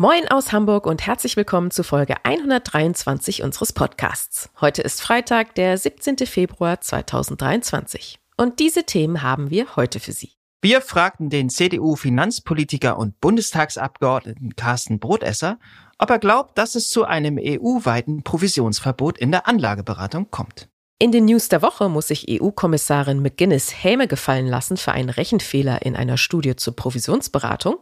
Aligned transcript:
Moin 0.00 0.28
aus 0.28 0.50
Hamburg 0.50 0.86
und 0.86 1.06
herzlich 1.06 1.36
willkommen 1.36 1.70
zu 1.70 1.82
Folge 1.82 2.14
123 2.24 3.42
unseres 3.42 3.74
Podcasts. 3.74 4.48
Heute 4.58 4.80
ist 4.80 5.02
Freitag, 5.02 5.54
der 5.56 5.76
17. 5.76 6.16
Februar 6.26 6.80
2023. 6.80 8.18
Und 8.38 8.60
diese 8.60 8.84
Themen 8.84 9.22
haben 9.22 9.50
wir 9.50 9.76
heute 9.76 10.00
für 10.00 10.12
Sie. 10.12 10.30
Wir 10.62 10.80
fragten 10.80 11.28
den 11.28 11.50
CDU-Finanzpolitiker 11.50 12.96
und 12.96 13.20
Bundestagsabgeordneten 13.20 14.56
Carsten 14.56 15.00
Brotesser, 15.00 15.58
ob 15.98 16.08
er 16.08 16.18
glaubt, 16.18 16.56
dass 16.56 16.76
es 16.76 16.90
zu 16.90 17.04
einem 17.04 17.38
EU-weiten 17.38 18.22
Provisionsverbot 18.22 19.18
in 19.18 19.32
der 19.32 19.46
Anlageberatung 19.46 20.30
kommt. 20.30 20.70
In 21.02 21.12
den 21.12 21.26
News 21.26 21.48
der 21.48 21.60
Woche 21.60 21.90
muss 21.90 22.08
sich 22.08 22.26
EU-Kommissarin 22.30 23.20
McGuinness 23.20 23.84
Häme 23.84 24.08
gefallen 24.08 24.46
lassen 24.46 24.78
für 24.78 24.92
einen 24.92 25.10
Rechenfehler 25.10 25.80
in 25.80 25.96
einer 25.96 26.16
Studie 26.16 26.56
zur 26.56 26.76
Provisionsberatung. 26.76 27.76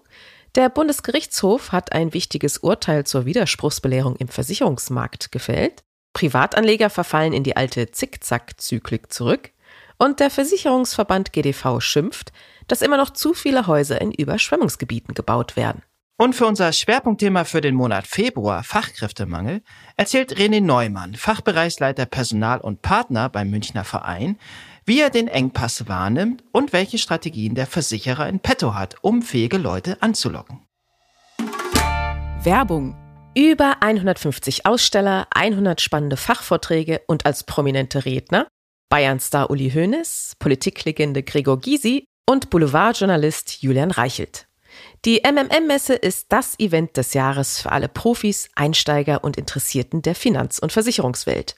Der 0.55 0.71
Bundesgerichtshof 0.71 1.73
hat 1.73 1.93
ein 1.93 2.15
wichtiges 2.15 2.59
Urteil 2.59 3.05
zur 3.05 3.27
Widerspruchsbelehrung 3.27 4.17
im 4.17 4.29
Versicherungsmarkt 4.29 5.31
gefällt. 5.31 5.83
Privatanleger 6.15 6.91
verfallen 6.91 7.33
in 7.33 7.45
die 7.45 7.57
alte 7.57 7.91
Zickzack-Zyklik 7.91 9.13
zurück. 9.13 9.51
Und 9.99 10.21
der 10.21 10.31
Versicherungsverband 10.31 11.33
GDV 11.33 11.81
schimpft, 11.81 12.33
dass 12.67 12.83
immer 12.83 12.97
noch 12.97 13.11
zu 13.11 13.35
viele 13.35 13.67
Häuser 13.67 14.01
in 14.01 14.13
Überschwemmungsgebieten 14.13 15.15
gebaut 15.15 15.57
werden. 15.57 15.83
Und 16.21 16.35
für 16.35 16.47
unser 16.47 16.73
Schwerpunktthema 16.73 17.45
für 17.45 17.61
den 17.61 17.77
Monat 17.77 18.07
Februar, 18.07 18.65
Fachkräftemangel, 18.65 19.63
erzählt 19.97 20.35
René 20.35 20.61
Neumann, 20.61 21.15
Fachbereichsleiter 21.15 22.07
Personal 22.07 22.61
und 22.61 22.83
Partner 22.83 23.29
beim 23.29 23.51
Münchner 23.51 23.85
Verein, 23.85 24.37
wie 24.89 25.01
er 25.01 25.11
den 25.11 25.29
Engpass 25.29 25.87
wahrnimmt 25.87 26.43
und 26.51 26.73
welche 26.73 26.97
Strategien 26.97 27.55
der 27.55 27.67
Versicherer 27.67 28.27
in 28.27 28.41
petto 28.41 28.75
hat, 28.75 28.97
um 29.03 29.21
fähige 29.21 29.59
Leute 29.59 29.99
anzulocken. 30.01 30.65
Werbung. 32.43 32.97
Über 33.37 33.83
150 33.83 34.65
Aussteller, 34.65 35.27
100 35.35 35.83
spannende 35.83 36.17
Fachvorträge 36.17 37.03
und 37.07 37.27
als 37.27 37.45
prominente 37.45 38.07
Redner 38.07 38.49
Bayern-Star 38.89 39.51
Uli 39.51 39.71
Hoeneß, 39.71 40.37
Politiklegende 40.39 41.23
Gregor 41.23 41.61
Gysi 41.61 42.07
und 42.27 42.49
Boulevardjournalist 42.49 43.63
Julian 43.63 43.91
Reichelt. 43.91 44.47
Die 45.05 45.21
MMM-Messe 45.23 45.95
ist 45.95 46.27
das 46.31 46.59
Event 46.59 46.97
des 46.97 47.13
Jahres 47.13 47.61
für 47.61 47.73
alle 47.73 47.89
Profis, 47.89 48.49
Einsteiger 48.55 49.23
und 49.23 49.37
Interessierten 49.37 50.01
der 50.01 50.15
Finanz- 50.15 50.59
und 50.59 50.73
Versicherungswelt. 50.73 51.57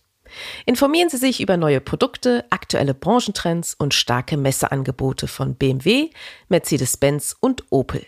Informieren 0.67 1.09
Sie 1.09 1.17
sich 1.17 1.41
über 1.41 1.57
neue 1.57 1.81
Produkte, 1.81 2.45
aktuelle 2.51 2.95
Branchentrends 2.95 3.75
und 3.75 3.95
starke 3.95 4.37
Messeangebote 4.37 5.29
von 5.29 5.55
BMW, 5.55 6.11
Mercedes-Benz 6.49 7.37
und 7.41 7.65
Opel. 7.71 8.05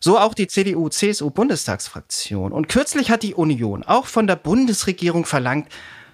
So 0.00 0.18
auch 0.18 0.32
die 0.32 0.46
CDU-CSU-Bundestagsfraktion. 0.46 2.52
Und 2.52 2.68
kürzlich 2.68 3.10
hat 3.10 3.22
die 3.22 3.34
Union 3.34 3.82
auch 3.82 4.06
von 4.06 4.26
der 4.26 4.36
Bundesregierung 4.36 5.26
verlangt, 5.26 5.68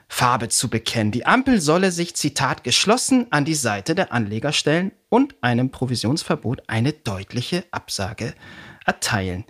Farbe 0.09 0.49
zu 0.49 0.71
bekennen. 0.71 1.13
Die 1.13 1.27
Ampel 1.27 1.61
solle 1.61 1.91
sich, 1.91 2.15
Zitat, 2.15 2.65
geschlossen 2.65 3.27
an 3.31 3.45
die 3.45 3.55
Seite 3.55 3.95
der 3.95 4.13
Anleger 4.13 4.53
stellen 4.53 4.93
und 5.09 5.35
einem 5.41 5.71
Provisionsverbot 5.71 6.63
eine 6.69 6.93
deutliche 6.93 7.65
Absage 7.71 8.35
erteilen. 8.85 9.45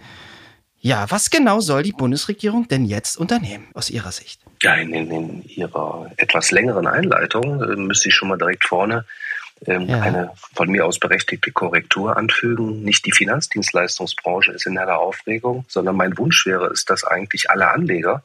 Ja, 0.78 1.06
was 1.10 1.30
genau 1.30 1.60
soll 1.60 1.82
die 1.82 1.92
Bundesregierung 1.92 2.68
denn 2.68 2.84
jetzt 2.84 3.16
unternehmen, 3.16 3.66
aus 3.74 3.90
Ihrer 3.90 4.12
Sicht? 4.12 4.40
Ja, 4.62 4.74
in, 4.74 4.92
in, 4.92 5.42
Ihrer 5.44 6.10
etwas 6.16 6.50
längeren 6.50 6.86
Einleitung 6.86 7.62
äh, 7.62 7.76
müsste 7.76 8.08
ich 8.08 8.14
schon 8.14 8.28
mal 8.28 8.38
direkt 8.38 8.64
vorne 8.64 9.04
ähm, 9.66 9.88
ja. 9.88 10.00
eine 10.00 10.30
von 10.54 10.70
mir 10.70 10.86
aus 10.86 10.98
berechtigte 10.98 11.50
Korrektur 11.50 12.16
anfügen. 12.16 12.82
Nicht 12.82 13.06
die 13.06 13.12
Finanzdienstleistungsbranche 13.12 14.52
ist 14.52 14.66
in 14.66 14.78
heller 14.78 14.98
Aufregung, 14.98 15.64
sondern 15.68 15.96
mein 15.96 16.16
Wunsch 16.18 16.46
wäre 16.46 16.66
es, 16.66 16.84
dass 16.84 17.04
eigentlich 17.04 17.50
alle 17.50 17.68
Anleger 17.68 18.22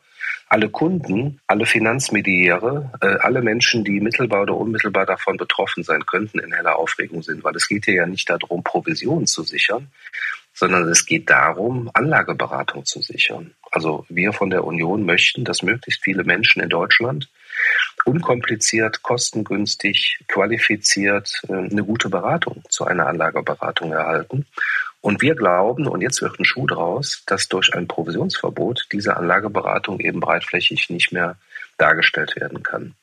alle 0.51 0.67
Kunden, 0.67 1.39
alle 1.47 1.66
Finanzmediäre, 1.66 2.91
äh, 3.00 3.16
alle 3.22 3.41
Menschen, 3.41 3.85
die 3.85 4.01
mittelbar 4.01 4.41
oder 4.41 4.57
unmittelbar 4.57 5.06
davon 5.06 5.38
betroffen 5.38 5.81
sein 5.81 6.06
könnten, 6.06 6.40
in 6.40 6.52
heller 6.52 6.78
Aufregung 6.78 7.23
sind. 7.23 7.41
Weil 7.46 7.55
es 7.55 7.70
geht 7.70 7.85
hier 7.85 7.93
ja 7.93 8.05
nicht 8.05 8.29
darum, 8.29 8.61
Provisionen 8.61 9.28
zu 9.28 9.43
sichern, 9.43 9.87
sondern 10.53 10.90
es 10.90 11.05
geht 11.05 11.29
darum, 11.29 11.90
Anlageberatung 11.93 12.84
zu 12.84 13.02
sichern. 13.02 13.53
Also 13.72 14.05
wir 14.09 14.34
von 14.34 14.49
der 14.49 14.66
Union 14.66 15.05
möchten, 15.05 15.46
dass 15.46 15.64
möglichst 15.64 16.03
viele 16.03 16.25
Menschen 16.25 16.61
in 16.61 16.67
Deutschland 16.67 17.29
unkompliziert, 18.03 19.03
kostengünstig, 19.03 20.20
qualifiziert 20.28 21.31
äh, 21.47 21.53
eine 21.53 21.85
gute 21.85 22.09
Beratung 22.09 22.61
zu 22.67 22.84
einer 22.84 23.08
Anlageberatung 23.08 23.93
erhalten. 23.93 24.46
Und 25.01 25.21
wir 25.21 25.35
glauben, 25.35 25.87
und 25.87 26.01
jetzt 26.01 26.21
wird 26.21 26.39
ein 26.39 26.45
Schuh 26.45 26.67
draus, 26.67 27.23
dass 27.25 27.47
durch 27.47 27.73
ein 27.73 27.87
Provisionsverbot 27.87 28.87
diese 28.91 29.17
Anlageberatung 29.17 29.99
eben 29.99 30.19
breitflächig 30.19 30.89
nicht 30.91 31.11
mehr 31.11 31.37
dargestellt 31.77 32.35
werden 32.35 32.61
kann. 32.61 32.93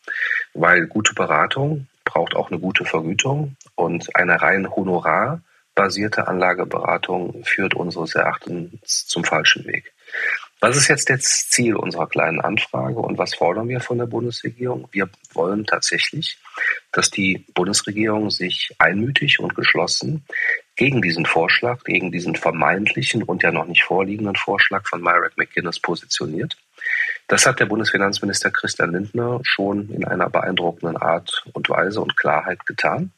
Weil 0.54 0.86
gute 0.86 1.14
Beratung 1.14 1.88
braucht 2.04 2.36
auch 2.36 2.50
eine 2.50 2.60
gute 2.60 2.84
Vergütung 2.84 3.56
und 3.74 4.14
eine 4.14 4.40
rein 4.40 4.70
honorarbasierte 4.70 6.28
Anlageberatung 6.28 7.42
führt 7.44 7.74
unseres 7.74 8.14
Erachtens 8.14 9.06
zum 9.06 9.24
falschen 9.24 9.66
Weg. 9.66 9.92
Was 10.60 10.76
ist 10.76 10.88
jetzt 10.88 11.08
das 11.08 11.48
Ziel 11.48 11.76
unserer 11.76 12.08
kleinen 12.08 12.40
Anfrage 12.40 12.98
und 12.98 13.16
was 13.16 13.34
fordern 13.34 13.68
wir 13.68 13.80
von 13.80 13.98
der 13.98 14.06
Bundesregierung? 14.06 14.88
Wir 14.90 15.08
wollen 15.32 15.64
tatsächlich, 15.66 16.38
dass 16.90 17.10
die 17.10 17.44
Bundesregierung 17.54 18.30
sich 18.30 18.74
einmütig 18.78 19.38
und 19.38 19.54
geschlossen 19.54 20.24
gegen 20.78 21.02
diesen 21.02 21.26
Vorschlag, 21.26 21.82
gegen 21.84 22.10
diesen 22.12 22.36
vermeintlichen 22.36 23.24
und 23.24 23.42
ja 23.42 23.50
noch 23.50 23.66
nicht 23.66 23.82
vorliegenden 23.82 24.36
Vorschlag 24.36 24.86
von 24.86 25.02
Myrick 25.02 25.36
McGuinness 25.36 25.80
positioniert. 25.80 26.56
Das 27.26 27.44
hat 27.46 27.60
der 27.60 27.66
Bundesfinanzminister 27.66 28.50
Christian 28.50 28.92
Lindner 28.92 29.40
schon 29.42 29.90
in 29.90 30.04
einer 30.04 30.30
beeindruckenden 30.30 30.96
Art 30.96 31.44
und 31.52 31.68
Weise 31.68 32.00
und 32.00 32.16
Klarheit 32.16 32.64
getan. 32.64 33.10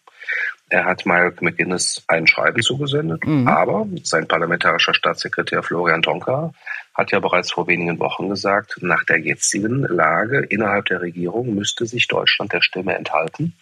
Er 0.70 0.86
hat 0.86 1.04
Myrick 1.04 1.42
McGuinness 1.42 2.02
ein 2.08 2.26
Schreiben 2.26 2.62
zugesendet, 2.62 3.26
mhm. 3.26 3.46
aber 3.46 3.86
sein 4.04 4.26
parlamentarischer 4.26 4.94
Staatssekretär 4.94 5.62
Florian 5.62 6.00
Tonka 6.00 6.54
hat 6.94 7.12
ja 7.12 7.20
bereits 7.20 7.52
vor 7.52 7.66
wenigen 7.68 7.98
Wochen 7.98 8.30
gesagt, 8.30 8.78
nach 8.80 9.04
der 9.04 9.18
jetzigen 9.18 9.82
Lage 9.82 10.40
innerhalb 10.48 10.86
der 10.86 11.02
Regierung 11.02 11.54
müsste 11.54 11.84
sich 11.84 12.08
Deutschland 12.08 12.54
der 12.54 12.62
Stimme 12.62 12.94
enthalten, 12.94 13.54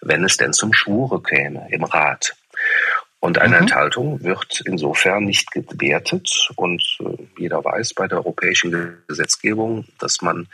wenn 0.00 0.22
es 0.22 0.36
denn 0.36 0.52
zum 0.52 0.72
Schwure 0.72 1.20
käme 1.20 1.66
im 1.70 1.82
Rat. 1.82 2.36
Und 3.20 3.38
eine 3.38 3.56
mhm. 3.56 3.62
Enthaltung 3.62 4.22
wird 4.24 4.62
insofern 4.64 5.24
nicht 5.24 5.50
gewertet. 5.50 6.50
Und 6.56 6.82
äh, 7.00 7.16
jeder 7.38 7.62
weiß 7.62 7.94
bei 7.94 8.08
der 8.08 8.18
europäischen 8.18 8.96
Gesetzgebung, 9.06 9.84
dass 9.98 10.22
man 10.22 10.48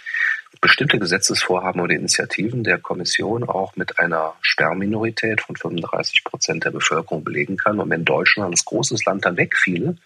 bestimmte 0.61 0.99
Gesetzesvorhaben 0.99 1.81
oder 1.81 1.95
Initiativen 1.95 2.65
der 2.65 2.79
Kommission 2.79 3.45
auch 3.45 3.77
mit 3.77 3.99
einer 3.99 4.35
Sperrminorität 4.41 5.41
von 5.41 5.57
35 5.57 6.25
Prozent 6.25 6.65
der 6.65 6.71
Bevölkerung 6.71 7.25
belegen 7.25 7.57
kann. 7.57 7.79
Und 7.79 7.91
wenn 7.91 8.05
Deutschland 8.05 8.51
als 8.51 8.65
großes 8.65 9.05
Land 9.05 9.25
dann 9.25 9.37
wegfiele, 9.37 9.97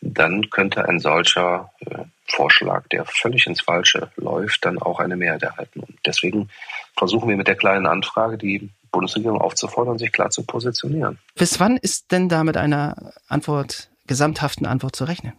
dann 0.00 0.50
könnte 0.50 0.88
ein 0.88 1.00
solcher 1.00 1.72
äh, 1.80 2.04
Vorschlag, 2.26 2.88
der 2.88 3.04
völlig 3.04 3.46
ins 3.46 3.60
Falsche 3.60 4.10
läuft, 4.16 4.64
dann 4.64 4.78
auch 4.78 4.98
eine 4.98 5.16
Mehrheit 5.16 5.42
erhalten. 5.42 5.80
Und 5.80 5.98
deswegen 6.06 6.48
versuchen 6.96 7.28
wir 7.28 7.36
mit 7.36 7.48
der 7.48 7.56
kleinen 7.56 7.86
Anfrage 7.86 8.38
die 8.38 8.70
Bundesregierung 8.90 9.40
aufzufordern, 9.40 9.98
sich 9.98 10.12
klar 10.12 10.30
zu 10.30 10.44
positionieren. 10.44 11.18
Bis 11.34 11.60
wann 11.60 11.76
ist 11.76 12.12
denn 12.12 12.28
da 12.28 12.44
mit 12.44 12.56
einer 12.56 13.12
Antwort, 13.28 13.90
gesamthaften 14.06 14.66
Antwort 14.66 14.96
zu 14.96 15.04
rechnen? 15.04 15.32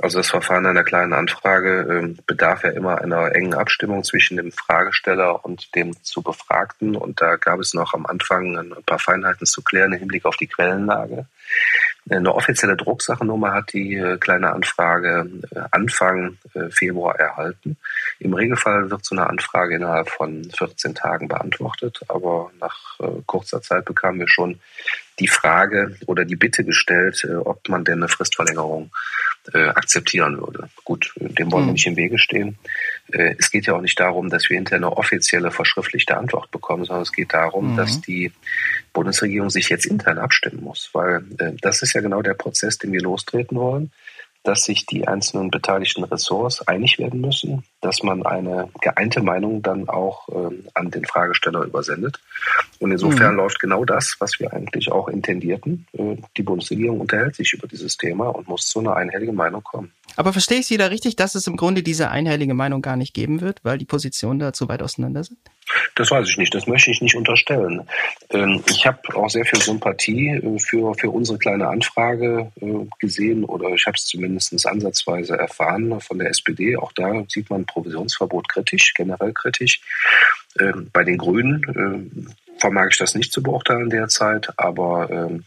Also 0.00 0.18
das 0.18 0.30
Verfahren 0.30 0.64
einer 0.66 0.84
kleinen 0.84 1.12
Anfrage 1.12 1.80
äh, 1.80 2.22
bedarf 2.26 2.62
ja 2.62 2.70
immer 2.70 3.00
einer 3.00 3.34
engen 3.34 3.54
Abstimmung 3.54 4.04
zwischen 4.04 4.36
dem 4.36 4.52
Fragesteller 4.52 5.44
und 5.44 5.74
dem 5.74 5.92
zu 6.04 6.22
Befragten. 6.22 6.94
Und 6.96 7.20
da 7.20 7.36
gab 7.36 7.58
es 7.58 7.74
noch 7.74 7.94
am 7.94 8.06
Anfang 8.06 8.56
ein 8.56 8.74
paar 8.86 9.00
Feinheiten 9.00 9.46
zu 9.46 9.62
klären 9.62 9.92
im 9.92 9.98
Hinblick 9.98 10.24
auf 10.24 10.36
die 10.36 10.46
Quellenlage. 10.46 11.26
Eine 12.10 12.34
offizielle 12.34 12.76
Drucksachennummer 12.76 13.52
hat 13.52 13.72
die 13.72 13.96
äh, 13.96 14.16
kleine 14.16 14.52
Anfrage 14.52 15.28
äh, 15.50 15.60
Anfang 15.72 16.38
äh, 16.54 16.70
Februar 16.70 17.18
erhalten. 17.18 17.76
Im 18.18 18.32
Regelfall 18.32 18.90
wird 18.90 19.04
so 19.04 19.14
eine 19.14 19.28
Anfrage 19.28 19.76
innerhalb 19.76 20.08
von 20.08 20.48
14 20.56 20.94
Tagen 20.94 21.28
beantwortet, 21.28 22.00
aber 22.08 22.50
nach 22.60 22.98
kurzer 23.26 23.62
Zeit 23.62 23.84
bekamen 23.84 24.20
wir 24.20 24.28
schon 24.28 24.58
die 25.20 25.28
Frage 25.28 25.96
oder 26.06 26.24
die 26.24 26.34
Bitte 26.34 26.64
gestellt, 26.64 27.24
ob 27.44 27.68
man 27.68 27.84
denn 27.84 27.98
eine 27.98 28.08
Fristverlängerung 28.08 28.90
akzeptieren 29.88 30.36
würde. 30.36 30.68
Gut, 30.84 31.14
dem 31.16 31.50
wollen 31.50 31.64
wir 31.64 31.68
hm. 31.68 31.72
nicht 31.72 31.86
im 31.86 31.96
Wege 31.96 32.18
stehen. 32.18 32.58
Es 33.10 33.50
geht 33.50 33.66
ja 33.66 33.74
auch 33.74 33.80
nicht 33.80 33.98
darum, 33.98 34.28
dass 34.28 34.50
wir 34.50 34.56
hinterher 34.56 34.86
eine 34.86 34.94
offizielle 34.94 35.50
verschriftlichte 35.50 36.14
Antwort 36.14 36.50
bekommen, 36.50 36.84
sondern 36.84 37.04
es 37.04 37.12
geht 37.12 37.32
darum, 37.32 37.72
mhm. 37.72 37.76
dass 37.78 38.02
die 38.02 38.32
Bundesregierung 38.92 39.48
sich 39.48 39.70
jetzt 39.70 39.86
intern 39.86 40.18
abstimmen 40.18 40.62
muss, 40.62 40.90
weil 40.92 41.24
äh, 41.38 41.52
das 41.62 41.80
ist 41.80 41.94
ja 41.94 42.02
genau 42.02 42.20
der 42.20 42.34
Prozess, 42.34 42.76
den 42.76 42.92
wir 42.92 43.00
lostreten 43.00 43.56
wollen, 43.56 43.90
dass 44.42 44.64
sich 44.64 44.84
die 44.84 45.08
einzelnen 45.08 45.50
beteiligten 45.50 46.04
Ressorts 46.04 46.66
einig 46.68 46.98
werden 46.98 47.22
müssen, 47.22 47.64
dass 47.80 48.02
man 48.02 48.26
eine 48.26 48.68
geeinte 48.82 49.22
Meinung 49.22 49.62
dann 49.62 49.88
auch 49.88 50.28
äh, 50.28 50.54
an 50.74 50.90
den 50.90 51.06
Fragesteller 51.06 51.62
übersendet. 51.62 52.20
Und 52.80 52.92
insofern 52.92 53.32
mhm. 53.32 53.38
läuft 53.38 53.60
genau 53.60 53.84
das, 53.84 54.16
was 54.18 54.38
wir 54.38 54.52
eigentlich 54.52 54.90
auch 54.90 55.08
intendierten. 55.08 55.86
Äh, 55.92 56.16
die 56.36 56.42
Bundesregierung 56.42 57.00
unterhält 57.00 57.36
sich 57.36 57.52
über 57.52 57.66
dieses 57.66 57.96
Thema 57.96 58.28
und 58.28 58.48
muss 58.48 58.66
zu 58.66 58.80
einer 58.80 58.96
einhelligen 58.96 59.34
Meinung 59.34 59.62
kommen. 59.62 59.92
Aber 60.16 60.32
verstehe 60.32 60.58
ich 60.58 60.66
Sie 60.66 60.76
da 60.76 60.86
richtig, 60.86 61.16
dass 61.16 61.34
es 61.34 61.46
im 61.46 61.56
Grunde 61.56 61.82
diese 61.82 62.10
einhellige 62.10 62.54
Meinung 62.54 62.82
gar 62.82 62.96
nicht 62.96 63.14
geben 63.14 63.40
wird, 63.40 63.60
weil 63.62 63.78
die 63.78 63.84
Positionen 63.84 64.38
da 64.38 64.52
zu 64.52 64.68
weit 64.68 64.82
auseinander 64.82 65.22
sind? 65.22 65.38
Das 65.94 66.10
weiß 66.10 66.28
ich 66.28 66.38
nicht, 66.38 66.54
das 66.54 66.66
möchte 66.66 66.90
ich 66.90 67.00
nicht 67.00 67.14
unterstellen. 67.14 67.82
Ähm, 68.30 68.62
ich 68.68 68.86
habe 68.86 68.98
auch 69.14 69.28
sehr 69.28 69.44
viel 69.44 69.60
Sympathie 69.60 70.30
äh, 70.30 70.58
für, 70.58 70.94
für 70.94 71.10
unsere 71.10 71.38
kleine 71.38 71.68
Anfrage 71.68 72.50
äh, 72.60 72.86
gesehen 72.98 73.44
oder 73.44 73.70
ich 73.70 73.86
habe 73.86 73.96
es 73.96 74.06
zumindest 74.06 74.66
ansatzweise 74.66 75.36
erfahren 75.36 76.00
von 76.00 76.18
der 76.18 76.30
SPD. 76.30 76.76
Auch 76.76 76.92
da 76.92 77.24
sieht 77.28 77.50
man 77.50 77.66
Provisionsverbot 77.66 78.48
kritisch, 78.48 78.94
generell 78.94 79.32
kritisch. 79.32 79.80
Ähm, 80.58 80.90
bei 80.92 81.04
den 81.04 81.18
Grünen 81.18 82.34
vermag 82.58 82.88
ich 82.90 82.98
das 82.98 83.14
nicht 83.14 83.32
zu 83.32 83.42
beurteilen 83.42 83.90
derzeit, 83.90 84.52
aber 84.56 85.10
ähm, 85.10 85.44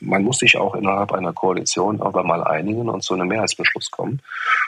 man 0.00 0.22
muss 0.22 0.38
sich 0.38 0.56
auch 0.56 0.74
innerhalb 0.74 1.12
einer 1.12 1.32
Koalition 1.32 2.00
aber 2.00 2.24
mal 2.24 2.44
einigen 2.44 2.88
und 2.88 3.02
zu 3.02 3.14
einem 3.14 3.28
Mehrheitsbeschluss 3.28 3.90
kommen. 3.90 4.20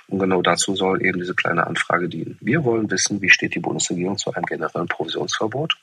Und 0.08 0.19
genau 0.19 0.43
dazu 0.43 0.75
soll 0.75 1.05
eben 1.05 1.19
diese 1.19 1.35
kleine 1.35 1.67
Anfrage 1.67 2.08
dienen. 2.08 2.38
Wir 2.41 2.64
wollen 2.64 2.91
wissen, 2.91 3.20
wie 3.20 3.29
steht 3.29 3.55
die 3.55 3.61
Bundesregierung 3.61 4.17
zu 4.17 4.32
einem 4.32 4.47
generellen 4.47 4.88
Provisionsverbot. 4.88 5.76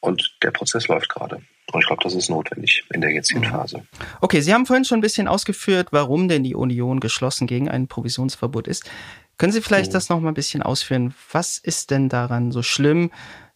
Und 0.00 0.34
der 0.42 0.50
Prozess 0.50 0.88
läuft 0.88 1.10
gerade. 1.10 1.42
Und 1.72 1.80
ich 1.80 1.86
glaube, 1.86 2.02
das 2.02 2.14
ist 2.14 2.30
notwendig 2.30 2.84
in 2.92 3.00
der 3.00 3.10
jetzigen 3.10 3.40
mhm. 3.40 3.50
Phase. 3.50 3.82
Okay, 4.20 4.40
Sie 4.40 4.52
haben 4.52 4.66
vorhin 4.66 4.84
schon 4.84 4.98
ein 4.98 5.02
bisschen 5.02 5.28
ausgeführt, 5.28 5.88
warum 5.90 6.28
denn 6.28 6.42
die 6.42 6.54
Union 6.54 7.00
geschlossen 7.00 7.46
gegen 7.46 7.68
ein 7.68 7.86
Provisionsverbot 7.86 8.66
ist. 8.66 8.90
Können 9.38 9.52
Sie 9.52 9.60
vielleicht 9.60 9.90
mhm. 9.90 9.94
das 9.94 10.08
noch 10.08 10.20
mal 10.20 10.28
ein 10.28 10.34
bisschen 10.34 10.62
ausführen? 10.62 11.14
Was 11.32 11.58
ist 11.58 11.90
denn 11.90 12.08
daran 12.08 12.50
so 12.50 12.62
schlimm? 12.62 13.10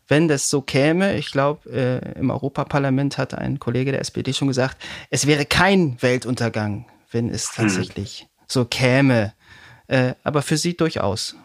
Wenn 0.08 0.28
das 0.28 0.50
so 0.50 0.60
käme, 0.60 1.16
ich 1.16 1.30
glaube, 1.30 1.70
äh, 1.70 2.18
im 2.18 2.30
Europaparlament 2.30 3.18
hat 3.18 3.34
ein 3.34 3.58
Kollege 3.58 3.92
der 3.92 4.00
SPD 4.00 4.32
schon 4.32 4.48
gesagt, 4.48 4.76
es 5.10 5.26
wäre 5.26 5.46
kein 5.46 6.00
Weltuntergang, 6.00 6.86
wenn 7.10 7.28
es 7.28 7.56
hm. 7.56 7.64
tatsächlich 7.64 8.20
hm. 8.20 8.26
so 8.46 8.64
käme. 8.64 9.32
Äh, 9.86 10.14
aber 10.22 10.42
für 10.42 10.56
Sie 10.56 10.76
durchaus. 10.76 11.36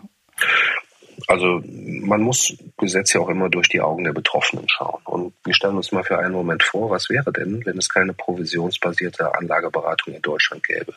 Also 1.28 1.62
man 1.66 2.22
muss 2.22 2.56
Gesetze 2.78 3.18
ja 3.18 3.24
auch 3.24 3.30
immer 3.30 3.50
durch 3.50 3.68
die 3.68 3.82
Augen 3.82 4.06
der 4.06 4.14
Betroffenen 4.14 4.68
schauen. 4.70 5.02
Und 5.04 5.34
wir 5.44 5.54
stellen 5.54 5.76
uns 5.76 5.92
mal 5.92 6.04
für 6.04 6.18
einen 6.18 6.34
Moment 6.34 6.64
vor, 6.64 6.90
was 6.90 7.10
wäre 7.10 7.32
denn, 7.34 7.66
wenn 7.66 7.78
es 7.78 7.90
keine 7.90 8.14
provisionsbasierte 8.14 9.36
Anlageberatung 9.36 10.14
in 10.14 10.22
Deutschland 10.22 10.64
gäbe? 10.64 10.94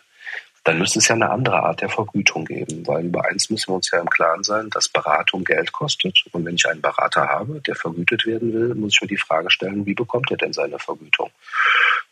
Dann 0.64 0.78
müsste 0.78 1.00
es 1.00 1.08
ja 1.08 1.16
eine 1.16 1.30
andere 1.30 1.62
Art 1.62 1.80
der 1.80 1.88
Vergütung 1.88 2.44
geben, 2.44 2.86
weil 2.86 3.06
über 3.06 3.24
eins 3.24 3.50
müssen 3.50 3.70
wir 3.70 3.76
uns 3.76 3.90
ja 3.90 3.98
im 3.98 4.08
Klaren 4.08 4.44
sein, 4.44 4.70
dass 4.70 4.88
Beratung 4.88 5.42
Geld 5.42 5.72
kostet. 5.72 6.22
Und 6.30 6.44
wenn 6.44 6.54
ich 6.54 6.68
einen 6.68 6.80
Berater 6.80 7.28
habe, 7.28 7.60
der 7.60 7.74
vergütet 7.74 8.26
werden 8.26 8.52
will, 8.52 8.74
muss 8.76 8.94
ich 8.94 9.02
mir 9.02 9.08
die 9.08 9.16
Frage 9.16 9.50
stellen, 9.50 9.84
wie 9.86 9.94
bekommt 9.94 10.30
er 10.30 10.36
denn 10.36 10.52
seine 10.52 10.78
Vergütung? 10.78 11.30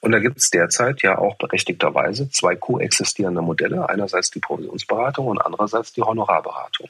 Und 0.01 0.13
da 0.13 0.19
gibt 0.19 0.39
es 0.39 0.51
derzeit 0.51 1.03
ja 1.03 1.19
auch 1.19 1.37
berechtigterweise 1.37 2.29
zwei 2.31 2.57
koexistierende 2.57 3.43
Modelle. 3.43 3.89
Einerseits 3.89 4.31
die 4.31 4.41
Provisionsberatung 4.41 5.29
und 5.29 5.39
andererseits 5.39 5.93
die 5.93 6.03
Honorarberatung. 6.03 6.89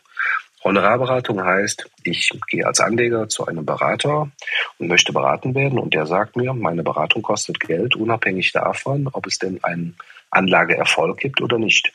Honorarberatung 0.62 1.42
heißt, 1.42 1.90
ich 2.04 2.30
gehe 2.48 2.66
als 2.66 2.80
Anleger 2.80 3.28
zu 3.28 3.46
einem 3.46 3.64
Berater 3.64 4.30
und 4.78 4.88
möchte 4.88 5.12
beraten 5.12 5.54
werden 5.54 5.78
und 5.78 5.94
der 5.94 6.06
sagt 6.06 6.36
mir, 6.36 6.52
meine 6.52 6.82
Beratung 6.82 7.22
kostet 7.22 7.60
Geld, 7.60 7.96
unabhängig 7.96 8.52
davon, 8.52 9.08
ob 9.10 9.26
es 9.26 9.38
denn 9.38 9.62
einen 9.64 9.96
Anlageerfolg 10.30 11.18
gibt 11.18 11.40
oder 11.40 11.58
nicht. 11.58 11.92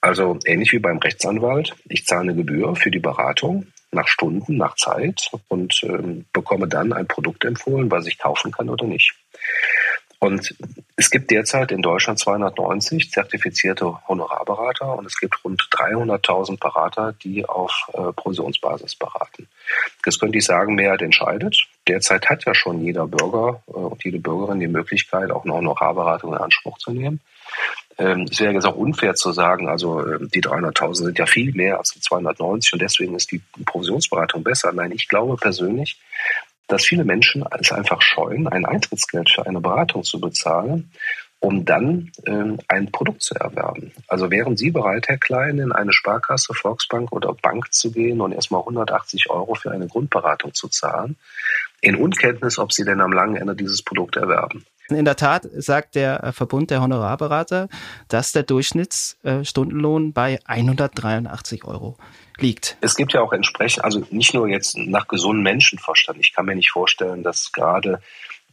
Also 0.00 0.38
ähnlich 0.44 0.72
wie 0.72 0.78
beim 0.78 0.98
Rechtsanwalt, 0.98 1.74
ich 1.88 2.06
zahle 2.06 2.22
eine 2.22 2.34
Gebühr 2.34 2.74
für 2.74 2.90
die 2.90 2.98
Beratung 2.98 3.66
nach 3.92 4.08
Stunden, 4.08 4.56
nach 4.56 4.74
Zeit 4.74 5.30
und 5.48 5.82
ähm, 5.84 6.24
bekomme 6.32 6.66
dann 6.66 6.92
ein 6.92 7.06
Produkt 7.06 7.44
empfohlen, 7.44 7.90
was 7.90 8.06
ich 8.06 8.18
kaufen 8.18 8.50
kann 8.50 8.68
oder 8.68 8.86
nicht. 8.86 9.14
Und 10.18 10.54
es 10.94 11.10
gibt 11.10 11.32
derzeit 11.32 11.72
in 11.72 11.82
Deutschland 11.82 12.16
290 12.16 13.10
zertifizierte 13.10 14.06
Honorarberater 14.06 14.96
und 14.96 15.04
es 15.04 15.18
gibt 15.18 15.44
rund 15.44 15.60
300.000 15.72 16.60
Berater, 16.60 17.12
die 17.24 17.44
auf 17.44 17.90
äh, 17.92 18.12
Provisionsbasis 18.12 18.94
beraten. 18.94 19.48
Das 20.04 20.20
könnte 20.20 20.38
ich 20.38 20.44
sagen, 20.44 20.76
Mehrheit 20.76 21.02
entscheidet. 21.02 21.66
Derzeit 21.88 22.30
hat 22.30 22.44
ja 22.44 22.54
schon 22.54 22.84
jeder 22.84 23.08
Bürger 23.08 23.64
äh, 23.66 23.72
und 23.72 24.04
jede 24.04 24.20
Bürgerin 24.20 24.60
die 24.60 24.68
Möglichkeit, 24.68 25.32
auch 25.32 25.44
eine 25.44 25.54
Honorarberatung 25.54 26.34
in 26.34 26.38
Anspruch 26.38 26.78
zu 26.78 26.92
nehmen. 26.92 27.20
Ähm, 27.98 28.26
es 28.30 28.40
wäre 28.40 28.52
jetzt 28.52 28.64
auch 28.64 28.76
unfair 28.76 29.14
zu 29.14 29.32
sagen, 29.32 29.68
also 29.68 30.00
äh, 30.00 30.18
die 30.34 30.42
300.000 30.42 30.94
sind 30.94 31.18
ja 31.18 31.26
viel 31.26 31.52
mehr 31.52 31.78
als 31.78 31.90
die 31.90 32.00
290 32.00 32.72
und 32.72 32.82
deswegen 32.82 33.14
ist 33.14 33.30
die 33.30 33.42
Provisionsberatung 33.64 34.42
besser. 34.42 34.72
Nein, 34.72 34.92
ich 34.92 35.08
glaube 35.08 35.36
persönlich, 35.36 36.00
dass 36.68 36.84
viele 36.84 37.04
Menschen 37.04 37.44
es 37.60 37.72
einfach 37.72 38.00
scheuen, 38.00 38.48
ein 38.48 38.64
Eintrittsgeld 38.64 39.30
für 39.30 39.46
eine 39.46 39.60
Beratung 39.60 40.04
zu 40.04 40.20
bezahlen, 40.20 40.90
um 41.38 41.64
dann 41.64 42.12
ähm, 42.24 42.58
ein 42.68 42.90
Produkt 42.92 43.22
zu 43.22 43.34
erwerben. 43.34 43.92
Also 44.06 44.30
wären 44.30 44.56
Sie 44.56 44.70
bereit, 44.70 45.08
Herr 45.08 45.18
Klein, 45.18 45.58
in 45.58 45.72
eine 45.72 45.92
Sparkasse, 45.92 46.54
Volksbank 46.54 47.12
oder 47.12 47.34
Bank 47.34 47.72
zu 47.72 47.90
gehen 47.90 48.20
und 48.20 48.32
erstmal 48.32 48.60
180 48.60 49.28
Euro 49.28 49.54
für 49.54 49.72
eine 49.72 49.88
Grundberatung 49.88 50.54
zu 50.54 50.68
zahlen, 50.68 51.16
in 51.80 51.96
Unkenntnis, 51.96 52.58
ob 52.58 52.72
Sie 52.72 52.84
denn 52.84 53.00
am 53.00 53.12
langen 53.12 53.36
Ende 53.36 53.56
dieses 53.56 53.82
Produkt 53.82 54.16
erwerben? 54.16 54.64
In 54.88 55.04
der 55.04 55.16
Tat 55.16 55.48
sagt 55.52 55.94
der 55.94 56.22
äh, 56.22 56.32
Verbund 56.32 56.70
der 56.70 56.82
Honorarberater, 56.82 57.68
dass 58.08 58.32
der 58.32 58.42
Durchschnittsstundenlohn 58.42 60.12
bei 60.12 60.38
183 60.44 61.64
Euro 61.64 61.96
liegt. 62.38 62.76
Es 62.80 62.96
gibt 62.96 63.12
ja 63.12 63.20
auch 63.20 63.32
entsprechend, 63.32 63.84
also 63.84 64.02
nicht 64.10 64.34
nur 64.34 64.48
jetzt 64.48 64.76
nach 64.76 65.08
gesundem 65.08 65.44
Menschenverstand. 65.44 66.18
Ich 66.20 66.34
kann 66.34 66.46
mir 66.46 66.56
nicht 66.56 66.70
vorstellen, 66.70 67.22
dass 67.22 67.52
gerade 67.52 68.00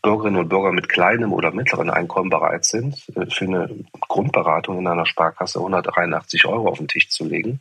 Bürgerinnen 0.01 0.37
und 0.39 0.49
Bürger 0.49 0.71
mit 0.71 0.87
kleinem 0.87 1.33
oder 1.33 1.51
mittleren 1.51 1.89
Einkommen 1.89 2.29
bereit 2.29 2.63
sind, 2.65 2.95
äh, 3.15 3.25
für 3.29 3.45
eine 3.45 3.69
Grundberatung 3.99 4.79
in 4.79 4.87
einer 4.87 5.05
Sparkasse 5.05 5.59
183 5.59 6.45
Euro 6.45 6.69
auf 6.69 6.77
den 6.77 6.87
Tisch 6.87 7.09
zu 7.09 7.25
legen. 7.25 7.59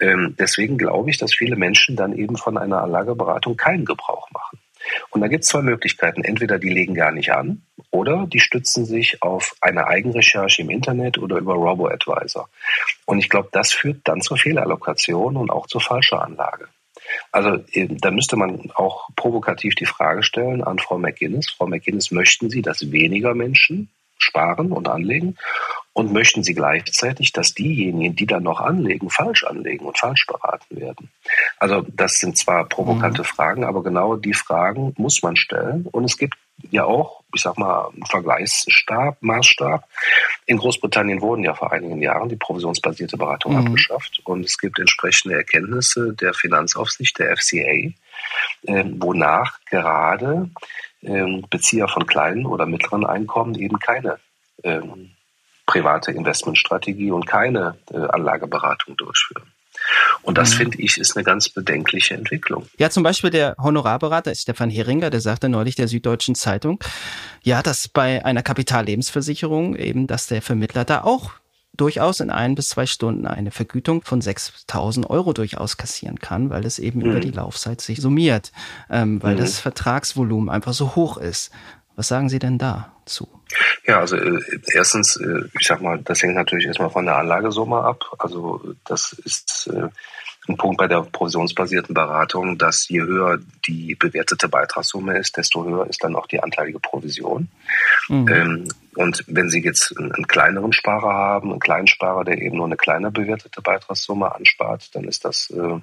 Ähm, 0.00 0.36
deswegen 0.38 0.76
glaube 0.76 1.10
ich, 1.10 1.18
dass 1.18 1.34
viele 1.34 1.56
Menschen 1.56 1.96
dann 1.96 2.12
eben 2.12 2.36
von 2.36 2.58
einer 2.58 2.82
Anlageberatung 2.82 3.56
keinen 3.56 3.84
Gebrauch 3.84 4.30
machen. 4.32 4.58
Und 5.10 5.20
da 5.20 5.28
gibt 5.28 5.44
es 5.44 5.50
zwei 5.50 5.62
Möglichkeiten. 5.62 6.24
Entweder 6.24 6.58
die 6.58 6.68
legen 6.68 6.94
gar 6.94 7.12
nicht 7.12 7.32
an 7.32 7.62
oder 7.92 8.26
die 8.26 8.40
stützen 8.40 8.84
sich 8.84 9.22
auf 9.22 9.54
eine 9.60 9.86
Eigenrecherche 9.86 10.62
im 10.62 10.70
Internet 10.70 11.18
oder 11.18 11.36
über 11.36 11.54
Robo-Advisor. 11.54 12.48
Und 13.04 13.18
ich 13.18 13.28
glaube, 13.28 13.50
das 13.52 13.72
führt 13.72 14.00
dann 14.04 14.22
zur 14.22 14.38
Fehlallokation 14.38 15.36
und 15.36 15.50
auch 15.50 15.66
zur 15.66 15.80
falscher 15.80 16.22
Anlage. 16.24 16.68
Also 17.30 17.58
da 17.76 18.10
müsste 18.10 18.36
man 18.36 18.70
auch 18.74 19.08
provokativ 19.14 19.74
die 19.74 19.86
Frage 19.86 20.22
stellen 20.22 20.64
an 20.64 20.78
Frau 20.78 20.98
McGuinness. 20.98 21.50
Frau 21.50 21.66
McGuinness, 21.66 22.10
möchten 22.10 22.48
Sie, 22.48 22.62
dass 22.62 22.90
weniger 22.90 23.34
Menschen 23.34 23.90
sparen 24.22 24.72
und 24.72 24.88
anlegen? 24.88 25.36
Und 25.94 26.10
möchten 26.10 26.42
Sie 26.42 26.54
gleichzeitig, 26.54 27.32
dass 27.32 27.52
diejenigen, 27.52 28.16
die 28.16 28.24
dann 28.24 28.44
noch 28.44 28.60
anlegen, 28.60 29.10
falsch 29.10 29.44
anlegen 29.44 29.84
und 29.84 29.98
falsch 29.98 30.26
beraten 30.26 30.80
werden? 30.80 31.10
Also 31.58 31.84
das 31.94 32.14
sind 32.14 32.38
zwar 32.38 32.66
provokante 32.66 33.22
mhm. 33.22 33.26
Fragen, 33.26 33.64
aber 33.64 33.82
genau 33.82 34.16
die 34.16 34.32
Fragen 34.32 34.94
muss 34.96 35.22
man 35.22 35.36
stellen. 35.36 35.86
Und 35.90 36.04
es 36.04 36.16
gibt 36.16 36.38
ja 36.70 36.84
auch, 36.84 37.22
ich 37.34 37.42
sag 37.42 37.58
mal, 37.58 37.88
einen 37.88 38.06
Vergleichsstab, 38.06 39.16
Maßstab. 39.20 39.88
In 40.46 40.58
Großbritannien 40.58 41.20
wurden 41.20 41.44
ja 41.44 41.54
vor 41.54 41.72
einigen 41.72 42.00
Jahren 42.00 42.28
die 42.28 42.36
provisionsbasierte 42.36 43.16
Beratung 43.16 43.52
mhm. 43.52 43.66
abgeschafft. 43.66 44.20
Und 44.24 44.44
es 44.44 44.58
gibt 44.58 44.78
entsprechende 44.78 45.36
Erkenntnisse 45.36 46.14
der 46.14 46.34
Finanzaufsicht, 46.34 47.18
der 47.18 47.36
FCA, 47.36 47.56
äh, 47.56 48.84
wonach 48.98 49.58
gerade 49.70 50.50
äh, 51.02 51.42
Bezieher 51.50 51.88
von 51.88 52.06
kleinen 52.06 52.46
oder 52.46 52.66
mittleren 52.66 53.06
Einkommen 53.06 53.54
eben 53.54 53.78
keine 53.78 54.18
ähm, 54.62 55.10
private 55.66 56.12
Investmentstrategie 56.12 57.10
und 57.10 57.26
keine 57.26 57.78
äh, 57.90 57.96
Anlageberatung 57.96 58.96
durchführen. 58.96 59.51
Und 60.22 60.38
das, 60.38 60.54
mhm. 60.54 60.58
finde 60.58 60.82
ich, 60.82 60.98
ist 60.98 61.16
eine 61.16 61.24
ganz 61.24 61.48
bedenkliche 61.48 62.14
Entwicklung. 62.14 62.66
Ja, 62.78 62.90
zum 62.90 63.02
Beispiel 63.02 63.30
der 63.30 63.56
Honorarberater 63.58 64.34
Stefan 64.34 64.70
Heringer, 64.70 65.10
der 65.10 65.20
sagte 65.20 65.48
neulich 65.48 65.74
der 65.74 65.88
Süddeutschen 65.88 66.34
Zeitung, 66.34 66.82
ja, 67.42 67.62
dass 67.62 67.88
bei 67.88 68.24
einer 68.24 68.42
Kapitallebensversicherung 68.42 69.76
eben, 69.76 70.06
dass 70.06 70.26
der 70.26 70.42
Vermittler 70.42 70.84
da 70.84 71.02
auch 71.02 71.32
durchaus 71.74 72.20
in 72.20 72.30
ein 72.30 72.54
bis 72.54 72.70
zwei 72.70 72.86
Stunden 72.86 73.26
eine 73.26 73.50
Vergütung 73.50 74.02
von 74.02 74.20
6.000 74.20 75.08
Euro 75.08 75.32
durchaus 75.32 75.76
kassieren 75.76 76.18
kann, 76.18 76.50
weil 76.50 76.66
es 76.66 76.78
eben 76.78 77.00
mhm. 77.00 77.06
über 77.06 77.20
die 77.20 77.30
Laufzeit 77.30 77.80
sich 77.80 78.00
summiert, 78.00 78.52
ähm, 78.90 79.22
weil 79.22 79.34
mhm. 79.34 79.40
das 79.40 79.58
Vertragsvolumen 79.58 80.50
einfach 80.50 80.74
so 80.74 80.94
hoch 80.94 81.16
ist. 81.16 81.50
Was 82.02 82.08
sagen 82.08 82.28
Sie 82.28 82.40
denn 82.40 82.58
dazu? 82.58 83.28
Ja, 83.86 84.00
also 84.00 84.16
äh, 84.16 84.40
erstens, 84.74 85.14
äh, 85.14 85.42
ich 85.56 85.64
sag 85.64 85.80
mal, 85.82 86.00
das 86.02 86.20
hängt 86.20 86.34
natürlich 86.34 86.66
erstmal 86.66 86.90
von 86.90 87.06
der 87.06 87.14
Anlagesumme 87.14 87.76
ab. 87.76 88.04
Also 88.18 88.74
das 88.84 89.12
ist 89.12 89.70
äh, 89.72 89.86
ein 90.48 90.56
Punkt 90.56 90.78
bei 90.78 90.88
der 90.88 91.02
provisionsbasierten 91.02 91.94
Beratung, 91.94 92.58
dass 92.58 92.88
je 92.88 93.02
höher 93.02 93.38
die 93.68 93.94
bewertete 93.94 94.48
Beitragssumme 94.48 95.16
ist, 95.16 95.36
desto 95.36 95.64
höher 95.64 95.86
ist 95.86 96.02
dann 96.02 96.16
auch 96.16 96.26
die 96.26 96.42
anteilige 96.42 96.80
Provision. 96.80 97.46
Mhm. 98.08 98.28
Ähm, 98.28 98.68
und 98.96 99.22
wenn 99.28 99.48
Sie 99.48 99.62
jetzt 99.62 99.96
einen, 99.96 100.26
kleineren 100.26 100.72
Sparer 100.72 101.14
haben, 101.14 101.52
einen 101.52 101.60
kleinen 101.60 101.86
Sparer, 101.86 102.24
der 102.24 102.42
eben 102.42 102.56
nur 102.56 102.66
eine 102.66 102.76
kleine 102.76 103.12
bewertete 103.12 103.62
Beitragssumme 103.62 104.34
anspart, 104.34 104.92
dann 104.96 105.04
ist 105.04 105.24
das 105.24 105.50
äh, 105.50 105.78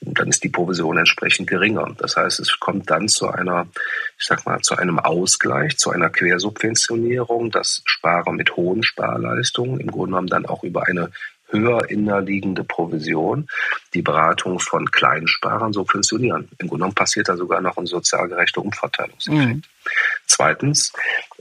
dann 0.00 0.28
ist 0.28 0.44
die 0.44 0.48
Provision 0.48 0.98
entsprechend 0.98 1.48
geringer. 1.48 1.94
Das 1.98 2.16
heißt, 2.16 2.40
es 2.40 2.58
kommt 2.60 2.90
dann 2.90 3.08
zu 3.08 3.28
einer, 3.28 3.66
ich 4.18 4.26
sag 4.26 4.46
mal, 4.46 4.60
zu 4.60 4.76
einem 4.76 4.98
Ausgleich, 4.98 5.76
zu 5.76 5.90
einer 5.90 6.10
Quersubventionierung, 6.10 7.50
dass 7.50 7.82
Sparer 7.84 8.32
mit 8.32 8.56
hohen 8.56 8.82
Sparleistungen 8.82 9.80
im 9.80 9.90
Grunde 9.90 10.10
genommen 10.10 10.28
dann 10.28 10.46
auch 10.46 10.62
über 10.62 10.86
eine 10.86 11.10
höher 11.50 11.88
innerliegende 11.88 12.62
Provision 12.62 13.48
die 13.94 14.02
Beratung 14.02 14.60
von 14.60 14.90
Kleinsparern 14.90 15.72
subventionieren. 15.72 16.48
Im 16.58 16.68
Grunde 16.68 16.82
genommen 16.82 16.94
passiert 16.94 17.28
da 17.28 17.36
sogar 17.36 17.60
noch 17.60 17.76
ein 17.78 17.86
sozial 17.86 18.28
gerechter 18.28 18.62
Umverteilungseffekt. 18.62 19.46
Mhm. 19.46 19.62
Zweitens, 20.26 20.92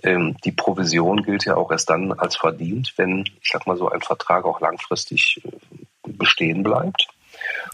ähm, 0.04 0.38
die 0.46 0.54
Provision 0.54 1.24
gilt 1.24 1.46
ja 1.46 1.56
auch 1.56 1.72
erst 1.72 1.90
dann 1.90 2.14
als 2.14 2.38
verdient, 2.38 2.94
wenn, 2.96 3.26
ich 3.42 3.50
sag 3.52 3.68
mal 3.68 3.78
so, 3.78 3.90
ein 3.90 4.02
Vertrag 4.02 4.46
auch 4.46 4.62
langfristig 4.62 5.42
äh, 5.44 5.52
bestehen 6.04 6.64
bleibt. 6.64 7.08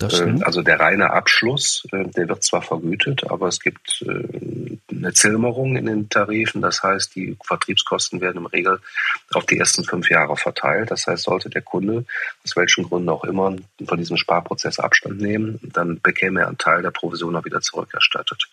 Ähm, 0.01 0.41
also 0.43 0.61
der 0.61 0.79
reine 0.79 1.11
Abschluss, 1.11 1.87
äh, 1.91 2.05
der 2.05 2.29
wird 2.29 2.43
zwar 2.43 2.61
vergütet, 2.61 3.23
aber 3.29 3.47
es 3.47 3.59
gibt 3.59 4.03
äh, 4.05 4.77
eine 4.91 5.13
Zilmerung 5.13 5.75
in 5.75 5.85
den 5.85 6.09
Tarifen. 6.09 6.61
Das 6.61 6.83
heißt, 6.83 7.15
die 7.15 7.37
Vertriebskosten 7.43 8.21
werden 8.21 8.37
im 8.37 8.45
Regel 8.45 8.79
auf 9.33 9.45
die 9.45 9.57
ersten 9.57 9.83
fünf 9.83 10.09
Jahre 10.09 10.37
verteilt. 10.37 10.91
Das 10.91 11.07
heißt, 11.07 11.23
sollte 11.23 11.49
der 11.49 11.61
Kunde 11.61 12.05
aus 12.43 12.55
welchen 12.55 12.87
Gründen 12.87 13.09
auch 13.09 13.23
immer 13.23 13.55
von 13.85 13.97
diesem 13.97 14.17
Sparprozess 14.17 14.79
Abstand 14.79 15.19
nehmen, 15.21 15.59
dann 15.61 15.99
bekäme 16.01 16.41
er 16.41 16.47
einen 16.47 16.57
Teil 16.57 16.81
der 16.81 16.91
Provision 16.91 17.35
auch 17.35 17.45
wieder 17.45 17.61
zurückerstattet. 17.61 18.47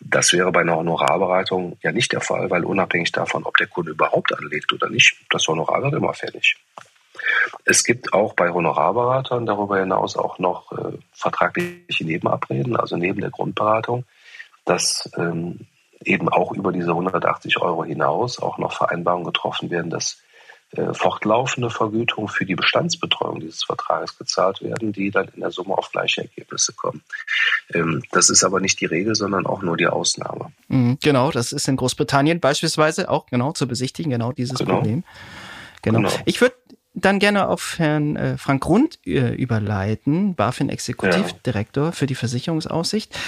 Das 0.00 0.32
wäre 0.32 0.52
bei 0.52 0.60
einer 0.60 0.76
Honorarberatung 0.76 1.78
ja 1.82 1.92
nicht 1.92 2.12
der 2.12 2.20
Fall, 2.20 2.50
weil 2.50 2.64
unabhängig 2.64 3.12
davon, 3.12 3.44
ob 3.44 3.56
der 3.56 3.66
Kunde 3.66 3.92
überhaupt 3.92 4.36
anlegt 4.36 4.72
oder 4.72 4.88
nicht, 4.88 5.16
das 5.30 5.46
Honorar 5.48 5.82
wird 5.82 5.94
immer 5.94 6.14
fällig. 6.14 6.56
Es 7.64 7.84
gibt 7.84 8.12
auch 8.12 8.34
bei 8.34 8.50
Honorarberatern 8.50 9.46
darüber 9.46 9.78
hinaus 9.78 10.16
auch 10.16 10.38
noch 10.38 10.72
äh, 10.72 10.98
vertragliche 11.12 12.04
Nebenabreden, 12.04 12.76
also 12.76 12.96
neben 12.96 13.20
der 13.20 13.30
Grundberatung, 13.30 14.04
dass 14.64 15.10
ähm, 15.16 15.60
eben 16.04 16.28
auch 16.28 16.52
über 16.52 16.72
diese 16.72 16.90
180 16.90 17.58
Euro 17.58 17.84
hinaus 17.84 18.40
auch 18.40 18.58
noch 18.58 18.72
Vereinbarungen 18.72 19.24
getroffen 19.24 19.70
werden, 19.70 19.90
dass 19.90 20.18
äh, 20.74 20.94
fortlaufende 20.94 21.68
Vergütungen 21.68 22.28
für 22.28 22.46
die 22.46 22.54
Bestandsbetreuung 22.54 23.40
dieses 23.40 23.62
Vertrages 23.62 24.16
gezahlt 24.16 24.62
werden, 24.62 24.92
die 24.92 25.10
dann 25.10 25.28
in 25.34 25.40
der 25.40 25.50
Summe 25.50 25.76
auf 25.76 25.90
gleiche 25.90 26.22
Ergebnisse 26.22 26.72
kommen. 26.72 27.02
Ähm, 27.74 28.02
das 28.10 28.30
ist 28.30 28.42
aber 28.42 28.58
nicht 28.58 28.80
die 28.80 28.86
Regel, 28.86 29.14
sondern 29.14 29.44
auch 29.44 29.60
nur 29.60 29.76
die 29.76 29.86
Ausnahme. 29.86 30.50
Mhm, 30.68 30.96
genau, 31.02 31.30
das 31.30 31.52
ist 31.52 31.68
in 31.68 31.76
Großbritannien 31.76 32.40
beispielsweise 32.40 33.10
auch 33.10 33.26
genau 33.26 33.52
zu 33.52 33.68
besichtigen, 33.68 34.12
genau 34.12 34.32
dieses 34.32 34.58
genau. 34.58 34.76
Problem. 34.76 35.04
Genau. 35.82 35.98
genau. 35.98 36.12
Ich 36.24 36.40
würde 36.40 36.54
dann 36.94 37.18
gerne 37.18 37.48
auf 37.48 37.78
Herrn 37.78 38.16
äh, 38.16 38.36
Frank 38.36 38.62
Grund 38.62 38.98
äh, 39.06 39.34
überleiten, 39.34 40.34
BaFin 40.34 40.68
Exekutivdirektor 40.68 41.86
ja. 41.86 41.92
für 41.92 42.06
die 42.06 42.14
Versicherungsaussicht. 42.14 43.18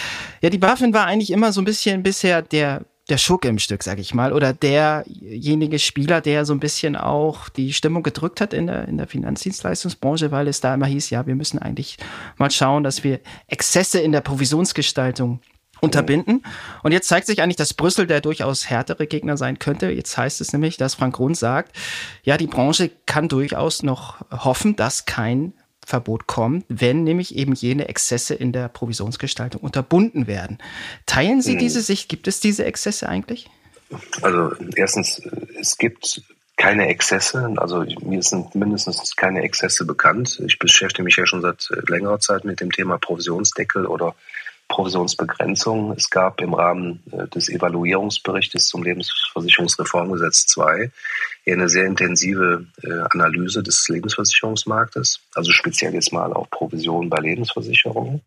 Ja, 0.43 0.51
die 0.51 0.59
BaFin 0.59 0.93
war 0.93 1.07
eigentlich 1.07 1.31
immer 1.31 1.53
so 1.53 1.61
ein 1.61 1.65
bisschen 1.65 2.03
bisher 2.03 2.43
der 2.43 2.83
der 3.11 3.19
Schurke 3.19 3.49
im 3.49 3.59
Stück, 3.59 3.83
sag 3.83 3.99
ich 3.99 4.15
mal, 4.15 4.33
oder 4.33 4.55
derjenige 4.55 5.79
Spieler, 5.79 6.23
der 6.23 6.47
so 6.47 6.55
ein 6.55 6.61
bisschen 6.61 6.97
auch 6.97 7.51
die 7.51 7.75
Stimmung 7.75 8.03
gedrückt 8.03 8.41
hat 8.41 8.55
in 8.55 8.67
der, 8.67 8.89
in 8.89 8.97
der 8.97 9.07
Finanzdienstleistungsbranche, 9.07 10.31
weil 10.31 10.49
es 10.49 10.61
da 10.63 10.73
immer 10.73 10.87
hieß, 10.87 11.11
ja, 11.11 11.27
wir 11.27 11.35
müssen 11.35 11.59
eigentlich 11.59 11.99
mal 12.39 12.51
schauen, 12.51 12.83
dass 12.83 13.05
wir 13.05 13.21
Exzesse 13.47 14.01
in 14.01 14.13
der 14.13 14.23
Provisionsgestaltung 14.23 15.41
unterbinden. 15.85 16.45
Und 16.83 16.93
jetzt 16.93 17.09
zeigt 17.09 17.27
sich 17.27 17.43
eigentlich, 17.43 17.57
dass 17.57 17.75
Brüssel 17.75 18.07
der 18.07 18.21
durchaus 18.21 18.69
härtere 18.69 19.07
Gegner 19.07 19.37
sein 19.37 19.59
könnte. 19.59 19.91
Jetzt 19.91 20.17
heißt 20.17 20.41
es 20.41 20.53
nämlich, 20.53 20.77
dass 20.77 20.95
Frank 20.95 21.17
Grund 21.17 21.37
sagt, 21.37 21.77
ja, 22.23 22.37
die 22.37 22.47
Branche 22.47 22.91
kann 23.07 23.29
durchaus 23.29 23.83
noch 23.83 24.25
hoffen, 24.31 24.77
dass 24.77 25.07
kein 25.07 25.53
Verbot 25.87 26.27
kommt, 26.27 26.65
wenn 26.69 27.05
nämlich 27.05 27.37
eben 27.37 27.53
jene 27.55 27.89
Exzesse 27.89 28.35
in 28.35 28.53
der 28.53 28.69
Provisionsgestaltung 28.69 29.61
unterbunden 29.61 30.27
werden. 30.27 30.59
Teilen 31.07 31.43
Sie 31.43 31.55
mhm. 31.55 31.59
diese 31.59 31.83
Sicht? 31.83 32.09
Gibt 32.09 32.27
es 32.27 32.41
diese 32.41 32.65
Exzesse 32.65 33.09
eigentlich? 33.09 33.51
Also 34.23 34.53
erstens, 34.77 35.21
es 35.61 35.77
gibt 35.77 36.23
keine 36.57 36.89
Exzesse. 36.89 37.53
Also 37.57 37.85
mir 38.03 38.23
sind 38.23 38.55
mindestens 38.55 39.15
keine 39.17 39.43
Exzesse 39.43 39.85
bekannt. 39.85 40.41
Ich 40.47 40.59
beschäftige 40.59 41.03
mich 41.03 41.17
ja 41.17 41.27
schon 41.27 41.43
seit 41.43 41.69
längerer 41.89 42.21
Zeit 42.21 42.45
mit 42.45 42.61
dem 42.61 42.71
Thema 42.71 42.99
Provisionsdeckel 42.99 43.87
oder 43.87 44.15
Provisionsbegrenzung. 44.75 45.93
Es 45.97 46.11
gab 46.11 46.41
im 46.41 46.53
Rahmen 46.53 47.01
äh, 47.13 47.29
des 47.29 47.49
Evaluierungsberichtes 47.49 48.67
zum 48.67 48.83
Lebensversicherungsreformgesetz 48.83 50.47
2 50.47 50.91
eine 51.47 51.69
sehr 51.69 51.85
intensive 51.85 52.67
äh, 52.83 52.91
Analyse 53.11 53.63
des 53.63 53.87
Lebensversicherungsmarktes, 53.89 55.21
also 55.35 55.53
speziell 55.53 55.95
jetzt 55.95 56.13
mal 56.13 56.33
auf 56.33 56.51
Provisionen 56.51 57.09
bei 57.09 57.21
Lebensversicherungen. 57.21 58.23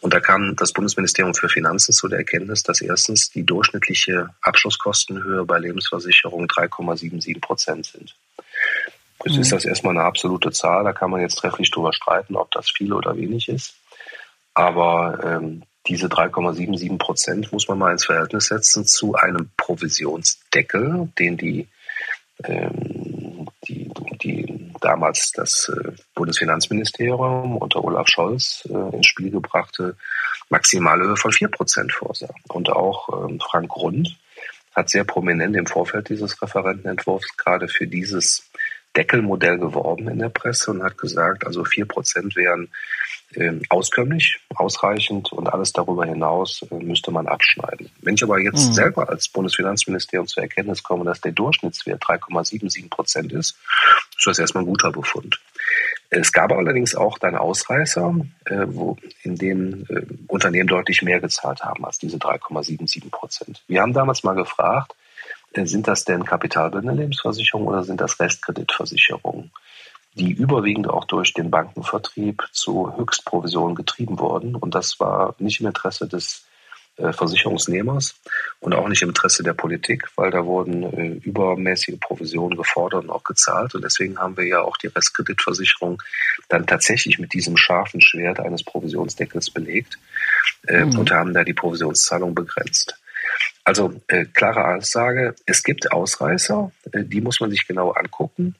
Und 0.00 0.12
da 0.12 0.20
kam 0.20 0.54
das 0.54 0.72
Bundesministerium 0.74 1.34
für 1.34 1.48
Finanzen 1.48 1.92
zu 1.92 2.08
der 2.08 2.18
Erkenntnis, 2.18 2.62
dass 2.62 2.82
erstens 2.82 3.30
die 3.30 3.44
durchschnittliche 3.44 4.28
Abschlusskostenhöhe 4.42 5.44
bei 5.46 5.58
Lebensversicherungen 5.58 6.46
3,77 6.46 7.40
Prozent 7.40 7.86
sind. 7.86 8.14
Jetzt 9.24 9.34
mhm. 9.34 9.40
ist 9.40 9.52
das 9.52 9.64
erstmal 9.64 9.96
eine 9.96 10.04
absolute 10.04 10.52
Zahl, 10.52 10.84
da 10.84 10.92
kann 10.92 11.10
man 11.10 11.22
jetzt 11.22 11.36
trefflich 11.36 11.70
drüber 11.70 11.92
streiten, 11.94 12.36
ob 12.36 12.50
das 12.50 12.70
viel 12.70 12.92
oder 12.92 13.16
wenig 13.16 13.48
ist. 13.48 13.74
Aber 14.58 15.20
ähm, 15.22 15.62
diese 15.86 16.08
3,77 16.08 16.98
Prozent 16.98 17.52
muss 17.52 17.68
man 17.68 17.78
mal 17.78 17.92
ins 17.92 18.06
Verhältnis 18.06 18.46
setzen 18.46 18.84
zu 18.84 19.14
einem 19.14 19.50
Provisionsdeckel, 19.56 21.12
den 21.16 21.36
die, 21.36 21.68
ähm, 22.42 23.46
die, 23.68 23.88
die 24.20 24.72
damals 24.80 25.30
das 25.30 25.68
äh, 25.68 25.92
Bundesfinanzministerium 26.16 27.56
unter 27.56 27.84
Olaf 27.84 28.08
Scholz 28.08 28.68
äh, 28.68 28.96
ins 28.96 29.06
Spiel 29.06 29.30
gebrachte 29.30 29.96
Maximalhöhe 30.48 31.16
von 31.16 31.30
4 31.30 31.46
Prozent 31.52 31.92
vorsah. 31.92 32.34
Und 32.48 32.68
auch 32.68 33.28
ähm, 33.28 33.38
Frank 33.38 33.68
Grund 33.68 34.18
hat 34.74 34.90
sehr 34.90 35.04
prominent 35.04 35.54
im 35.54 35.66
Vorfeld 35.66 36.08
dieses 36.08 36.42
Referentenentwurfs 36.42 37.36
gerade 37.36 37.68
für 37.68 37.86
dieses 37.86 38.50
Deckelmodell 38.98 39.58
geworben 39.58 40.08
in 40.08 40.18
der 40.18 40.28
Presse 40.28 40.72
und 40.72 40.82
hat 40.82 40.98
gesagt, 40.98 41.46
also 41.46 41.64
vier 41.64 41.86
Prozent 41.86 42.34
wären 42.34 42.68
äh, 43.34 43.52
auskömmlich, 43.68 44.40
ausreichend 44.56 45.32
und 45.32 45.46
alles 45.46 45.72
darüber 45.72 46.04
hinaus 46.04 46.66
äh, 46.68 46.74
müsste 46.82 47.12
man 47.12 47.28
abschneiden. 47.28 47.90
Wenn 48.02 48.14
ich 48.14 48.24
aber 48.24 48.40
jetzt 48.40 48.70
mhm. 48.70 48.72
selber 48.72 49.08
als 49.08 49.28
Bundesfinanzministerium 49.28 50.26
zur 50.26 50.42
Erkenntnis 50.42 50.82
komme, 50.82 51.04
dass 51.04 51.20
der 51.20 51.30
Durchschnittswert 51.30 52.02
3,77 52.02 52.90
Prozent 52.90 53.32
ist, 53.32 53.56
ist 54.16 54.26
das 54.26 54.40
erstmal 54.40 54.64
ein 54.64 54.68
guter 54.68 54.90
Befund. 54.90 55.38
Es 56.10 56.32
gab 56.32 56.50
allerdings 56.50 56.96
auch 56.96 57.18
dann 57.18 57.36
Ausreißer, 57.36 58.16
äh, 58.46 58.66
wo, 58.66 58.96
in 59.22 59.36
denen 59.36 59.86
äh, 59.90 60.02
Unternehmen 60.26 60.66
deutlich 60.66 61.02
mehr 61.02 61.20
gezahlt 61.20 61.60
haben 61.62 61.84
als 61.84 61.98
diese 61.98 62.16
3,77 62.16 63.10
Prozent. 63.10 63.62
Wir 63.68 63.82
haben 63.82 63.92
damals 63.92 64.24
mal 64.24 64.34
gefragt, 64.34 64.94
sind 65.66 65.88
das 65.88 66.04
denn 66.04 66.24
kapitalbildende 66.24 66.94
Lebensversicherungen 66.94 67.68
oder 67.68 67.84
sind 67.84 68.00
das 68.00 68.20
Restkreditversicherungen, 68.20 69.50
die 70.14 70.32
überwiegend 70.32 70.88
auch 70.88 71.04
durch 71.04 71.32
den 71.32 71.50
Bankenvertrieb 71.50 72.42
zu 72.52 72.96
Höchstprovisionen 72.96 73.74
getrieben 73.74 74.18
wurden. 74.18 74.54
Und 74.54 74.74
das 74.74 75.00
war 75.00 75.34
nicht 75.38 75.60
im 75.60 75.66
Interesse 75.66 76.06
des 76.06 76.44
äh, 76.98 77.12
Versicherungsnehmers 77.12 78.16
und 78.58 78.74
auch 78.74 78.88
nicht 78.88 79.02
im 79.02 79.10
Interesse 79.10 79.44
der 79.44 79.52
Politik, 79.52 80.08
weil 80.16 80.32
da 80.32 80.44
wurden 80.44 80.82
äh, 80.82 81.20
übermäßige 81.22 81.98
Provisionen 82.00 82.56
gefordert 82.56 83.04
und 83.04 83.10
auch 83.10 83.22
gezahlt. 83.22 83.74
Und 83.76 83.84
deswegen 83.84 84.18
haben 84.18 84.36
wir 84.36 84.46
ja 84.46 84.62
auch 84.62 84.76
die 84.76 84.88
Restkreditversicherung 84.88 86.02
dann 86.48 86.66
tatsächlich 86.66 87.20
mit 87.20 87.32
diesem 87.32 87.56
scharfen 87.56 88.00
Schwert 88.00 88.40
eines 88.40 88.64
Provisionsdeckels 88.64 89.50
belegt 89.50 89.98
äh, 90.66 90.84
mhm. 90.84 90.98
und 90.98 91.12
haben 91.12 91.34
da 91.34 91.44
die 91.44 91.54
Provisionszahlung 91.54 92.34
begrenzt. 92.34 92.98
Also 93.68 93.92
äh, 94.06 94.24
klare 94.24 94.64
Aussage, 94.76 95.34
es 95.44 95.62
gibt 95.62 95.92
Ausreißer, 95.92 96.72
äh, 96.90 97.04
die 97.04 97.20
muss 97.20 97.38
man 97.38 97.50
sich 97.50 97.66
genau 97.66 97.90
angucken. 97.90 98.54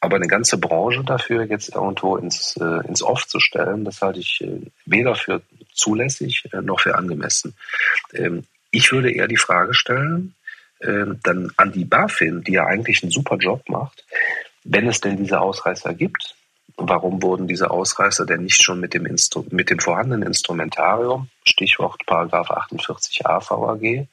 Aber 0.00 0.16
eine 0.16 0.26
ganze 0.26 0.58
Branche 0.58 1.04
dafür 1.04 1.44
jetzt 1.44 1.76
irgendwo 1.76 2.16
ins, 2.16 2.56
äh, 2.56 2.84
ins 2.88 3.04
Off 3.04 3.24
zu 3.28 3.38
stellen, 3.38 3.84
das 3.84 4.02
halte 4.02 4.18
ich 4.18 4.40
äh, 4.40 4.60
weder 4.84 5.14
für 5.14 5.42
zulässig 5.72 6.48
äh, 6.52 6.60
noch 6.60 6.80
für 6.80 6.96
angemessen. 6.96 7.54
Ähm, 8.12 8.46
ich 8.72 8.90
würde 8.90 9.12
eher 9.12 9.28
die 9.28 9.36
Frage 9.36 9.74
stellen, 9.74 10.34
äh, 10.80 11.04
dann 11.22 11.52
an 11.56 11.70
die 11.70 11.84
BaFin, 11.84 12.42
die 12.42 12.54
ja 12.54 12.66
eigentlich 12.66 13.04
einen 13.04 13.12
super 13.12 13.36
Job 13.36 13.62
macht, 13.68 14.04
wenn 14.64 14.88
es 14.88 15.00
denn 15.00 15.18
diese 15.18 15.40
Ausreißer 15.40 15.94
gibt, 15.94 16.34
warum 16.76 17.22
wurden 17.22 17.46
diese 17.46 17.70
Ausreißer 17.70 18.26
denn 18.26 18.42
nicht 18.42 18.60
schon 18.60 18.80
mit 18.80 18.92
dem, 18.92 19.06
Instru 19.06 19.44
mit 19.50 19.70
dem 19.70 19.78
vorhandenen 19.78 20.26
Instrumentarium, 20.26 21.28
Stichwort 21.44 22.04
Paragraph 22.06 22.50
48a 22.50 23.48
VAG, 23.48 24.08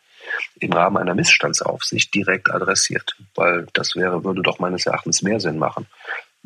im 0.60 0.72
Rahmen 0.74 0.98
einer 0.98 1.16
Missstandsaufsicht 1.16 2.14
direkt 2.14 2.52
adressiert, 2.52 3.16
weil 3.36 3.68
das 3.74 3.96
wäre, 3.96 4.24
würde 4.24 4.42
doch 4.42 4.60
meines 4.60 4.86
Erachtens 4.86 5.22
mehr 5.22 5.40
Sinn 5.40 5.58
machen. 5.58 5.88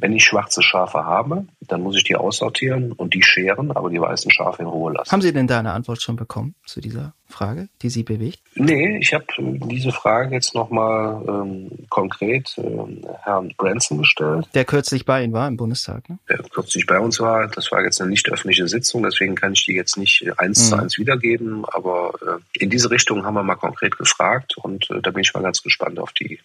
Wenn 0.01 0.13
ich 0.13 0.23
schwarze 0.23 0.61
Schafe 0.61 1.03
habe, 1.05 1.45
dann 1.59 1.81
muss 1.81 1.97
ich 1.97 2.05
die 2.05 2.15
aussortieren 2.15 2.93
und 2.93 3.13
die 3.13 3.21
scheren, 3.21 3.71
aber 3.71 3.89
die 3.89 3.99
weißen 3.99 4.31
Schafe 4.31 4.61
in 4.61 4.67
Ruhe 4.69 4.93
lassen. 4.93 5.11
Haben 5.11 5.21
Sie 5.21 5.33
denn 5.33 5.47
da 5.47 5.59
eine 5.59 5.73
Antwort 5.73 6.01
schon 6.01 6.15
bekommen 6.15 6.55
zu 6.65 6.79
dieser 6.79 7.13
Frage, 7.27 7.67
die 7.81 7.89
Sie 7.89 8.03
bewegt? 8.03 8.39
Nee, 8.55 8.97
ich 8.99 9.13
habe 9.13 9.25
diese 9.37 9.91
Frage 9.91 10.33
jetzt 10.33 10.55
nochmal 10.55 11.21
ähm, 11.27 11.69
konkret 11.89 12.55
ähm, 12.57 13.05
Herrn 13.23 13.53
Branson 13.57 13.97
gestellt. 13.97 14.47
Der 14.53 14.63
kürzlich 14.63 15.05
bei 15.05 15.21
Ihnen 15.23 15.33
war 15.33 15.47
im 15.49 15.57
Bundestag, 15.57 16.09
ne? 16.09 16.17
Der 16.29 16.37
kürzlich 16.37 16.85
bei 16.85 16.97
uns 16.97 17.19
war. 17.19 17.47
Das 17.49 17.69
war 17.71 17.83
jetzt 17.83 18.01
eine 18.01 18.09
nicht 18.09 18.29
öffentliche 18.29 18.67
Sitzung, 18.69 19.03
deswegen 19.03 19.35
kann 19.35 19.51
ich 19.51 19.65
die 19.65 19.73
jetzt 19.73 19.97
nicht 19.97 20.21
äh, 20.21 20.31
eins 20.37 20.63
mhm. 20.65 20.69
zu 20.69 20.75
eins 20.81 20.97
wiedergeben. 20.97 21.65
Aber 21.65 22.13
äh, 22.21 22.63
in 22.63 22.69
diese 22.69 22.89
Richtung 22.89 23.25
haben 23.25 23.33
wir 23.33 23.43
mal 23.43 23.55
konkret 23.55 23.97
gefragt 23.97 24.55
und 24.57 24.89
äh, 24.89 25.01
da 25.01 25.11
bin 25.11 25.21
ich 25.21 25.33
mal 25.33 25.43
ganz 25.43 25.61
gespannt 25.61 25.99
auf 25.99 26.13
die 26.13 26.39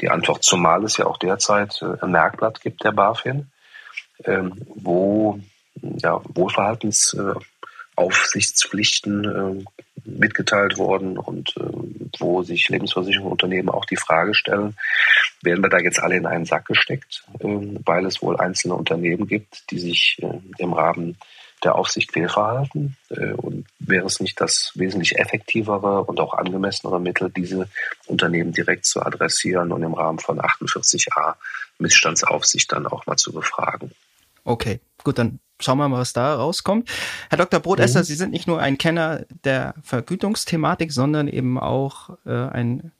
die 0.00 0.08
Antwort, 0.08 0.44
zumal 0.44 0.84
es 0.84 0.96
ja 0.96 1.06
auch 1.06 1.18
derzeit 1.18 1.82
äh, 1.82 1.96
ein 2.02 2.12
Merkblatt 2.12 2.60
gibt 2.60 2.84
der 2.84 2.92
BaFin, 2.92 3.50
ähm, 4.24 4.52
wo 4.74 5.40
ja, 5.82 6.20
Wohlverhaltensaufsichtspflichten 6.34 9.24
äh, 9.24 9.64
mitgeteilt 10.04 10.78
worden 10.78 11.18
und 11.18 11.56
äh, 11.56 11.62
wo 12.18 12.42
sich 12.42 12.68
Lebensversicherungsunternehmen 12.68 13.68
auch 13.68 13.84
die 13.84 13.96
Frage 13.96 14.34
stellen, 14.34 14.76
werden 15.42 15.62
wir 15.62 15.70
da 15.70 15.78
jetzt 15.78 16.00
alle 16.00 16.16
in 16.16 16.26
einen 16.26 16.44
Sack 16.44 16.66
gesteckt, 16.66 17.24
weil 17.38 18.04
es 18.04 18.20
wohl 18.20 18.36
einzelne 18.38 18.74
Unternehmen 18.74 19.26
gibt, 19.26 19.70
die 19.70 19.78
sich 19.78 20.20
im 20.58 20.74
Rahmen 20.74 21.16
der 21.64 21.74
Aufsicht 21.74 22.12
fehlverhalten? 22.12 22.96
Äh, 23.10 23.32
und 23.32 23.66
wäre 23.78 24.06
es 24.06 24.20
nicht 24.20 24.40
das 24.40 24.72
wesentlich 24.74 25.18
effektivere 25.18 26.04
und 26.04 26.20
auch 26.20 26.34
angemessenere 26.34 27.00
Mittel, 27.00 27.30
diese 27.30 27.68
Unternehmen 28.06 28.52
direkt 28.52 28.86
zu 28.86 29.02
adressieren 29.02 29.72
und 29.72 29.82
im 29.82 29.94
Rahmen 29.94 30.18
von 30.18 30.40
48a 30.40 31.34
Missstandsaufsicht 31.78 32.70
dann 32.72 32.86
auch 32.86 33.06
mal 33.06 33.16
zu 33.16 33.32
befragen? 33.32 33.92
Okay, 34.44 34.80
gut, 35.02 35.18
dann 35.18 35.40
schauen 35.60 35.78
wir 35.78 35.88
mal, 35.88 36.00
was 36.00 36.12
da 36.12 36.34
rauskommt. 36.34 36.90
Herr 37.28 37.38
Dr. 37.38 37.60
Brotesser, 37.60 38.00
mhm. 38.00 38.04
Sie 38.04 38.14
sind 38.14 38.30
nicht 38.30 38.46
nur 38.46 38.60
ein 38.60 38.78
Kenner 38.78 39.24
der 39.44 39.74
Vergütungsthematik, 39.82 40.92
sondern 40.92 41.28
eben 41.28 41.58
auch 41.58 42.10
äh, 42.26 42.30
ein 42.30 42.92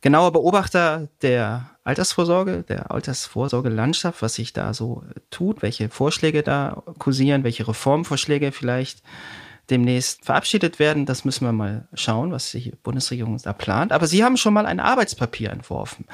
genauer 0.00 0.32
Beobachter 0.32 1.08
der 1.22 1.70
Altersvorsorge, 1.84 2.64
der 2.66 2.90
Altersvorsorgelandschaft, 2.90 4.22
was 4.22 4.34
sich 4.34 4.52
da 4.52 4.74
so 4.74 5.04
tut, 5.30 5.62
welche 5.62 5.88
Vorschläge 5.90 6.42
da 6.42 6.82
kursieren, 6.98 7.44
welche 7.44 7.68
Reformvorschläge 7.68 8.52
vielleicht 8.52 9.02
demnächst 9.70 10.24
verabschiedet 10.24 10.78
werden. 10.78 11.06
Das 11.06 11.24
müssen 11.24 11.46
wir 11.46 11.52
mal 11.52 11.88
schauen, 11.94 12.32
was 12.32 12.50
die 12.50 12.72
Bundesregierung 12.82 13.38
da 13.38 13.52
plant. 13.52 13.92
Aber 13.92 14.06
Sie 14.06 14.24
haben 14.24 14.36
schon 14.36 14.54
mal 14.54 14.66
ein 14.66 14.80
Arbeitspapier 14.80 15.50
entworfen 15.50 16.06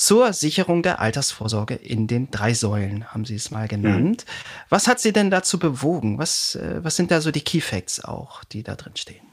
zur 0.00 0.32
Sicherung 0.32 0.82
der 0.82 0.98
Altersvorsorge 1.00 1.74
in 1.74 2.06
den 2.06 2.30
drei 2.30 2.54
Säulen, 2.54 3.12
haben 3.12 3.26
Sie 3.26 3.34
es 3.34 3.50
mal 3.50 3.68
genannt. 3.68 4.24
Mhm. 4.26 4.64
Was 4.70 4.88
hat 4.88 4.98
Sie 4.98 5.12
denn 5.12 5.30
dazu 5.30 5.58
bewogen? 5.58 6.16
Was, 6.16 6.54
äh, 6.54 6.82
was 6.82 6.96
sind 6.96 7.10
da 7.10 7.20
so 7.20 7.30
die 7.30 7.42
Key 7.42 7.60
Facts 7.60 8.02
auch, 8.02 8.42
die 8.44 8.62
da 8.62 8.76
drin 8.76 8.96
stehen? 8.96 9.29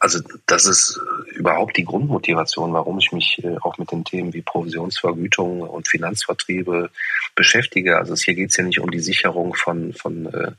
Also 0.00 0.20
das 0.46 0.66
ist 0.66 0.98
überhaupt 1.34 1.76
die 1.76 1.84
Grundmotivation, 1.84 2.72
warum 2.72 2.98
ich 2.98 3.12
mich 3.12 3.44
äh, 3.44 3.56
auch 3.60 3.76
mit 3.76 3.92
den 3.92 4.04
Themen 4.04 4.32
wie 4.32 4.40
Provisionsvergütung 4.40 5.60
und 5.60 5.88
Finanzvertriebe 5.88 6.90
beschäftige. 7.34 7.98
Also 7.98 8.14
hier 8.14 8.34
geht 8.34 8.50
es 8.50 8.56
ja 8.56 8.64
nicht 8.64 8.80
um 8.80 8.90
die 8.90 9.00
Sicherung 9.00 9.54
von, 9.54 9.92
von 9.92 10.26
äh, 10.26 10.52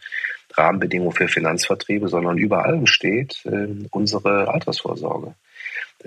Rahmenbedingungen 0.54 1.14
für 1.14 1.28
Finanzvertriebe, 1.28 2.08
sondern 2.08 2.38
über 2.38 2.66
allem 2.66 2.86
steht 2.86 3.44
äh, 3.46 3.68
unsere 3.90 4.48
Altersvorsorge. 4.48 5.34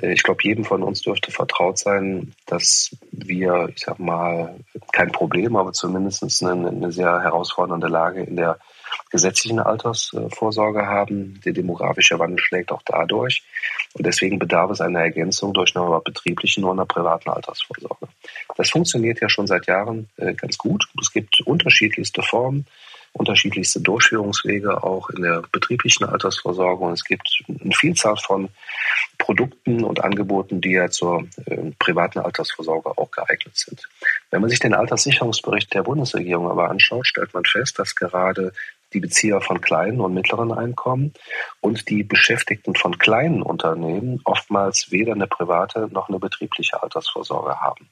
Äh, 0.01 0.13
ich 0.13 0.23
glaube, 0.23 0.45
jedem 0.45 0.65
von 0.65 0.85
uns 0.85 1.03
dürfte 1.03 1.33
vertraut 1.33 1.79
sein, 1.79 2.35
dass 2.47 2.97
wir, 3.11 3.69
ich 3.75 3.83
sag 3.83 3.99
mal, 3.99 4.55
kein 4.93 5.11
Problem, 5.11 5.57
aber 5.57 5.73
zumindest 5.73 6.23
eine, 6.43 6.69
eine 6.69 6.93
sehr 6.93 7.21
herausfordernde 7.21 7.89
Lage 7.89 8.23
in 8.23 8.37
der 8.37 8.59
gesetzlichen 9.15 9.61
Altersvorsorge 9.61 10.87
haben. 10.87 11.41
Der 11.45 11.53
demografische 11.53 12.19
Wandel 12.19 12.41
schlägt 12.41 12.73
auch 12.73 12.83
dadurch. 12.85 13.45
Und 13.93 14.05
deswegen 14.05 14.41
bedarf 14.41 14.73
es 14.73 14.81
einer 14.81 15.03
Ergänzung 15.03 15.55
durch 15.55 15.77
eine 15.77 16.01
betrieblichen 16.05 16.65
und 16.65 16.73
einer 16.73 16.85
privaten 16.85 17.31
Altersvorsorge. 17.31 18.09
Das 18.57 18.71
funktioniert 18.71 19.21
ja 19.21 19.29
schon 19.29 19.47
seit 19.47 19.69
Jahren 19.69 20.09
äh, 20.17 20.35
ganz 20.35 20.59
gut. 20.59 20.85
Es 21.01 21.13
gibt 21.13 21.41
unterschiedlichste 21.43 22.23
Formen 22.23 22.67
unterschiedlichste 23.15 23.81
Durchführungswege 23.81 24.83
auch 24.83 25.09
in 25.11 25.23
der 25.23 25.43
betrieblichen 25.53 26.05
Altersvorsorge. 26.05 26.85
Und 26.85 26.95
es 26.95 27.05
gibt 27.05 27.45
eine 27.49 27.73
Vielzahl 27.73 28.17
von 28.17 28.49
Produkten 29.19 29.85
und 29.85 30.03
Angeboten, 30.03 30.61
die 30.61 30.73
ja 30.73 30.91
zur 30.91 31.29
äh, 31.47 31.71
privaten 31.79 32.19
Altersvorsorge 32.19 32.99
auch 32.99 33.11
geeignet 33.13 33.57
sind. 33.57 33.89
Wenn 34.31 34.41
man 34.41 34.51
sich 34.51 34.59
den 34.59 34.75
Alterssicherungsbericht 34.75 35.73
der 35.73 35.85
Bundesregierung 35.85 36.51
aber 36.51 36.71
anschaut, 36.71 37.07
stellt 37.07 37.33
man 37.33 37.45
fest, 37.45 37.79
dass 37.79 37.95
gerade 37.95 38.53
die 38.95 39.01
Bezieher 39.01 39.41
von 39.41 39.61
kleinen 39.61 40.01
und 40.01 40.15
mittleren 40.15 40.53
Einkommen 40.53 41.13
und 41.61 41.89
die 41.91 42.03
Beschäftigten 42.03 42.75
von 42.75 42.99
kleinen 42.99 43.43
Unternehmen 43.43 44.21
oftmals 44.25 44.91
weder 44.91 45.13
eine 45.13 45.27
private 45.27 45.89
noch 45.93 46.09
eine 46.09 46.19
betriebliche 46.19 46.83
Altersvorsorge 46.83 47.61
haben. 47.61 47.91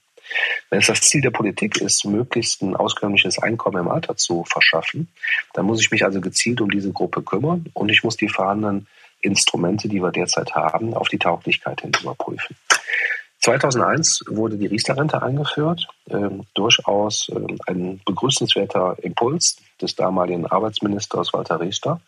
Wenn 0.71 0.79
es 0.79 0.87
das 0.87 1.03
Ziel 1.03 1.21
der 1.21 1.31
Politik 1.31 1.81
ist, 1.81 2.05
möglichst 2.05 2.63
ein 2.63 2.77
auskömmliches 2.77 3.39
Einkommen 3.39 3.79
im 3.79 3.89
Alter 3.89 4.17
zu 4.17 4.45
verschaffen, 4.45 5.09
dann 5.53 5.67
muss 5.67 5.81
ich 5.81 5.91
mich 5.91 6.05
also 6.05 6.21
gezielt 6.21 6.61
um 6.61 6.71
diese 6.71 6.93
Gruppe 6.93 7.23
kümmern 7.23 7.67
und 7.75 7.91
ich 7.91 8.05
muss 8.05 8.17
die 8.17 8.29
vorhandenen 8.29 8.87
Instrumente, 9.21 9.89
die 9.89 10.01
wir 10.01 10.11
derzeit 10.11 10.55
haben, 10.55 10.95
auf 10.95 11.09
die 11.09 11.19
Tauglichkeit 11.19 11.81
hin 11.81 11.93
überprüfen. 12.01 12.57
2001 13.43 14.25
wurde 14.29 14.57
die 14.57 14.69
Riester-Rente 14.69 15.21
eingeführt, 15.21 15.89
äh, 16.09 16.31
durchaus 16.55 17.29
äh, 17.29 17.57
ein 17.67 18.01
begrüßenswerter 18.07 18.97
Impuls 19.03 19.57
des 19.81 19.97
damaligen 19.97 20.47
Arbeitsministers 20.47 21.33
Walter 21.33 21.61
Riester. 21.61 22.01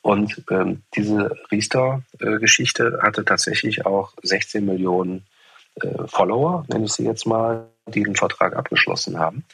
Und 0.00 0.42
ähm, 0.50 0.82
diese 0.96 1.36
Riester-Geschichte 1.50 2.98
hatte 3.02 3.24
tatsächlich 3.24 3.84
auch 3.86 4.14
16 4.22 4.64
Millionen 4.64 5.26
äh, 5.76 5.88
Follower, 6.06 6.64
nenne 6.68 6.86
ich 6.86 6.92
sie 6.92 7.04
jetzt 7.04 7.26
mal, 7.26 7.68
die 7.86 8.02
den 8.02 8.16
Vertrag 8.16 8.56
abgeschlossen 8.56 9.18
haben. 9.18 9.44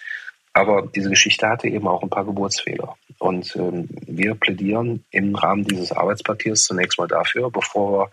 Aber 0.52 0.86
diese 0.86 1.10
Geschichte 1.10 1.48
hatte 1.48 1.68
eben 1.68 1.88
auch 1.88 2.02
ein 2.02 2.10
paar 2.10 2.24
Geburtsfehler. 2.24 2.96
Und 3.18 3.56
ähm, 3.56 3.88
wir 4.06 4.34
plädieren 4.36 5.04
im 5.10 5.34
Rahmen 5.34 5.64
dieses 5.64 5.90
Arbeitspapiers 5.90 6.62
zunächst 6.62 6.98
mal 6.98 7.08
dafür, 7.08 7.50
bevor 7.50 7.92
wir 7.92 8.10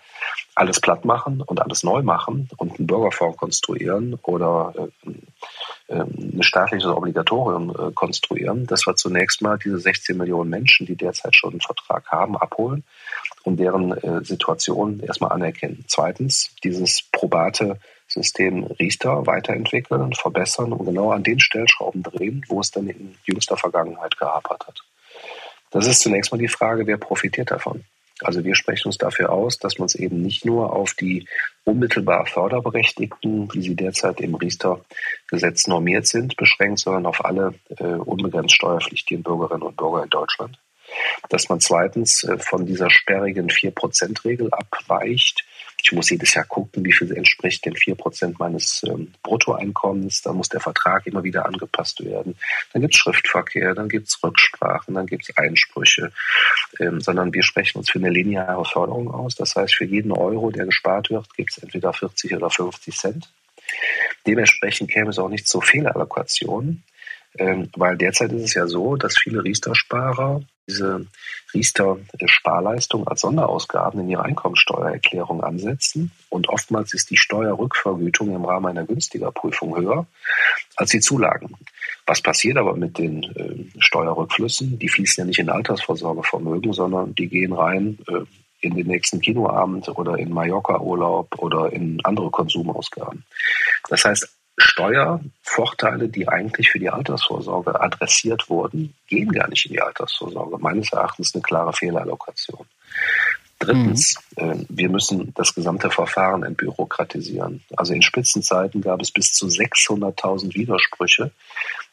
alles 0.56 0.80
platt 0.80 1.06
machen 1.06 1.42
und 1.42 1.62
alles 1.62 1.84
neu 1.84 2.02
machen 2.02 2.50
und 2.58 2.80
einen 2.80 2.88
Bürgerfonds 2.88 3.38
konstruieren 3.38 4.18
oder 4.24 4.74
äh, 5.88 6.00
ein 6.00 6.42
staatliches 6.42 6.90
Obligatorium 6.90 7.70
äh, 7.70 7.92
konstruieren, 7.94 8.66
dass 8.66 8.88
wir 8.88 8.96
zunächst 8.96 9.42
mal 9.44 9.60
diese 9.60 9.78
16 9.78 10.18
Millionen 10.18 10.50
Menschen, 10.50 10.88
die 10.88 10.96
derzeit 10.96 11.36
schon 11.36 11.52
einen 11.52 11.62
Vertrag 11.62 12.08
haben, 12.08 12.36
abholen 12.38 12.84
und 13.44 13.60
deren 13.60 13.92
äh, 13.92 14.24
Situation 14.24 15.02
erstmal 15.02 15.34
anerkennen. 15.34 15.86
Zweitens, 15.88 16.50
dieses 16.64 17.04
probate 17.12 17.78
System 18.08 18.64
Riester 18.64 19.28
weiterentwickeln, 19.28 20.14
verbessern 20.14 20.74
und 20.74 20.86
genau 20.86 21.12
an 21.12 21.24
den 21.24 21.40
Stellschrauben 21.40 22.02
drehen, 22.02 22.44
wo 22.48 22.62
es 22.62 22.72
dann 22.72 22.88
in 22.88 23.16
jüngster 23.26 23.58
Vergangenheit 23.58 24.18
gehapert 24.18 24.68
hat. 24.68 24.84
Das 25.76 25.88
ist 25.88 26.00
zunächst 26.00 26.32
mal 26.32 26.38
die 26.38 26.48
Frage, 26.48 26.88
wer 26.88 26.96
profitiert 26.96 27.52
davon? 27.52 27.84
Also 28.22 28.46
wir 28.46 28.56
sprechen 28.56 28.88
uns 28.88 28.98
dafür 28.98 29.34
aus, 29.34 29.60
dass 29.60 29.78
man 29.78 29.88
es 29.88 29.96
eben 29.96 30.22
nicht 30.22 30.46
nur 30.46 30.72
auf 30.72 30.94
die 30.94 31.28
unmittelbar 31.66 32.26
Förderberechtigten, 32.28 33.54
wie 33.54 33.62
sie 33.62 33.76
derzeit 33.76 34.22
im 34.22 34.36
Riester-Gesetz 34.36 35.68
normiert 35.68 36.08
sind, 36.08 36.38
beschränkt, 36.38 36.80
sondern 36.80 37.06
auf 37.06 37.26
alle 37.26 37.56
äh, 37.78 37.84
unbegrenzt 37.84 38.56
steuerpflichtigen 38.56 39.22
Bürgerinnen 39.22 39.64
und 39.64 39.76
Bürger 39.76 40.04
in 40.04 40.10
Deutschland. 40.10 40.58
Dass 41.28 41.50
man 41.50 41.60
zweitens 41.60 42.24
äh, 42.24 42.38
von 42.38 42.66
dieser 42.66 42.90
sperrigen 42.90 43.50
4%-Regel 43.50 44.54
abweicht, 44.54 45.44
ich 45.86 45.92
muss 45.92 46.10
jedes 46.10 46.34
Jahr 46.34 46.46
gucken, 46.46 46.84
wie 46.84 46.92
viel 46.92 47.16
entspricht 47.16 47.64
den 47.64 47.76
4% 47.76 48.38
meines 48.40 48.82
ähm, 48.88 49.14
Bruttoeinkommens. 49.22 50.24
Da 50.24 50.34
muss 50.34 50.50
der 50.50 50.60
Vertrag 50.60 51.06
immer 51.06 51.24
wieder 51.24 51.46
angepasst 51.46 52.04
werden. 52.04 52.36
Dann 52.74 52.82
gibt 52.82 52.96
es 52.96 53.00
Schriftverkehr, 53.00 53.76
dann 53.76 53.88
gibt 53.88 54.08
es 54.08 54.18
Rücksprachen, 54.24 54.96
dann 54.96 55.06
gibt 55.06 55.30
es 55.30 55.38
Einsprüche. 55.38 56.12
Ähm, 56.80 57.02
sondern 57.02 57.32
wir 57.36 57.44
sprechen 57.44 57.78
uns 57.78 57.92
für 57.92 58.00
eine 58.00 58.10
lineare 58.10 58.66
Förderung 58.66 59.14
aus. 59.14 59.36
Das 59.36 59.56
heißt, 59.56 59.76
für 59.76 59.86
jeden 59.86 60.12
Euro, 60.12 60.50
der 60.50 60.66
gespart 60.66 61.12
wird, 61.12 61.32
gibt 61.36 61.52
es 61.52 61.60
entweder 61.60 61.94
40 61.94 62.36
oder 62.36 62.50
50 62.50 62.98
Cent. 62.98 63.30
Dementsprechend 64.26 64.90
käme 64.90 65.12
es 65.12 65.20
auch 65.20 65.30
nicht 65.30 65.48
zu 65.48 65.62
Fehlallokationen. 65.62 66.84
Ähm, 67.38 67.70
weil 67.76 67.98
derzeit 67.98 68.32
ist 68.32 68.44
es 68.44 68.54
ja 68.54 68.68
so, 68.68 68.96
dass 68.96 69.18
viele 69.18 69.44
Riester-Sparer 69.44 70.42
diese 70.68 71.06
Riester-Sparleistung 71.54 73.08
als 73.08 73.22
Sonderausgaben 73.22 74.02
in 74.02 74.10
ihre 74.10 74.24
Einkommensteuererklärung 74.24 75.44
ansetzen. 75.44 76.12
Und 76.30 76.50
oftmals 76.50 76.94
ist 76.94 77.12
die 77.12 77.18
Steuerrückvergütung 77.18 78.34
im 78.34 78.46
Rahmen 78.46 78.66
einer 78.66 78.86
günstiger 78.86 79.32
Prüfung 79.32 79.78
höher 79.78 80.08
als 80.76 80.90
die 80.90 81.00
Zulagen. 81.00 81.56
Was 82.08 82.22
passiert 82.22 82.58
aber 82.58 82.76
mit 82.76 82.98
den 82.98 83.24
äh, 83.24 83.80
Steuerrückflüssen? 83.80 84.80
Die 84.80 84.90
fließen 84.90 85.22
ja 85.22 85.26
nicht 85.26 85.40
in 85.40 85.50
Altersvorsorgevermögen, 85.50 86.74
sondern 86.74 87.16
die 87.16 87.28
gehen 87.28 87.54
rein 87.54 87.98
äh, 88.08 88.26
in 88.62 88.76
den 88.76 88.88
nächsten 88.88 89.22
Kinoabend 89.22 89.88
oder 89.90 90.18
in 90.18 90.32
Mallorca-Urlaub 90.32 91.38
oder 91.38 91.72
in 91.72 92.00
andere 92.04 92.32
Konsumausgaben. 92.32 93.24
Das 93.90 94.04
heißt, 94.06 94.28
Steuervorteile, 94.58 96.08
die 96.10 96.28
eigentlich 96.28 96.70
für 96.70 96.80
die 96.80 96.90
Altersvorsorge 96.90 97.80
adressiert 97.80 98.50
wurden, 98.50 98.96
gehen 99.08 99.32
gar 99.32 99.50
nicht 99.50 99.66
in 99.66 99.74
die 99.74 99.82
Altersvorsorge. 99.82 100.58
Meines 100.60 100.94
Erachtens 100.94 101.34
eine 101.34 101.42
klare 101.42 101.74
Fehlerallokation. 101.74 102.66
Drittens, 103.60 104.16
mhm. 104.38 104.44
äh, 104.44 104.66
wir 104.68 104.90
müssen 104.90 105.34
das 105.34 105.56
gesamte 105.56 105.90
Verfahren 105.90 106.44
entbürokratisieren. 106.44 107.64
Also 107.76 107.94
in 107.94 108.02
Spitzenzeiten 108.02 108.82
gab 108.82 109.02
es 109.02 109.12
bis 109.12 109.32
zu 109.32 109.48
600.000 109.48 110.54
Widersprüche 110.56 111.32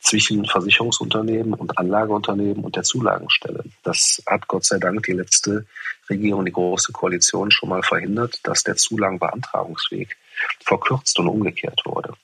zwischen 0.01 0.44
Versicherungsunternehmen 0.44 1.55
und 1.55 1.79
Anlageunternehmen 1.79 2.64
und 2.64 2.75
der 2.75 2.83
Zulagenstelle. 2.83 3.64
Das 3.85 4.22
hat 4.27 4.48
Gott 4.48 4.64
sei 4.64 4.79
Dank 4.79 5.05
die 5.05 5.12
letzte 5.12 5.66
Regierung, 6.11 6.44
die 6.44 6.53
Große 6.53 6.92
Koalition 6.92 7.53
schon 7.53 7.68
mal 7.68 7.83
verhindert, 7.83 8.40
dass 8.42 8.64
der 8.64 8.77
Zulagenbeantragungsweg 8.77 10.16
verkürzt 10.64 11.18
und 11.20 11.29
umgekehrt 11.29 11.83
wurde. 11.85 12.14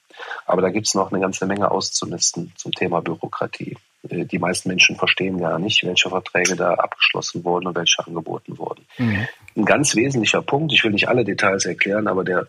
Aber 0.49 0.63
da 0.63 0.71
gibt 0.71 0.87
es 0.87 0.95
noch 0.95 1.13
eine 1.13 1.21
ganze 1.21 1.45
Menge 1.45 1.71
auszumisten 1.71 2.53
zum 2.57 2.73
Thema 2.73 3.03
Bürokratie. 3.03 3.77
Äh, 4.09 4.25
die 4.25 4.39
meisten 4.39 4.71
Menschen 4.71 4.97
verstehen 4.97 5.39
gar 5.39 5.59
nicht, 5.59 5.85
welche 5.85 6.09
Verträge 6.09 6.57
da 6.57 6.73
abgeschlossen 6.73 7.45
wurden 7.45 7.67
und 7.67 7.77
welche 7.77 8.05
angeboten 8.07 8.57
wurden. 8.57 8.87
Mhm. 8.97 9.29
Ein 9.57 9.65
ganz 9.67 9.95
wesentlicher 9.95 10.41
Punkt, 10.41 10.73
ich 10.73 10.83
will 10.83 10.93
nicht 10.93 11.09
alle 11.09 11.25
Details 11.25 11.67
erklären, 11.67 12.09
aber 12.09 12.25
der 12.25 12.49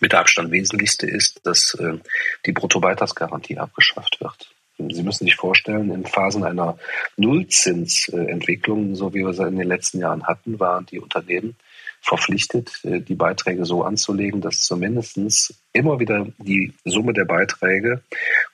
mit 0.00 0.12
Abstand 0.12 0.50
wesentlichste 0.50 1.06
ist, 1.06 1.40
dass 1.46 1.74
äh, 1.74 1.98
die 2.46 2.52
Bruttobeitragsgarantie 2.52 3.58
abgeschafft 3.58 4.20
wird. 4.20 4.50
Sie 4.76 5.02
müssen 5.02 5.24
sich 5.24 5.36
vorstellen, 5.36 5.92
in 5.92 6.06
Phasen 6.06 6.42
einer 6.42 6.78
Nullzinsentwicklung, 7.16 8.96
so 8.96 9.14
wie 9.14 9.24
wir 9.24 9.34
sie 9.34 9.46
in 9.46 9.58
den 9.58 9.68
letzten 9.68 10.00
Jahren 10.00 10.26
hatten, 10.26 10.58
waren 10.58 10.86
die 10.86 10.98
Unternehmen 10.98 11.54
verpflichtet, 12.00 12.80
äh, 12.84 13.00
die 13.00 13.14
Beiträge 13.14 13.64
so 13.64 13.82
anzulegen, 13.82 14.40
dass 14.40 14.60
zumindest 14.60 15.54
immer 15.72 16.00
wieder 16.00 16.26
die 16.38 16.72
Summe 16.84 17.12
der 17.12 17.24
Beiträge 17.24 18.02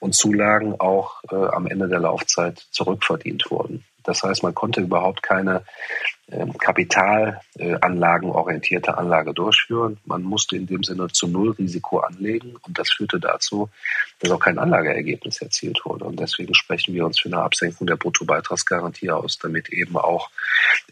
und 0.00 0.14
Zulagen 0.14 0.78
auch 0.80 1.22
äh, 1.30 1.35
am 1.35 1.66
Ende 1.66 1.88
der 1.88 2.00
Laufzeit 2.00 2.66
zurückverdient 2.70 3.50
wurden. 3.50 3.85
Das 4.07 4.23
heißt, 4.23 4.42
man 4.42 4.55
konnte 4.55 4.81
überhaupt 4.81 5.23
keine 5.23 5.64
ähm, 6.29 6.59
kapitalanlagenorientierte 6.59 8.99
Anlage 8.99 9.33
durchführen. 9.33 9.99
Man 10.07 10.23
musste 10.23 10.57
in 10.57 10.66
dem 10.66 10.83
Sinne 10.83 11.07
zu 11.09 11.29
Null 11.29 11.53
Risiko 11.53 11.99
anlegen 11.99 12.57
und 12.66 12.77
das 12.79 12.90
führte 12.90 13.21
dazu, 13.21 13.69
dass 14.19 14.33
auch 14.33 14.40
kein 14.40 14.59
Anlageergebnis 14.59 15.40
erzielt 15.40 15.81
wurde. 15.85 16.05
Und 16.05 16.19
deswegen 16.19 16.53
sprechen 16.55 16.95
wir 16.95 17.07
uns 17.07 17.21
für 17.21 17.29
eine 17.29 17.42
Absenkung 17.42 17.87
der 17.87 17.95
Bruttobeitragsgarantie 17.97 19.11
aus, 19.11 19.38
damit 19.38 19.69
eben 19.69 19.97
auch 19.97 20.31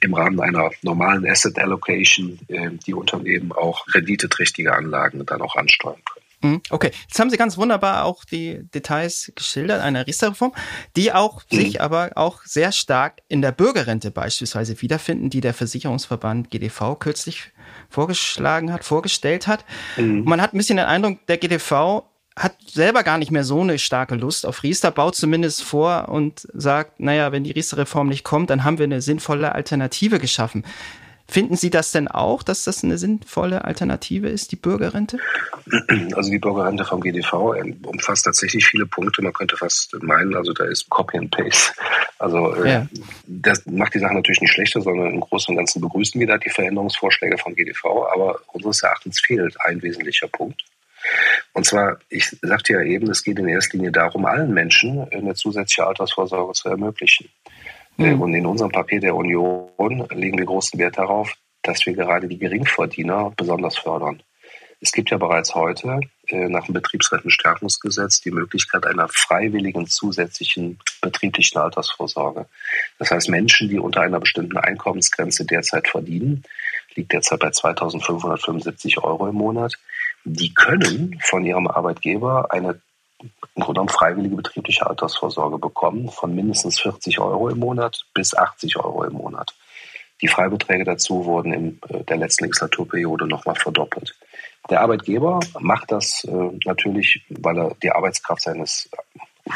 im 0.01 0.15
Rahmen 0.15 0.41
einer 0.41 0.71
normalen 0.83 1.29
Asset 1.29 1.59
Allocation 1.59 2.39
äh, 2.49 2.71
die 2.87 2.95
Unternehmen 2.95 3.51
auch 3.53 3.87
renditeträchtige 3.95 4.75
Anlagen 4.75 5.27
dann 5.27 5.43
auch 5.43 5.57
ansteuern 5.57 6.01
können. 6.05 6.24
Mhm. 6.45 6.61
Okay, 6.69 6.91
jetzt 7.09 7.19
haben 7.19 7.31
Sie 7.31 7.39
ganz 7.39 7.57
wunderbar 7.57 8.05
auch 8.05 8.25
die 8.25 8.61
Details 8.75 9.33
geschildert 9.35 9.81
einer 9.81 10.07
Riester-Reform, 10.07 10.53
die 10.95 11.13
auch 11.13 11.43
mhm. 11.51 11.57
sich 11.57 11.81
aber 11.81 12.11
auch 12.17 12.43
sehr 12.45 12.71
stark 12.71 13.23
in 13.29 13.41
der 13.41 13.51
Bürgerrente 13.51 14.11
beispielsweise 14.11 14.81
wiederfinden, 14.83 15.31
die 15.31 15.41
der 15.41 15.55
Versicherungsverband 15.55 16.51
GDV 16.51 16.99
kürzlich 16.99 17.53
vorgeschlagen 17.89 18.73
hat, 18.73 18.85
vorgestellt 18.85 19.47
hat. 19.47 19.65
Mhm. 19.97 20.25
Man 20.25 20.43
hat 20.43 20.53
ein 20.53 20.59
bisschen 20.59 20.77
den 20.77 20.87
Eindruck, 20.87 21.27
der 21.27 21.39
GDV 21.39 22.05
hat 22.37 22.57
selber 22.67 23.05
gar 23.05 23.17
nicht 23.17 23.31
mehr 23.31 23.45
so 23.45 23.61
eine 23.61 23.79
starke 23.79 24.17
Lust 24.17 24.45
auf 24.45 24.65
Riester, 24.65 24.91
baut 24.91 25.15
zumindest 25.15 25.63
vor 25.63 26.09
und 26.09 26.47
sagt, 26.53 27.01
naja, 27.01 27.33
wenn 27.33 27.45
die 27.45 27.53
Riester-Reform 27.53 28.09
nicht 28.09 28.25
kommt, 28.25 28.51
dann 28.51 28.65
haben 28.65 28.79
wir 28.79 28.85
eine 28.85 29.01
sinnvolle 29.01 29.55
Alternative 29.55 30.19
geschaffen. 30.19 30.65
Finden 31.27 31.57
Sie 31.57 31.71
das 31.71 31.91
denn 31.91 32.07
auch, 32.07 32.43
dass 32.43 32.65
das 32.65 32.85
eine 32.85 32.99
sinnvolle 32.99 33.65
Alternative 33.65 34.29
ist, 34.29 34.53
die 34.53 34.57
Bürgerrente? 34.57 35.19
Also 36.15 36.31
die 36.31 36.39
Bürgerrente 36.39 36.85
vom 36.85 37.01
GDV 37.01 37.55
umfasst 37.85 38.27
tatsächlich 38.27 38.67
viele 38.67 38.87
Punkte. 38.87 39.23
Man 39.23 39.33
könnte 39.33 39.57
fast 39.57 39.97
meinen, 40.03 40.37
also 40.37 40.53
da 40.53 40.65
ist 40.65 40.89
Copy 40.91 41.17
and 41.19 41.31
Paste. 41.31 41.73
Also 42.19 42.55
äh, 42.63 42.71
ja. 42.71 42.87
das 43.27 43.65
macht 43.67 43.95
die 43.95 43.99
Sache 43.99 44.15
natürlich 44.15 44.43
nicht 44.43 44.53
schlechter, 44.53 44.83
sondern 44.83 45.15
im 45.15 45.21
Großen 45.21 45.53
und 45.53 45.57
Ganzen 45.57 45.81
begrüßen 45.81 46.21
wir 46.21 46.27
da 46.27 46.37
die 46.37 46.51
Veränderungsvorschläge 46.51 47.39
vom 47.39 47.55
GDV. 47.55 47.85
Aber 48.13 48.41
unseres 48.53 48.83
Erachtens 48.83 49.21
fehlt 49.21 49.57
ein 49.63 49.83
wesentlicher 49.83 50.29
Punkt. 50.29 50.63
Und 51.53 51.65
zwar, 51.65 51.99
ich 52.09 52.37
sagte 52.43 52.75
ja 52.75 52.83
eben, 52.83 53.11
es 53.11 53.23
geht 53.23 53.39
in 53.39 53.49
erster 53.49 53.77
Linie 53.77 53.93
darum, 53.93 54.27
allen 54.27 54.53
Menschen 54.53 55.07
eine 55.11 55.35
zusätzliche 55.35 55.87
Altersvorsorge 55.87 56.53
zu 56.53 56.69
ermöglichen. 56.69 57.29
Mhm. 57.97 58.21
Und 58.21 58.35
in 58.35 58.47
unserem 58.47 58.73
Papier 58.73 59.01
der 59.01 59.15
Union 59.15 60.07
legen 60.11 60.39
wir 60.39 60.47
großen 60.47 60.79
Wert 60.79 60.99
darauf, 60.99 61.35
dass 61.63 61.87
wir 61.87 61.95
gerade 61.95 62.29
die 62.29 62.39
Geringverdiener 62.39 63.33
besonders 63.37 63.79
fördern. 63.79 64.23
Es 64.81 64.93
gibt 64.93 65.11
ja 65.11 65.17
bereits 65.17 65.55
heute 65.55 66.01
äh, 66.29 66.49
nach 66.49 66.67
dem 66.67 66.75
Betriebsrentenstärkungsgesetz 66.75 68.21
die 68.21 68.31
Möglichkeit 68.31 68.87
einer 68.87 69.09
freiwilligen 69.09 69.87
zusätzlichen 69.87 70.79
betrieblichen 71.01 71.59
Altersvorsorge. 71.59 72.47
Das 72.99 73.11
heißt, 73.11 73.31
Menschen, 73.31 73.71
die 73.71 73.79
unter 73.79 74.03
einer 74.03 74.21
bestimmten 74.21 74.59
Einkommensgrenze 74.59 75.47
derzeit 75.47 75.89
verdienen, 75.89 76.43
liegt 76.97 77.13
derzeit 77.13 77.41
bei 77.41 77.49
2.575 77.49 79.03
Euro 79.03 79.27
im 79.27 79.37
Monat, 79.37 79.75
die 80.25 80.53
können 80.53 81.19
von 81.23 81.45
ihrem 81.45 81.67
Arbeitgeber 81.67 82.53
eine 82.53 82.81
im 83.55 83.63
Grunde 83.63 83.81
genommen 83.81 83.89
freiwillige 83.89 84.37
betriebliche 84.37 84.87
Altersvorsorge 84.87 85.59
bekommen 85.59 86.09
von 86.11 86.35
mindestens 86.35 86.81
40 86.81 87.19
Euro 87.19 87.49
im 87.49 87.59
Monat 87.59 88.05
bis 88.15 88.35
80 88.35 88.77
Euro 88.77 89.05
im 89.05 89.15
Monat. 89.15 89.55
Die 90.23 90.29
Freibeträge 90.29 90.85
dazu 90.85 91.25
wurden 91.25 91.53
in 91.53 91.81
äh, 91.89 92.05
der 92.05 92.17
letzten 92.17 92.45
Legislaturperiode 92.45 93.27
nochmal 93.27 93.57
verdoppelt. 93.57 94.15
Der 94.71 94.81
Arbeitgeber 94.81 95.41
macht 95.61 95.93
das 95.93 96.25
äh, 96.25 96.59
natürlich, 96.65 97.25
weil 97.29 97.59
er 97.59 97.77
die 97.83 97.91
Arbeitskraft 97.91 98.43
seines 98.43 98.89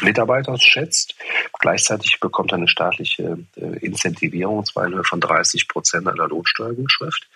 Mitarbeiters 0.02 0.62
schätzt. 0.62 1.14
Gleichzeitig 1.60 2.20
bekommt 2.20 2.52
er 2.52 2.58
eine 2.58 2.68
staatliche 2.68 3.38
äh, 3.56 3.78
Incentivierung, 3.78 4.64
zwar 4.64 4.86
in 4.86 4.94
Höhe 4.94 5.04
von 5.04 5.20
30 5.20 5.68
Prozent 5.68 6.06
einer 6.06 6.28
Lohnsteuergutschrift, 6.28 7.26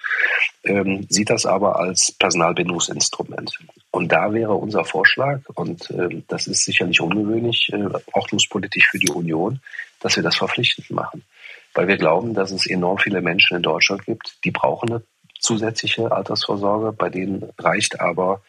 ähm, 0.64 1.06
sieht 1.08 1.30
das 1.30 1.46
aber 1.46 1.78
als 1.78 2.12
Personalbindungsinstrument. 2.12 3.58
Und 3.92 4.10
da 4.10 4.32
wäre 4.32 4.54
unser 4.54 4.86
Vorschlag, 4.86 5.40
und 5.54 5.90
äh, 5.90 6.22
das 6.26 6.46
ist 6.46 6.64
sicherlich 6.64 7.00
ungewöhnlich, 7.02 7.70
äh, 7.74 7.88
ordnungspolitisch 8.14 8.88
für 8.88 8.98
die 8.98 9.10
Union, 9.10 9.60
dass 10.00 10.16
wir 10.16 10.22
das 10.22 10.36
verpflichtend 10.36 10.90
machen. 10.90 11.22
Weil 11.74 11.88
wir 11.88 11.98
glauben, 11.98 12.32
dass 12.32 12.52
es 12.52 12.66
enorm 12.66 12.96
viele 12.98 13.20
Menschen 13.20 13.58
in 13.58 13.62
Deutschland 13.62 14.06
gibt, 14.06 14.38
die 14.44 14.50
brauchen 14.50 14.90
eine 14.90 15.02
zusätzliche 15.38 16.10
Altersvorsorge, 16.10 16.92
bei 16.92 17.10
denen 17.10 17.50
reicht 17.58 18.00
aber, 18.00 18.40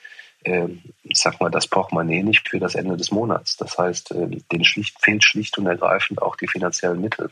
äh, 0.46 0.70
ich 1.04 1.20
sag 1.20 1.42
mal, 1.42 1.52
das 1.52 1.68
Portemonnaie 1.68 2.24
nicht 2.24 2.48
für 2.48 2.60
das 2.60 2.76
Ende 2.76 2.96
des 2.96 3.12
Monats. 3.12 3.58
Das 3.58 3.78
heißt, 3.78 4.12
äh, 4.12 4.28
denen 4.50 4.64
schlicht, 4.64 4.96
fehlt 5.02 5.26
schlicht 5.26 5.58
und 5.58 5.68
ergreifend 5.68 6.22
auch 6.22 6.38
die 6.38 6.48
finanziellen 6.48 7.02
Mittel. 7.02 7.30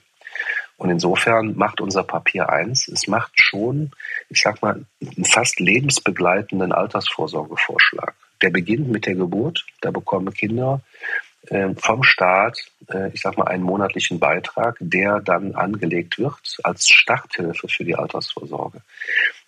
Und 0.77 0.89
insofern 0.89 1.55
macht 1.55 1.79
unser 1.79 2.03
Papier 2.03 2.49
eins, 2.49 2.87
es 2.87 3.07
macht 3.07 3.31
schon, 3.35 3.91
ich 4.29 4.41
sag 4.41 4.61
mal, 4.61 4.83
einen 4.99 5.25
fast 5.25 5.59
lebensbegleitenden 5.59 6.71
Altersvorsorgevorschlag. 6.71 8.15
Der 8.41 8.49
beginnt 8.49 8.89
mit 8.89 9.05
der 9.05 9.15
Geburt, 9.15 9.63
da 9.81 9.91
bekommen 9.91 10.33
Kinder 10.33 10.81
vom 11.77 12.03
Staat, 12.03 12.59
äh, 12.89 13.09
ich 13.13 13.21
sag 13.21 13.37
mal, 13.37 13.47
einen 13.47 13.63
monatlichen 13.63 14.19
Beitrag, 14.19 14.77
der 14.79 15.19
dann 15.19 15.55
angelegt 15.55 16.19
wird 16.19 16.57
als 16.63 16.87
Starthilfe 16.87 17.67
für 17.67 17.83
die 17.83 17.95
Altersvorsorge. 17.95 18.81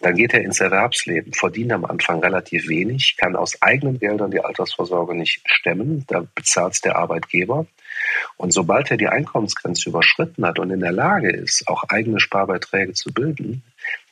Dann 0.01 0.15
geht 0.15 0.33
er 0.33 0.41
ins 0.41 0.59
Erwerbsleben, 0.59 1.33
verdient 1.33 1.71
am 1.71 1.85
Anfang 1.85 2.19
relativ 2.19 2.67
wenig, 2.67 3.15
kann 3.17 3.35
aus 3.35 3.61
eigenen 3.61 3.99
Geldern 3.99 4.31
die 4.31 4.43
Altersvorsorge 4.43 5.13
nicht 5.13 5.41
stemmen, 5.45 6.03
da 6.07 6.25
bezahlt 6.33 6.83
der 6.83 6.97
Arbeitgeber. 6.97 7.67
Und 8.37 8.53
sobald 8.53 8.89
er 8.89 8.97
die 8.97 9.07
Einkommensgrenze 9.07 9.89
überschritten 9.89 10.45
hat 10.45 10.59
und 10.59 10.71
in 10.71 10.79
der 10.79 10.91
Lage 10.91 11.31
ist, 11.31 11.67
auch 11.67 11.83
eigene 11.89 12.19
Sparbeiträge 12.19 12.93
zu 12.93 13.13
bilden, 13.13 13.63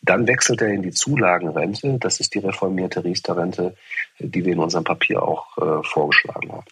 dann 0.01 0.27
wechselt 0.27 0.61
er 0.61 0.69
in 0.69 0.83
die 0.83 0.91
Zulagenrente. 0.91 1.97
Das 1.99 2.19
ist 2.19 2.35
die 2.35 2.39
reformierte 2.39 3.03
Riester-Rente, 3.03 3.75
die 4.19 4.45
wir 4.45 4.53
in 4.53 4.59
unserem 4.59 4.83
Papier 4.83 5.23
auch 5.23 5.57
äh, 5.57 5.83
vorgeschlagen 5.83 6.51
haben. 6.51 6.65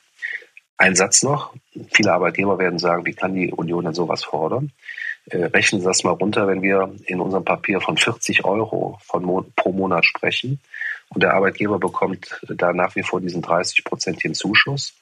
Ein 0.79 0.95
Satz 0.95 1.23
noch. 1.23 1.53
Viele 1.91 2.13
Arbeitgeber 2.13 2.57
werden 2.57 2.79
sagen, 2.79 3.05
wie 3.05 3.13
kann 3.13 3.35
die 3.35 3.51
Union 3.51 3.83
denn 3.83 3.93
sowas 3.93 4.23
fordern? 4.23 4.71
Äh, 5.25 5.43
rechnen 5.43 5.81
Sie 5.81 5.87
das 5.87 6.05
mal 6.05 6.11
runter, 6.11 6.47
wenn 6.47 6.61
wir 6.61 6.95
in 7.05 7.19
unserem 7.19 7.43
Papier 7.43 7.81
von 7.81 7.97
40 7.97 8.45
Euro 8.45 8.97
von 9.03 9.23
Mo 9.25 9.45
pro 9.57 9.73
Monat 9.73 10.05
sprechen 10.05 10.61
und 11.09 11.21
der 11.21 11.33
Arbeitgeber 11.33 11.79
bekommt 11.79 12.39
da 12.47 12.71
nach 12.71 12.95
wie 12.95 13.03
vor 13.03 13.19
diesen 13.19 13.43
30-prozentigen 13.43 14.33
Zuschuss. 14.33 14.93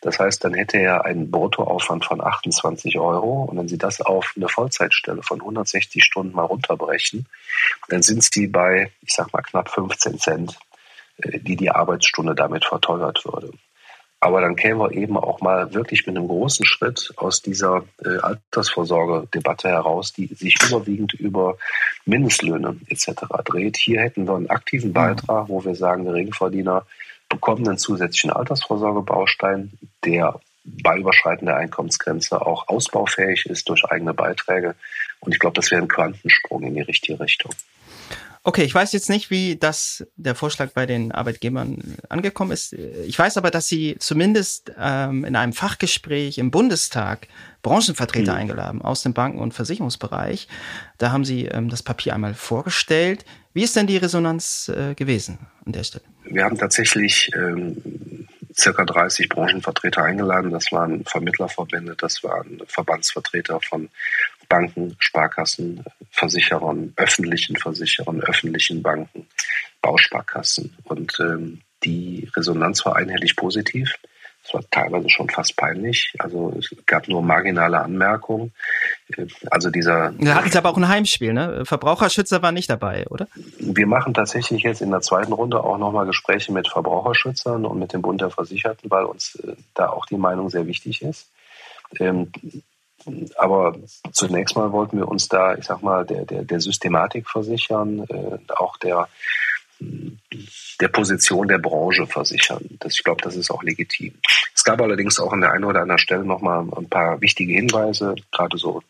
Das 0.00 0.18
heißt, 0.18 0.42
dann 0.42 0.54
hätte 0.54 0.78
er 0.78 1.04
einen 1.04 1.30
Bruttoaufwand 1.30 2.04
von 2.04 2.20
28 2.20 2.98
Euro. 2.98 3.44
Und 3.44 3.56
wenn 3.56 3.68
Sie 3.68 3.78
das 3.78 4.00
auf 4.00 4.32
eine 4.34 4.48
Vollzeitstelle 4.48 5.22
von 5.22 5.40
160 5.40 6.02
Stunden 6.02 6.34
mal 6.34 6.46
runterbrechen, 6.46 7.26
dann 7.88 8.02
sind 8.02 8.24
Sie 8.24 8.48
bei, 8.48 8.90
ich 9.02 9.12
sag 9.12 9.32
mal, 9.32 9.42
knapp 9.42 9.70
15 9.70 10.18
Cent, 10.18 10.58
äh, 11.18 11.38
die 11.38 11.54
die 11.54 11.70
Arbeitsstunde 11.70 12.34
damit 12.34 12.64
verteuert 12.64 13.24
würde. 13.24 13.52
Aber 14.22 14.42
dann 14.42 14.54
kämen 14.54 14.80
wir 14.80 14.92
eben 14.92 15.16
auch 15.16 15.40
mal 15.40 15.72
wirklich 15.72 16.06
mit 16.06 16.14
einem 16.14 16.28
großen 16.28 16.66
Schritt 16.66 17.10
aus 17.16 17.40
dieser 17.40 17.84
äh, 18.04 18.18
Altersvorsorgedebatte 18.18 19.68
heraus, 19.68 20.12
die 20.12 20.26
sich 20.26 20.56
überwiegend 20.62 21.14
über 21.14 21.56
Mindestlöhne 22.04 22.76
etc. 22.88 23.12
dreht. 23.46 23.78
Hier 23.78 24.02
hätten 24.02 24.28
wir 24.28 24.36
einen 24.36 24.50
aktiven 24.50 24.92
Beitrag, 24.92 25.48
wo 25.48 25.64
wir 25.64 25.74
sagen, 25.74 26.04
Geringverdiener 26.04 26.84
bekommen 27.30 27.66
einen 27.66 27.78
zusätzlichen 27.78 28.30
Altersvorsorgebaustein, 28.30 29.72
der 30.04 30.38
bei 30.64 30.98
Überschreiten 30.98 31.46
der 31.46 31.56
Einkommensgrenze 31.56 32.44
auch 32.44 32.68
ausbaufähig 32.68 33.46
ist 33.46 33.68
durch 33.70 33.84
eigene 33.86 34.12
Beiträge. 34.12 34.74
Und 35.20 35.32
ich 35.32 35.38
glaube, 35.38 35.54
das 35.54 35.70
wäre 35.70 35.80
ein 35.80 35.88
Quantensprung 35.88 36.62
in 36.62 36.74
die 36.74 36.82
richtige 36.82 37.18
Richtung. 37.20 37.52
Okay, 38.42 38.62
ich 38.62 38.74
weiß 38.74 38.92
jetzt 38.92 39.10
nicht, 39.10 39.30
wie 39.30 39.56
das 39.56 40.06
der 40.16 40.34
Vorschlag 40.34 40.70
bei 40.70 40.86
den 40.86 41.12
Arbeitgebern 41.12 41.96
angekommen 42.08 42.52
ist. 42.52 42.72
Ich 42.72 43.18
weiß 43.18 43.36
aber, 43.36 43.50
dass 43.50 43.68
Sie 43.68 43.96
zumindest 43.98 44.72
ähm, 44.78 45.26
in 45.26 45.36
einem 45.36 45.52
Fachgespräch 45.52 46.38
im 46.38 46.50
Bundestag 46.50 47.28
Branchenvertreter 47.62 48.32
mhm. 48.32 48.38
eingeladen 48.38 48.82
aus 48.82 49.02
dem 49.02 49.12
Banken- 49.12 49.40
und 49.40 49.52
Versicherungsbereich. 49.52 50.48
Da 50.96 51.12
haben 51.12 51.26
Sie 51.26 51.44
ähm, 51.46 51.68
das 51.68 51.82
Papier 51.82 52.14
einmal 52.14 52.32
vorgestellt. 52.32 53.26
Wie 53.52 53.62
ist 53.62 53.76
denn 53.76 53.86
die 53.86 53.98
Resonanz 53.98 54.70
äh, 54.74 54.94
gewesen 54.94 55.38
an 55.66 55.72
der 55.72 55.84
Stelle? 55.84 56.04
Wir 56.24 56.44
haben 56.44 56.56
tatsächlich 56.56 57.30
ähm, 57.36 58.19
circa 58.60 58.84
30 58.84 59.28
Branchenvertreter 59.28 60.04
eingeladen. 60.04 60.50
Das 60.50 60.70
waren 60.70 61.04
Vermittlerverbände, 61.04 61.96
das 61.96 62.22
waren 62.22 62.62
Verbandsvertreter 62.66 63.60
von 63.60 63.88
Banken, 64.48 64.96
Sparkassen, 64.98 65.84
Versicherern, 66.10 66.92
öffentlichen 66.96 67.56
Versicherern, 67.56 68.20
öffentlichen 68.20 68.82
Banken, 68.82 69.26
Bausparkassen. 69.80 70.76
Und 70.84 71.18
ähm, 71.20 71.60
die 71.84 72.28
Resonanz 72.36 72.84
war 72.84 72.96
einhellig 72.96 73.36
positiv. 73.36 73.94
Es 74.44 74.54
war 74.54 74.62
teilweise 74.70 75.08
schon 75.10 75.28
fast 75.28 75.56
peinlich. 75.56 76.14
Also 76.18 76.52
es 76.58 76.74
gab 76.86 77.08
nur 77.08 77.22
marginale 77.22 77.80
Anmerkungen. 77.80 78.52
Also 79.50 79.70
dieser. 79.70 80.12
Da 80.18 80.34
hatten 80.34 80.50
Sie 80.50 80.58
aber 80.58 80.70
auch 80.70 80.76
ein 80.76 80.88
Heimspiel, 80.88 81.32
ne? 81.32 81.64
Verbraucherschützer 81.64 82.42
war 82.42 82.52
nicht 82.52 82.70
dabei, 82.70 83.06
oder? 83.10 83.28
Wir 83.58 83.86
machen 83.86 84.14
tatsächlich 84.14 84.62
jetzt 84.62 84.80
in 84.80 84.90
der 84.90 85.02
zweiten 85.02 85.32
Runde 85.32 85.62
auch 85.62 85.78
nochmal 85.78 86.06
Gespräche 86.06 86.52
mit 86.52 86.68
Verbraucherschützern 86.68 87.66
und 87.66 87.78
mit 87.78 87.92
dem 87.92 88.02
Bund 88.02 88.20
der 88.20 88.30
Versicherten, 88.30 88.90
weil 88.90 89.04
uns 89.04 89.36
äh, 89.36 89.54
da 89.74 89.90
auch 89.90 90.06
die 90.06 90.16
Meinung 90.16 90.48
sehr 90.48 90.66
wichtig 90.66 91.02
ist. 91.02 91.28
Ähm, 91.98 92.32
aber 93.36 93.76
zunächst 94.12 94.56
mal 94.56 94.72
wollten 94.72 94.98
wir 94.98 95.08
uns 95.08 95.28
da, 95.28 95.54
ich 95.54 95.64
sag 95.64 95.82
mal, 95.82 96.04
der, 96.04 96.24
der, 96.24 96.44
der 96.44 96.60
Systematik 96.60 97.28
versichern, 97.28 98.04
äh, 98.08 98.38
auch 98.54 98.76
der, 98.76 99.08
der 100.80 100.88
Position 100.88 101.48
der 101.48 101.58
Branche 101.58 102.06
versichern. 102.06 102.64
Das, 102.80 102.94
ich 102.94 103.04
glaube, 103.04 103.22
das 103.22 103.36
ist 103.36 103.50
auch 103.50 103.62
legitim. 103.62 104.14
Es 104.54 104.64
gab 104.64 104.80
allerdings 104.80 105.18
auch 105.18 105.32
an 105.32 105.40
der 105.40 105.52
einen 105.52 105.64
oder 105.64 105.82
anderen 105.82 105.98
Stelle 105.98 106.24
nochmal 106.24 106.66
ein 106.76 106.88
paar 106.88 107.20
wichtige 107.20 107.54
Hinweise, 107.54 108.14
gerade 108.32 108.56
so 108.56 108.82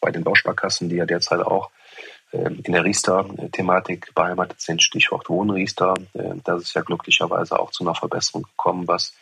bei 0.00 0.10
den 0.10 0.24
Bausparkassen, 0.24 0.88
die 0.88 0.96
ja 0.96 1.06
derzeit 1.06 1.40
auch 1.40 1.70
äh, 2.32 2.50
in 2.62 2.72
der 2.72 2.84
Riester-Thematik 2.84 4.14
beheimatet 4.14 4.60
sind, 4.60 4.82
Stichwort 4.82 5.28
Wohnriester. 5.28 5.94
Äh, 6.14 6.34
da 6.44 6.56
ist 6.56 6.74
ja 6.74 6.82
glücklicherweise 6.82 7.58
auch 7.58 7.70
zu 7.70 7.84
einer 7.84 7.94
Verbesserung 7.94 8.42
gekommen, 8.42 8.86
was 8.86 9.12
ähm, 9.12 9.18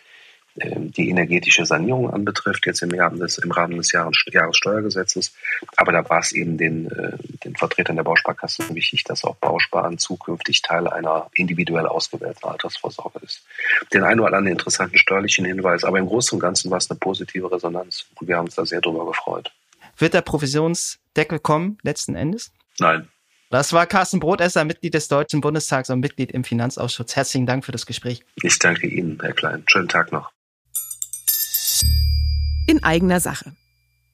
die 0.56 1.10
energetische 1.10 1.66
Sanierung 1.66 2.10
anbetrifft, 2.10 2.66
jetzt 2.66 2.82
im 2.82 2.92
Rahmen 2.92 3.20
des, 3.20 3.38
im 3.38 3.50
Rahmen 3.50 3.76
des 3.76 3.92
Jahres, 3.92 4.24
Jahressteuergesetzes. 4.30 5.34
Aber 5.76 5.92
da 5.92 6.08
war 6.08 6.20
es 6.20 6.32
eben 6.32 6.56
den, 6.56 6.90
äh, 6.90 7.12
den 7.44 7.56
Vertretern 7.56 7.96
der 7.96 8.04
Bausparkassen 8.04 8.74
wichtig, 8.74 9.04
dass 9.04 9.24
auch 9.24 9.36
Bausparen 9.36 9.98
zukünftig 9.98 10.62
Teil 10.62 10.88
einer 10.88 11.28
individuell 11.34 11.86
ausgewählten 11.86 12.44
Altersvorsorge 12.44 13.20
ist. 13.22 13.44
Den 13.92 14.02
einen 14.02 14.20
oder 14.20 14.28
anderen 14.28 14.58
interessanten 14.58 14.98
steuerlichen 14.98 15.44
Hinweis, 15.44 15.84
aber 15.84 15.98
im 15.98 16.06
Großen 16.06 16.36
und 16.36 16.40
Ganzen 16.40 16.70
war 16.70 16.78
es 16.78 16.90
eine 16.90 16.98
positive 16.98 17.50
Resonanz 17.52 18.06
und 18.14 18.28
wir 18.28 18.36
haben 18.36 18.46
uns 18.46 18.54
da 18.54 18.64
sehr 18.64 18.80
drüber 18.80 19.06
gefreut. 19.06 19.52
Wird 19.98 20.14
der 20.14 20.22
Provisionsdeckel 20.22 21.38
kommen, 21.38 21.78
letzten 21.82 22.16
Endes? 22.16 22.52
Nein. 22.78 23.08
Das 23.50 23.72
war 23.72 23.86
Carsten 23.86 24.20
Brotesser, 24.20 24.64
Mitglied 24.64 24.94
des 24.94 25.08
Deutschen 25.08 25.40
Bundestags 25.40 25.88
und 25.90 26.00
Mitglied 26.00 26.32
im 26.32 26.42
Finanzausschuss. 26.42 27.14
Herzlichen 27.14 27.46
Dank 27.46 27.64
für 27.64 27.72
das 27.72 27.86
Gespräch. 27.86 28.24
Ich 28.42 28.58
danke 28.58 28.88
Ihnen, 28.88 29.18
Herr 29.22 29.32
Klein. 29.32 29.62
Schönen 29.66 29.88
Tag 29.88 30.10
noch 30.10 30.32
in 32.66 32.82
eigener 32.82 33.20
Sache. 33.20 33.52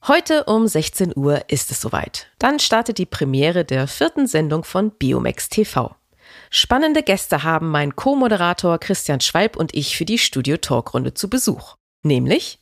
Heute 0.07 0.43
um 0.45 0.67
16 0.67 1.13
Uhr 1.15 1.49
ist 1.49 1.71
es 1.71 1.79
soweit. 1.79 2.27
Dann 2.39 2.59
startet 2.59 2.97
die 2.97 3.05
Premiere 3.05 3.63
der 3.63 3.87
vierten 3.87 4.27
Sendung 4.27 4.63
von 4.63 4.91
Biomex 4.91 5.49
TV. 5.49 5.95
Spannende 6.49 7.03
Gäste 7.03 7.43
haben 7.43 7.69
mein 7.69 7.95
Co-Moderator 7.95 8.79
Christian 8.79 9.21
Schwalb 9.21 9.55
und 9.55 9.73
ich 9.73 9.97
für 9.97 10.05
die 10.05 10.17
Studio 10.17 10.57
Talkrunde 10.57 11.13
zu 11.13 11.29
Besuch. 11.29 11.77
Nämlich 12.03 12.59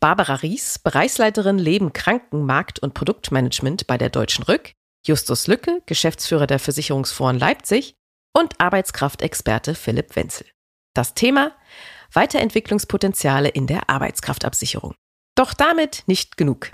Barbara 0.00 0.34
Ries, 0.34 0.78
Bereichsleiterin 0.78 1.58
Leben, 1.58 1.92
Kranken, 1.92 2.46
Markt 2.46 2.78
und 2.78 2.94
Produktmanagement 2.94 3.86
bei 3.86 3.98
der 3.98 4.10
Deutschen 4.10 4.44
Rück, 4.44 4.72
Justus 5.04 5.46
Lücke, 5.46 5.82
Geschäftsführer 5.86 6.46
der 6.46 6.58
Versicherungsforen 6.58 7.38
Leipzig 7.38 7.96
und 8.32 8.60
Arbeitskraftexperte 8.60 9.74
Philipp 9.74 10.14
Wenzel. 10.16 10.46
Das 10.94 11.14
Thema 11.14 11.52
Weiterentwicklungspotenziale 12.12 13.48
in 13.48 13.66
der 13.66 13.88
Arbeitskraftabsicherung. 13.88 14.94
Doch 15.38 15.54
damit 15.54 16.02
nicht 16.06 16.36
genug. 16.36 16.72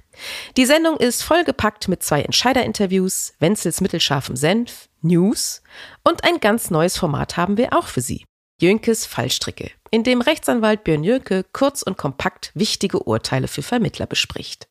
Die 0.56 0.64
Sendung 0.64 0.96
ist 0.96 1.22
vollgepackt 1.22 1.86
mit 1.88 2.02
zwei 2.02 2.22
Entscheiderinterviews, 2.22 3.34
Wenzels 3.38 3.82
mittelscharfem 3.82 4.36
Senf, 4.36 4.88
News 5.02 5.62
und 6.02 6.24
ein 6.24 6.40
ganz 6.40 6.70
neues 6.70 6.96
Format 6.96 7.36
haben 7.36 7.58
wir 7.58 7.74
auch 7.74 7.88
für 7.88 8.00
Sie. 8.00 8.24
Jönkes 8.60 9.04
Fallstricke, 9.04 9.70
in 9.90 10.04
dem 10.04 10.22
Rechtsanwalt 10.22 10.84
Björn 10.84 11.04
Jönke 11.04 11.44
kurz 11.52 11.82
und 11.82 11.98
kompakt 11.98 12.52
wichtige 12.54 13.00
Urteile 13.00 13.48
für 13.48 13.62
Vermittler 13.62 14.06
bespricht. 14.06 14.66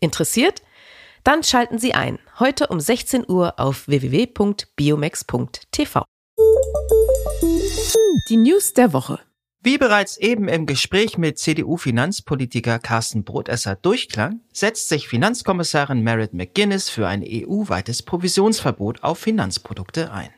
Interessiert? 0.00 0.60
Dann 1.24 1.42
schalten 1.42 1.78
Sie 1.78 1.94
ein, 1.94 2.18
heute 2.38 2.66
um 2.66 2.80
16 2.80 3.24
Uhr 3.28 3.58
auf 3.58 3.88
www.biomax.tv. 3.88 6.04
Die 8.28 8.36
News 8.36 8.74
der 8.74 8.92
Woche. 8.92 9.20
Wie 9.68 9.76
bereits 9.76 10.16
eben 10.16 10.48
im 10.48 10.64
Gespräch 10.64 11.18
mit 11.18 11.38
CDU-Finanzpolitiker 11.38 12.78
Carsten 12.78 13.22
Brotesser 13.22 13.76
durchklang, 13.76 14.40
setzt 14.50 14.88
sich 14.88 15.08
Finanzkommissarin 15.08 16.00
Merit 16.00 16.32
McGuinness 16.32 16.88
für 16.88 17.06
ein 17.06 17.22
EU-weites 17.22 18.02
Provisionsverbot 18.02 19.04
auf 19.04 19.18
Finanzprodukte 19.18 20.10
ein. 20.10 20.30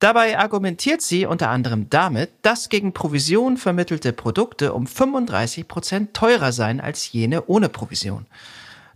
Dabei 0.00 0.40
argumentiert 0.40 1.02
sie 1.02 1.24
unter 1.24 1.50
anderem 1.50 1.88
damit, 1.88 2.30
dass 2.42 2.68
gegen 2.68 2.92
Provision 2.92 3.58
vermittelte 3.58 4.12
Produkte 4.12 4.72
um 4.72 4.88
35 4.88 5.68
Prozent 5.68 6.12
teurer 6.12 6.50
seien 6.50 6.80
als 6.80 7.12
jene 7.12 7.46
ohne 7.46 7.68
Provision. 7.68 8.26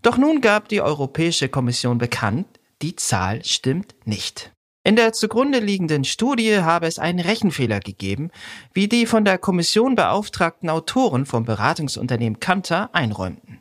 Doch 0.02 0.18
nun 0.18 0.40
gab 0.40 0.70
die 0.70 0.80
Europäische 0.80 1.48
Kommission 1.48 1.98
bekannt, 1.98 2.48
die 2.82 2.96
Zahl 2.96 3.44
stimmt 3.44 3.94
nicht. 4.06 4.51
In 4.84 4.96
der 4.96 5.12
zugrunde 5.12 5.60
liegenden 5.60 6.02
Studie 6.02 6.58
habe 6.58 6.88
es 6.88 6.98
einen 6.98 7.20
Rechenfehler 7.20 7.78
gegeben, 7.78 8.30
wie 8.72 8.88
die 8.88 9.06
von 9.06 9.24
der 9.24 9.38
Kommission 9.38 9.94
beauftragten 9.94 10.68
Autoren 10.68 11.24
vom 11.24 11.44
Beratungsunternehmen 11.44 12.40
Kantar 12.40 12.90
einräumten. 12.92 13.60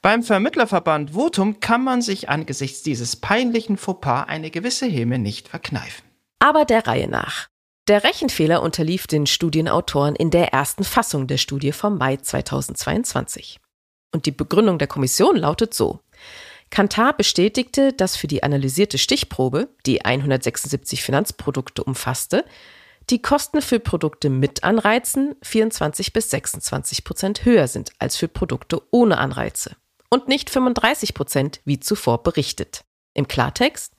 Beim 0.00 0.22
Vermittlerverband 0.22 1.12
Votum 1.12 1.60
kann 1.60 1.84
man 1.84 2.00
sich 2.00 2.30
angesichts 2.30 2.82
dieses 2.82 3.16
peinlichen 3.16 3.76
Fauxpas 3.76 4.24
eine 4.28 4.50
gewisse 4.50 4.86
Häme 4.86 5.18
nicht 5.18 5.48
verkneifen. 5.48 6.04
Aber 6.38 6.64
der 6.64 6.86
Reihe 6.86 7.08
nach. 7.08 7.48
Der 7.86 8.02
Rechenfehler 8.02 8.62
unterlief 8.62 9.06
den 9.06 9.26
Studienautoren 9.26 10.16
in 10.16 10.30
der 10.30 10.54
ersten 10.54 10.84
Fassung 10.84 11.26
der 11.26 11.36
Studie 11.36 11.72
vom 11.72 11.98
Mai 11.98 12.16
2022. 12.16 13.60
Und 14.14 14.24
die 14.24 14.30
Begründung 14.30 14.78
der 14.78 14.88
Kommission 14.88 15.36
lautet 15.36 15.74
so. 15.74 16.00
Kantar 16.74 17.16
bestätigte, 17.16 17.92
dass 17.92 18.16
für 18.16 18.26
die 18.26 18.42
analysierte 18.42 18.98
Stichprobe, 18.98 19.68
die 19.86 20.04
176 20.04 21.04
Finanzprodukte 21.04 21.84
umfasste, 21.84 22.44
die 23.10 23.22
Kosten 23.22 23.62
für 23.62 23.78
Produkte 23.78 24.28
mit 24.28 24.64
Anreizen 24.64 25.36
24 25.42 26.12
bis 26.12 26.30
26 26.30 27.04
Prozent 27.04 27.44
höher 27.44 27.68
sind 27.68 27.92
als 28.00 28.16
für 28.16 28.26
Produkte 28.26 28.82
ohne 28.90 29.18
Anreize 29.18 29.76
und 30.10 30.26
nicht 30.26 30.50
35 30.50 31.14
Prozent 31.14 31.60
wie 31.64 31.78
zuvor 31.78 32.24
berichtet. 32.24 32.82
Im 33.12 33.28
Klartext, 33.28 33.94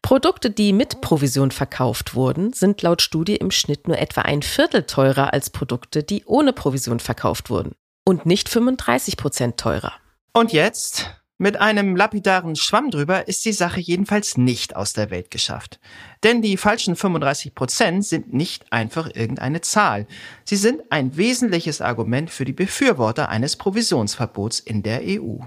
Produkte, 0.00 0.52
die 0.52 0.72
mit 0.72 1.00
Provision 1.00 1.50
verkauft 1.50 2.14
wurden, 2.14 2.52
sind 2.52 2.80
laut 2.82 3.02
Studie 3.02 3.34
im 3.34 3.50
Schnitt 3.50 3.88
nur 3.88 3.98
etwa 3.98 4.20
ein 4.20 4.42
Viertel 4.42 4.84
teurer 4.84 5.32
als 5.32 5.50
Produkte, 5.50 6.04
die 6.04 6.24
ohne 6.26 6.52
Provision 6.52 7.00
verkauft 7.00 7.50
wurden 7.50 7.74
und 8.04 8.24
nicht 8.24 8.48
35 8.48 9.16
Prozent 9.16 9.56
teurer. 9.56 9.94
Und 10.32 10.52
jetzt 10.52 11.10
mit 11.36 11.60
einem 11.60 11.96
lapidaren 11.96 12.54
Schwamm 12.54 12.90
drüber 12.90 13.26
ist 13.26 13.44
die 13.44 13.52
Sache 13.52 13.80
jedenfalls 13.80 14.36
nicht 14.36 14.76
aus 14.76 14.92
der 14.92 15.10
Welt 15.10 15.32
geschafft. 15.32 15.80
Denn 16.22 16.42
die 16.42 16.56
falschen 16.56 16.94
35 16.94 17.54
Prozent 17.54 18.04
sind 18.04 18.32
nicht 18.32 18.72
einfach 18.72 19.10
irgendeine 19.12 19.60
Zahl. 19.60 20.06
Sie 20.44 20.56
sind 20.56 20.82
ein 20.90 21.16
wesentliches 21.16 21.80
Argument 21.80 22.30
für 22.30 22.44
die 22.44 22.52
Befürworter 22.52 23.28
eines 23.28 23.56
Provisionsverbots 23.56 24.60
in 24.60 24.84
der 24.84 25.00
EU. 25.02 25.38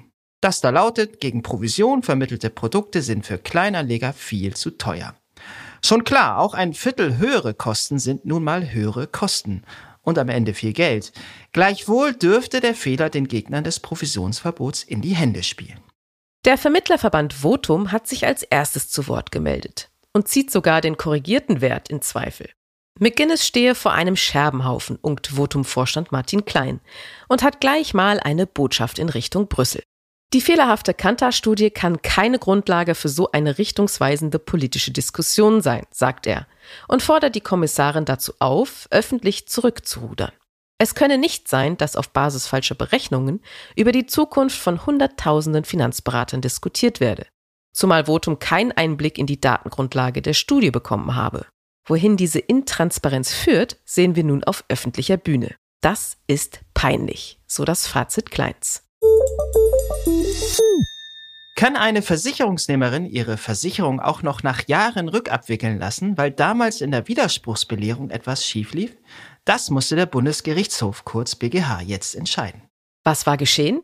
Das 0.41 0.59
da 0.59 0.69
lautet, 0.71 1.21
gegen 1.21 1.41
Provision 1.41 2.03
vermittelte 2.03 2.49
Produkte 2.49 3.01
sind 3.01 3.25
für 3.25 3.37
Kleinanleger 3.37 4.11
viel 4.11 4.55
zu 4.55 4.71
teuer. 4.71 5.15
Schon 5.83 6.03
klar, 6.03 6.39
auch 6.39 6.53
ein 6.53 6.73
Viertel 6.73 7.17
höhere 7.17 7.53
Kosten 7.53 7.97
sind 7.97 8.25
nun 8.25 8.43
mal 8.43 8.73
höhere 8.73 9.07
Kosten 9.07 9.63
und 10.07 10.17
am 10.17 10.29
Ende 10.29 10.53
viel 10.53 10.71
Geld. 10.71 11.11
Gleichwohl 11.51 12.13
dürfte 12.13 12.61
der 12.61 12.75
Fehler 12.75 13.09
den 13.09 13.27
Gegnern 13.27 13.65
des 13.65 13.81
Provisionsverbots 13.81 14.83
in 14.83 15.01
die 15.01 15.15
Hände 15.15 15.43
spielen. 15.43 15.81
Der 16.45 16.57
Vermittlerverband 16.57 17.33
Votum 17.33 17.91
hat 17.91 18.07
sich 18.07 18.25
als 18.25 18.41
erstes 18.41 18.89
zu 18.89 19.09
Wort 19.09 19.33
gemeldet 19.33 19.91
und 20.13 20.29
zieht 20.29 20.49
sogar 20.49 20.79
den 20.79 20.95
korrigierten 20.95 21.59
Wert 21.59 21.89
in 21.89 22.01
Zweifel. 22.01 22.49
McGuinness 22.99 23.45
stehe 23.45 23.75
vor 23.75 23.91
einem 23.91 24.15
Scherbenhaufen, 24.15 24.95
unkt 24.95 25.27
Votum-Vorstand 25.27 26.13
Martin 26.13 26.45
Klein 26.45 26.79
und 27.27 27.43
hat 27.43 27.59
gleich 27.59 27.93
mal 27.93 28.21
eine 28.21 28.47
Botschaft 28.47 28.99
in 28.99 29.09
Richtung 29.09 29.49
Brüssel. 29.49 29.83
Die 30.33 30.41
fehlerhafte 30.41 30.93
Kantar-Studie 30.93 31.69
kann 31.69 32.01
keine 32.01 32.37
Grundlage 32.37 32.95
für 32.95 33.07
so 33.07 33.31
eine 33.31 33.57
richtungsweisende 33.57 34.39
politische 34.39 34.91
Diskussion 34.91 35.61
sein, 35.61 35.85
sagt 35.89 36.27
er, 36.27 36.47
und 36.89 37.01
fordert 37.01 37.35
die 37.35 37.41
Kommissarin 37.41 38.03
dazu 38.03 38.33
auf, 38.39 38.87
öffentlich 38.91 39.47
zurückzurudern. 39.47 40.33
Es 40.79 40.95
könne 40.95 41.17
nicht 41.17 41.47
sein, 41.47 41.77
dass 41.77 41.95
auf 41.95 42.09
Basis 42.09 42.45
falscher 42.45 42.75
Berechnungen 42.75 43.41
über 43.75 43.93
die 43.93 44.05
Zukunft 44.05 44.59
von 44.59 44.85
Hunderttausenden 44.85 45.63
Finanzberatern 45.63 46.41
diskutiert 46.41 46.99
werde, 46.99 47.25
zumal 47.73 48.05
Votum 48.05 48.37
keinen 48.37 48.73
Einblick 48.73 49.17
in 49.17 49.27
die 49.27 49.39
Datengrundlage 49.39 50.21
der 50.21 50.33
Studie 50.33 50.71
bekommen 50.71 51.15
habe. 51.15 51.45
Wohin 51.87 52.17
diese 52.17 52.39
Intransparenz 52.39 53.33
führt, 53.33 53.77
sehen 53.85 54.17
wir 54.17 54.25
nun 54.25 54.43
auf 54.43 54.65
öffentlicher 54.67 55.15
Bühne. 55.15 55.55
Das 55.81 56.17
ist 56.27 56.59
peinlich, 56.73 57.39
so 57.47 57.63
das 57.63 57.87
Fazit 57.87 58.29
Kleins. 58.29 58.83
Kann 61.57 61.75
eine 61.75 62.03
Versicherungsnehmerin 62.03 63.07
ihre 63.07 63.35
Versicherung 63.35 63.99
auch 63.99 64.21
noch 64.21 64.43
nach 64.43 64.67
Jahren 64.67 65.09
rückabwickeln 65.09 65.79
lassen, 65.79 66.15
weil 66.15 66.29
damals 66.29 66.81
in 66.81 66.91
der 66.91 67.07
Widerspruchsbelehrung 67.07 68.11
etwas 68.11 68.45
schief 68.45 68.73
lief? 68.73 68.95
Das 69.43 69.71
musste 69.71 69.95
der 69.95 70.05
Bundesgerichtshof 70.05 71.03
kurz 71.03 71.35
BGH 71.35 71.81
jetzt 71.81 72.15
entscheiden. 72.15 72.61
Was 73.03 73.25
war 73.25 73.37
geschehen? 73.37 73.81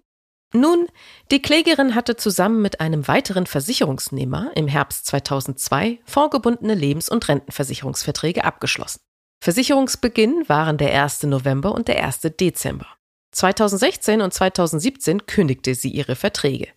Nun, 0.53 0.88
die 1.31 1.41
Klägerin 1.41 1.95
hatte 1.95 2.15
zusammen 2.15 2.62
mit 2.62 2.79
einem 2.79 3.07
weiteren 3.07 3.47
Versicherungsnehmer 3.47 4.51
im 4.53 4.67
Herbst 4.67 5.07
2002 5.07 5.99
vorgebundene 6.05 6.75
Lebens- 6.75 7.09
und 7.09 7.27
Rentenversicherungsverträge 7.27 8.43
abgeschlossen. 8.43 8.99
Versicherungsbeginn 9.43 10.43
waren 10.47 10.77
der 10.77 11.03
1. 11.03 11.23
November 11.23 11.73
und 11.73 11.88
der 11.88 12.03
1. 12.03 12.21
Dezember. 12.39 12.86
2016 13.33 14.21
und 14.21 14.33
2017 14.33 15.25
kündigte 15.25 15.75
sie 15.75 15.89
ihre 15.89 16.15
Verträge. 16.15 16.69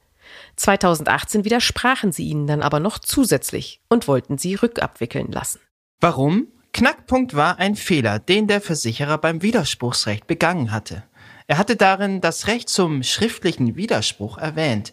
2018 0.56 1.44
widersprachen 1.44 2.12
sie 2.12 2.28
ihnen 2.28 2.46
dann 2.46 2.62
aber 2.62 2.80
noch 2.80 2.98
zusätzlich 2.98 3.80
und 3.88 4.08
wollten 4.08 4.38
sie 4.38 4.54
rückabwickeln 4.54 5.30
lassen. 5.30 5.60
Warum? 6.00 6.48
Knackpunkt 6.72 7.34
war 7.34 7.58
ein 7.58 7.76
Fehler, 7.76 8.18
den 8.18 8.48
der 8.48 8.60
Versicherer 8.60 9.18
beim 9.18 9.40
Widerspruchsrecht 9.42 10.26
begangen 10.26 10.72
hatte. 10.72 11.04
Er 11.46 11.58
hatte 11.58 11.76
darin 11.76 12.20
das 12.20 12.48
Recht 12.48 12.68
zum 12.68 13.02
schriftlichen 13.02 13.76
Widerspruch 13.76 14.36
erwähnt. 14.36 14.92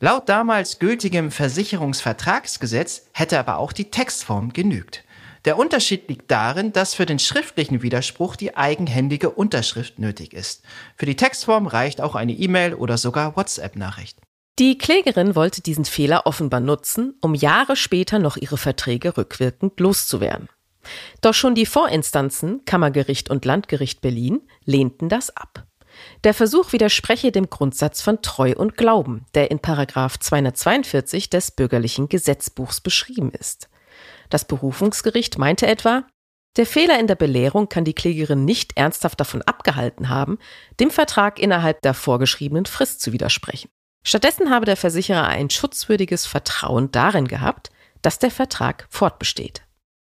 Laut 0.00 0.28
damals 0.28 0.78
gültigem 0.78 1.30
Versicherungsvertragsgesetz 1.30 3.06
hätte 3.12 3.38
aber 3.38 3.58
auch 3.58 3.72
die 3.72 3.90
Textform 3.90 4.52
genügt. 4.52 5.04
Der 5.44 5.58
Unterschied 5.58 6.08
liegt 6.08 6.30
darin, 6.30 6.72
dass 6.72 6.94
für 6.94 7.06
den 7.06 7.18
schriftlichen 7.18 7.82
Widerspruch 7.82 8.36
die 8.36 8.56
eigenhändige 8.56 9.30
Unterschrift 9.30 9.98
nötig 9.98 10.34
ist. 10.34 10.62
Für 10.96 11.06
die 11.06 11.16
Textform 11.16 11.66
reicht 11.66 12.00
auch 12.00 12.14
eine 12.14 12.32
E-Mail 12.32 12.74
oder 12.74 12.96
sogar 12.96 13.36
WhatsApp-Nachricht. 13.36 14.18
Die 14.58 14.78
Klägerin 14.78 15.34
wollte 15.34 15.62
diesen 15.62 15.84
Fehler 15.84 16.26
offenbar 16.26 16.60
nutzen, 16.60 17.14
um 17.20 17.34
Jahre 17.34 17.74
später 17.74 18.18
noch 18.18 18.36
ihre 18.36 18.58
Verträge 18.58 19.16
rückwirkend 19.16 19.80
loszuwerden. 19.80 20.48
Doch 21.20 21.34
schon 21.34 21.54
die 21.54 21.66
Vorinstanzen, 21.66 22.64
Kammergericht 22.64 23.30
und 23.30 23.44
Landgericht 23.44 24.00
Berlin, 24.00 24.42
lehnten 24.64 25.08
das 25.08 25.34
ab. 25.36 25.66
Der 26.24 26.34
Versuch 26.34 26.72
widerspreche 26.72 27.32
dem 27.32 27.50
Grundsatz 27.50 28.02
von 28.02 28.22
Treu 28.22 28.54
und 28.56 28.76
Glauben, 28.76 29.26
der 29.34 29.50
in 29.50 29.58
Paragraf 29.58 30.18
242 30.18 31.30
des 31.30 31.50
bürgerlichen 31.50 32.08
Gesetzbuchs 32.08 32.80
beschrieben 32.80 33.30
ist. 33.30 33.68
Das 34.32 34.46
Berufungsgericht 34.46 35.36
meinte 35.36 35.66
etwa, 35.66 36.06
der 36.56 36.64
Fehler 36.64 36.98
in 36.98 37.06
der 37.06 37.16
Belehrung 37.16 37.68
kann 37.68 37.84
die 37.84 37.92
Klägerin 37.92 38.46
nicht 38.46 38.78
ernsthaft 38.78 39.20
davon 39.20 39.42
abgehalten 39.42 40.08
haben, 40.08 40.38
dem 40.80 40.90
Vertrag 40.90 41.38
innerhalb 41.38 41.82
der 41.82 41.92
vorgeschriebenen 41.92 42.64
Frist 42.64 43.02
zu 43.02 43.12
widersprechen. 43.12 43.68
Stattdessen 44.02 44.48
habe 44.48 44.64
der 44.64 44.78
Versicherer 44.78 45.26
ein 45.26 45.50
schutzwürdiges 45.50 46.24
Vertrauen 46.24 46.90
darin 46.90 47.28
gehabt, 47.28 47.70
dass 48.00 48.18
der 48.18 48.30
Vertrag 48.30 48.86
fortbesteht. 48.88 49.64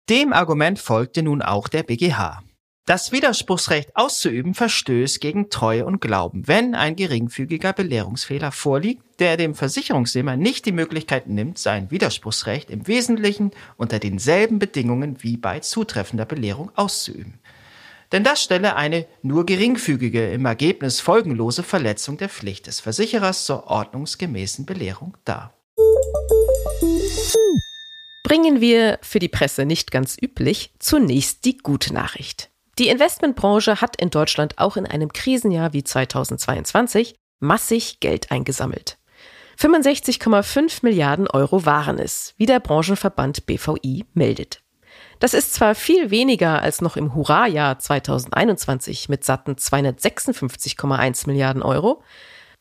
Dem 0.08 0.32
Argument 0.32 0.80
folgte 0.80 1.22
nun 1.22 1.40
auch 1.40 1.68
der 1.68 1.84
BGH. 1.84 2.42
Das 2.88 3.12
Widerspruchsrecht 3.12 3.94
auszuüben 3.96 4.54
verstößt 4.54 5.20
gegen 5.20 5.50
Treue 5.50 5.84
und 5.84 6.00
Glauben, 6.00 6.48
wenn 6.48 6.74
ein 6.74 6.96
geringfügiger 6.96 7.74
Belehrungsfehler 7.74 8.50
vorliegt, 8.50 9.02
der 9.20 9.36
dem 9.36 9.54
Versicherungsnehmer 9.54 10.38
nicht 10.38 10.64
die 10.64 10.72
Möglichkeit 10.72 11.26
nimmt, 11.26 11.58
sein 11.58 11.90
Widerspruchsrecht 11.90 12.70
im 12.70 12.86
Wesentlichen 12.86 13.50
unter 13.76 13.98
denselben 13.98 14.58
Bedingungen 14.58 15.22
wie 15.22 15.36
bei 15.36 15.60
zutreffender 15.60 16.24
Belehrung 16.24 16.70
auszuüben. 16.76 17.34
Denn 18.10 18.24
das 18.24 18.42
stelle 18.42 18.74
eine 18.74 19.06
nur 19.20 19.44
geringfügige, 19.44 20.30
im 20.30 20.46
Ergebnis 20.46 21.00
folgenlose 21.00 21.64
Verletzung 21.64 22.16
der 22.16 22.30
Pflicht 22.30 22.68
des 22.68 22.80
Versicherers 22.80 23.44
zur 23.44 23.66
ordnungsgemäßen 23.66 24.64
Belehrung 24.64 25.14
dar. 25.26 25.52
Bringen 28.24 28.62
wir 28.62 28.98
für 29.02 29.18
die 29.18 29.28
Presse 29.28 29.66
nicht 29.66 29.90
ganz 29.90 30.16
üblich 30.18 30.72
zunächst 30.78 31.44
die 31.44 31.58
gute 31.58 31.92
Nachricht. 31.92 32.48
Die 32.78 32.88
Investmentbranche 32.88 33.80
hat 33.80 34.00
in 34.00 34.10
Deutschland 34.10 34.58
auch 34.58 34.76
in 34.76 34.86
einem 34.86 35.12
Krisenjahr 35.12 35.72
wie 35.72 35.82
2022 35.82 37.16
massig 37.40 37.98
Geld 37.98 38.30
eingesammelt. 38.30 38.98
65,5 39.58 40.80
Milliarden 40.82 41.26
Euro 41.26 41.66
waren 41.66 41.98
es, 41.98 42.34
wie 42.36 42.46
der 42.46 42.60
Branchenverband 42.60 43.46
BVI 43.46 44.04
meldet. 44.14 44.62
Das 45.18 45.34
ist 45.34 45.54
zwar 45.54 45.74
viel 45.74 46.12
weniger 46.12 46.62
als 46.62 46.80
noch 46.80 46.96
im 46.96 47.16
Hurra-Jahr 47.16 47.80
2021 47.80 49.08
mit 49.08 49.24
satten 49.24 49.54
256,1 49.56 51.26
Milliarden 51.26 51.62
Euro, 51.62 52.04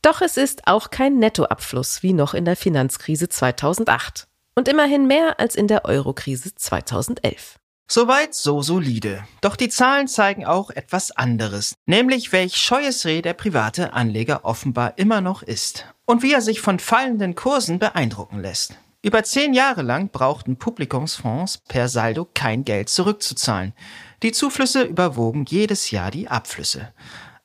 doch 0.02 0.22
es 0.22 0.38
ist 0.38 0.66
auch 0.66 0.90
kein 0.90 1.20
Nettoabfluss 1.20 2.02
wie 2.02 2.14
noch 2.14 2.34
in 2.34 2.46
der 2.46 2.56
Finanzkrise 2.56 3.30
2008 3.30 4.28
und 4.56 4.68
immerhin 4.68 5.06
mehr 5.06 5.40
als 5.40 5.56
in 5.56 5.68
der 5.68 5.86
Eurokrise 5.86 6.56
2011. 6.56 7.60
Soweit 7.90 8.36
so 8.36 8.62
solide. 8.62 9.26
Doch 9.40 9.56
die 9.56 9.70
Zahlen 9.70 10.10
zeigen 10.10 10.46
auch 10.46 10.72
etwas 10.72 11.12
anderes, 11.12 11.74
nämlich 11.86 12.34
welch 12.34 12.58
scheues 12.58 13.06
Reh 13.06 13.22
der 13.22 13.34
private 13.34 13.94
Anleger 13.94 14.44
offenbar 14.44 14.98
immer 14.98 15.22
noch 15.22 15.42
ist 15.42 15.86
und 16.06 16.22
wie 16.22 16.34
er 16.34 16.42
sich 16.42 16.60
von 16.60 16.80
fallenden 16.80 17.36
Kursen 17.36 17.80
beeindrucken 17.80 18.40
lässt. 18.40 18.78
Über 19.02 19.24
zehn 19.24 19.54
Jahre 19.54 19.84
lang 19.84 20.10
brauchten 20.10 20.58
Publikumsfonds 20.58 21.60
per 21.70 21.88
Saldo 21.88 22.28
kein 22.34 22.66
Geld 22.66 22.90
zurückzuzahlen. 22.90 23.74
Die 24.22 24.34
Zuflüsse 24.34 24.84
überwogen 24.84 25.46
jedes 25.48 25.90
Jahr 25.92 26.12
die 26.12 26.28
Abflüsse. 26.28 26.92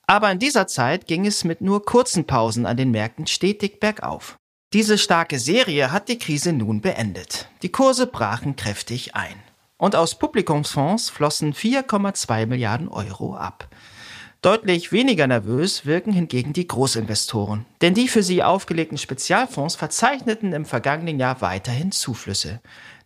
Aber 0.09 0.32
in 0.32 0.40
dieser 0.40 0.66
Zeit 0.66 1.07
ging 1.07 1.24
es 1.24 1.45
mit 1.45 1.61
nur 1.61 1.84
kurzen 1.84 2.26
Pausen 2.26 2.66
an 2.66 2.76
den 2.76 2.90
Märkten 2.90 3.28
stetig 3.28 3.78
bergauf. 3.78 4.36
Diese 4.72 4.99
starke 4.99 5.38
Serie 5.38 5.93
hat 5.93 6.09
die 6.09 6.18
Krise 6.18 6.53
nun 6.53 6.80
beendet. 6.80 7.49
Die 7.62 7.70
Kurse 7.70 8.09
brachen 8.09 8.57
kräftig 8.57 9.14
ein. 9.14 9.36
Und 9.83 9.97
aus 9.97 10.14
Publikumsfonds 10.14 11.11
flossen 11.11 11.55
4,2 11.55 12.47
Milliarden 12.47 12.87
Euro 12.87 13.35
ab. 13.35 13.66
Deutlich 14.41 14.93
weniger 14.93 15.26
nervös 15.26 15.85
wirken 15.85 16.12
hingegen 16.12 16.53
die 16.53 16.68
Großinvestoren, 16.68 17.66
denn 17.80 17.93
die 17.93 18.07
für 18.07 18.22
sie 18.22 18.45
aufgelegten 18.45 18.97
Spezialfonds 18.97 19.74
verzeichneten 19.74 20.53
im 20.53 20.66
vergangenen 20.66 21.18
Jahr 21.18 21.41
weiterhin 21.41 21.91
Zuflüsse. 21.91 22.61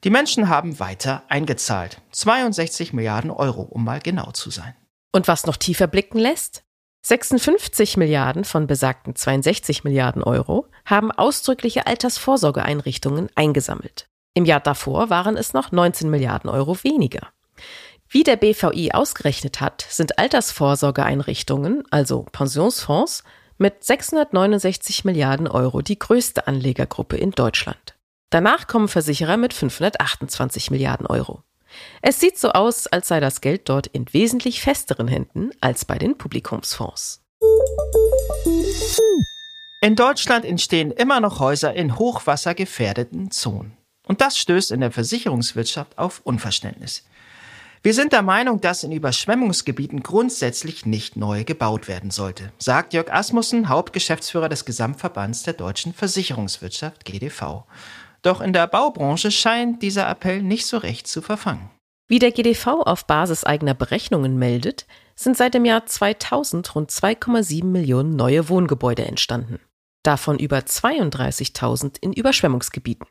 Die 0.05 0.11
Menschen 0.11 0.51
haben 0.51 0.79
weiter 0.79 1.23
eingezahlt. 1.29 2.03
62 2.13 2.93
Milliarden 2.93 3.31
Euro, 3.31 3.63
um 3.63 3.83
mal 3.83 4.01
genau 4.01 4.33
zu 4.33 4.51
sein. 4.51 4.75
Und 5.13 5.29
was 5.29 5.47
noch 5.47 5.57
tiefer 5.57 5.87
blicken 5.87 6.19
lässt? 6.19 6.63
56 7.07 7.97
Milliarden 7.97 8.45
von 8.45 8.67
besagten 8.67 9.17
62 9.17 9.83
Milliarden 9.83 10.23
Euro 10.23 10.67
haben 10.85 11.11
ausdrückliche 11.11 11.87
Altersvorsorgeeinrichtungen 11.87 13.31
eingesammelt. 13.35 14.11
Im 14.37 14.45
Jahr 14.45 14.61
davor 14.61 15.09
waren 15.09 15.39
es 15.39 15.55
noch 15.55 15.73
19 15.73 16.11
Milliarden 16.11 16.51
Euro 16.51 16.77
weniger. 16.85 17.29
Wie 18.07 18.23
der 18.23 18.37
BVI 18.37 18.93
ausgerechnet 18.93 19.63
hat, 19.63 19.87
sind 19.89 20.19
Altersvorsorgeeinrichtungen, 20.19 21.85
also 21.91 22.27
Pensionsfonds, 22.33 23.25
mit 23.57 23.83
669 23.83 25.07
Milliarden 25.07 25.49
Euro 25.49 25.81
die 25.81 25.99
größte 25.99 26.47
Anlegergruppe 26.47 27.17
in 27.17 27.31
Deutschland. 27.31 27.95
Danach 28.29 28.67
kommen 28.67 28.89
Versicherer 28.89 29.39
mit 29.39 29.55
528 29.55 30.71
Milliarden 30.71 31.07
Euro. 31.07 31.43
Es 32.03 32.21
sieht 32.21 32.39
so 32.39 32.51
aus, 32.51 32.87
als 32.87 33.09
sei 33.09 33.21
das 33.21 33.41
Geld 33.41 33.71
dort 33.71 33.87
in 33.87 34.05
wesentlich 34.13 34.61
festeren 34.61 35.09
Händen 35.09 35.53
als 35.63 35.87
bei 35.87 35.97
den 35.97 36.19
Publikumsfonds. 36.19 37.23
In 39.81 39.97
Deutschland 39.97 40.45
entstehen 40.45 40.91
immer 40.91 41.21
noch 41.21 41.41
Häuser 41.41 41.73
in 41.73 41.99
hochwassergefährdeten 41.99 43.31
Zonen. 43.31 43.76
Und 44.07 44.23
das 44.23 44.39
stößt 44.39 44.71
in 44.71 44.81
der 44.81 44.93
Versicherungswirtschaft 44.93 45.99
auf 45.99 46.23
Unverständnis. 46.25 47.05
Wir 47.83 47.93
sind 47.95 48.13
der 48.13 48.23
Meinung, 48.23 48.61
dass 48.61 48.83
in 48.83 48.91
Überschwemmungsgebieten 48.91 50.03
grundsätzlich 50.03 50.87
nicht 50.87 51.17
neu 51.17 51.45
gebaut 51.45 51.87
werden 51.87 52.11
sollte, 52.11 52.51
sagt 52.59 52.95
Jörg 52.95 53.13
Asmussen, 53.13 53.69
Hauptgeschäftsführer 53.69 54.49
des 54.49 54.65
Gesamtverbands 54.65 55.43
der 55.43 55.53
deutschen 55.53 55.93
Versicherungswirtschaft 55.93 57.05
GDV. 57.05 57.65
Doch 58.23 58.41
in 58.41 58.53
der 58.53 58.67
Baubranche 58.67 59.31
scheint 59.31 59.83
dieser 59.83 60.09
Appell 60.09 60.43
nicht 60.43 60.67
so 60.67 60.79
recht 60.79 61.07
zu 61.07 61.23
verfangen. 61.23 61.71
Wie 62.09 62.19
der 62.19 62.33
GDV 62.33 62.83
auf 62.83 63.07
Basis 63.07 63.45
eigener 63.45 63.75
Berechnungen 63.75 64.39
meldet, 64.39 64.87
sind 65.15 65.37
seit 65.37 65.55
dem 65.55 65.65
Jahr 65.65 65.87
2000 65.87 66.75
rund 66.75 66.91
2,7 66.91 67.65
Millionen 67.65 68.17
neue 68.17 68.49
Wohngebäude 68.49 69.05
entstanden. 69.05 69.61
Davon 70.03 70.39
über 70.39 70.59
32.000 70.59 71.99
in 72.01 72.13
Überschwemmungsgebieten. 72.13 73.07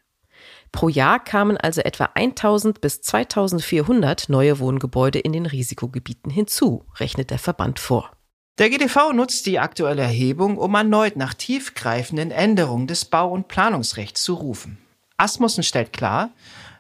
Pro 0.76 0.90
Jahr 0.90 1.24
kamen 1.24 1.56
also 1.56 1.80
etwa 1.80 2.10
1000 2.16 2.82
bis 2.82 3.02
2400 3.02 4.28
neue 4.28 4.60
Wohngebäude 4.60 5.20
in 5.20 5.32
den 5.32 5.46
Risikogebieten 5.46 6.30
hinzu, 6.30 6.86
rechnet 6.98 7.32
der 7.32 7.40
Verband 7.40 7.80
vor. 7.80 8.12
Der 8.58 8.70
GDV 8.70 9.14
nutzt 9.14 9.46
die 9.46 9.60
aktuelle 9.60 10.02
Erhebung, 10.02 10.58
um 10.58 10.76
erneut 10.76 11.16
nach 11.16 11.34
tiefgreifenden 11.34 12.30
Änderungen 12.30 12.88
des 12.88 13.06
Bau- 13.06 13.32
und 13.32 13.48
Planungsrechts 13.48 14.22
zu 14.22 14.34
rufen. 14.34 14.78
Asmussen 15.16 15.64
stellt 15.64 15.94
klar, 15.94 16.32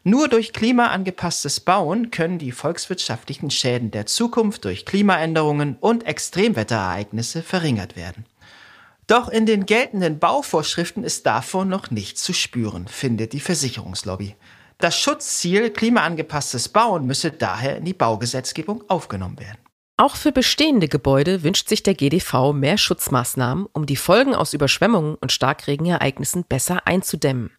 nur 0.03 0.27
durch 0.27 0.51
klimaangepasstes 0.51 1.61
Bauen 1.61 2.11
können 2.11 2.37
die 2.37 2.51
volkswirtschaftlichen 2.51 3.49
Schäden 3.49 3.91
der 3.91 4.05
Zukunft 4.05 4.65
durch 4.65 4.85
Klimaänderungen 4.85 5.77
und 5.79 6.05
Extremwetterereignisse 6.05 7.41
verringert 7.41 7.95
werden. 7.95 8.25
Doch 9.07 9.29
in 9.29 9.45
den 9.45 9.65
geltenden 9.65 10.17
Bauvorschriften 10.19 11.03
ist 11.03 11.25
davon 11.25 11.69
noch 11.69 11.91
nichts 11.91 12.23
zu 12.23 12.33
spüren, 12.33 12.87
findet 12.87 13.33
die 13.33 13.39
Versicherungslobby. 13.39 14.35
Das 14.79 14.99
Schutzziel 14.99 15.69
klimaangepasstes 15.69 16.69
Bauen 16.69 17.05
müsse 17.05 17.31
daher 17.31 17.77
in 17.77 17.85
die 17.85 17.93
Baugesetzgebung 17.93 18.83
aufgenommen 18.89 19.39
werden. 19.39 19.59
Auch 19.97 20.17
für 20.17 20.33
bestehende 20.33 20.89
Gebäude 20.89 21.43
wünscht 21.43 21.69
sich 21.69 21.81
der 21.81 21.93
GDV 21.93 22.51
mehr 22.51 22.77
Schutzmaßnahmen, 22.77 23.67
um 23.71 23.85
die 23.85 23.95
Folgen 23.95 24.35
aus 24.35 24.53
Überschwemmungen 24.53 25.15
und 25.15 25.31
Starkregenereignissen 25.31 26.43
besser 26.43 26.85
einzudämmen. 26.85 27.51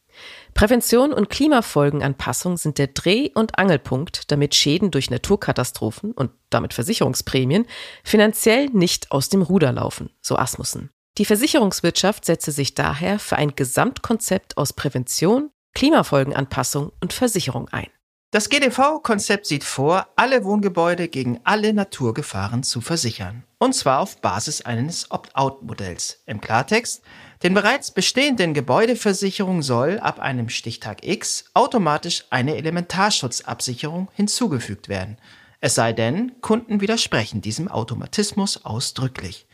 Prävention 0.52 1.12
und 1.12 1.30
Klimafolgenanpassung 1.30 2.56
sind 2.56 2.78
der 2.78 2.88
Dreh- 2.88 3.30
und 3.34 3.58
Angelpunkt, 3.58 4.30
damit 4.30 4.54
Schäden 4.54 4.90
durch 4.90 5.10
Naturkatastrophen 5.10 6.12
und 6.12 6.30
damit 6.50 6.74
Versicherungsprämien 6.74 7.66
finanziell 8.04 8.66
nicht 8.66 9.12
aus 9.12 9.28
dem 9.28 9.42
Ruder 9.42 9.72
laufen, 9.72 10.10
so 10.20 10.36
Asmussen. 10.36 10.90
Die 11.18 11.24
Versicherungswirtschaft 11.24 12.26
setze 12.26 12.52
sich 12.52 12.74
daher 12.74 13.18
für 13.18 13.36
ein 13.36 13.56
Gesamtkonzept 13.56 14.58
aus 14.58 14.74
Prävention, 14.74 15.50
Klimafolgenanpassung 15.74 16.92
und 17.00 17.14
Versicherung 17.14 17.68
ein. 17.70 17.88
Das 18.32 18.50
GDV-Konzept 18.50 19.46
sieht 19.46 19.64
vor, 19.64 20.08
alle 20.16 20.44
Wohngebäude 20.44 21.08
gegen 21.08 21.40
alle 21.44 21.72
Naturgefahren 21.72 22.62
zu 22.62 22.82
versichern. 22.82 23.44
Und 23.58 23.74
zwar 23.74 24.00
auf 24.00 24.20
Basis 24.20 24.60
eines 24.60 25.10
Opt-out-Modells. 25.10 26.22
Im 26.26 26.42
Klartext, 26.42 27.02
den 27.42 27.54
bereits 27.54 27.92
bestehenden 27.92 28.52
Gebäudeversicherungen 28.52 29.62
soll 29.62 29.98
ab 30.00 30.18
einem 30.18 30.50
Stichtag 30.50 31.06
X 31.06 31.46
automatisch 31.54 32.24
eine 32.28 32.56
Elementarschutzabsicherung 32.56 34.08
hinzugefügt 34.12 34.90
werden. 34.90 35.16
Es 35.60 35.74
sei 35.74 35.94
denn, 35.94 36.38
Kunden 36.42 36.82
widersprechen 36.82 37.40
diesem 37.40 37.68
Automatismus 37.68 38.66
ausdrücklich. 38.66 39.46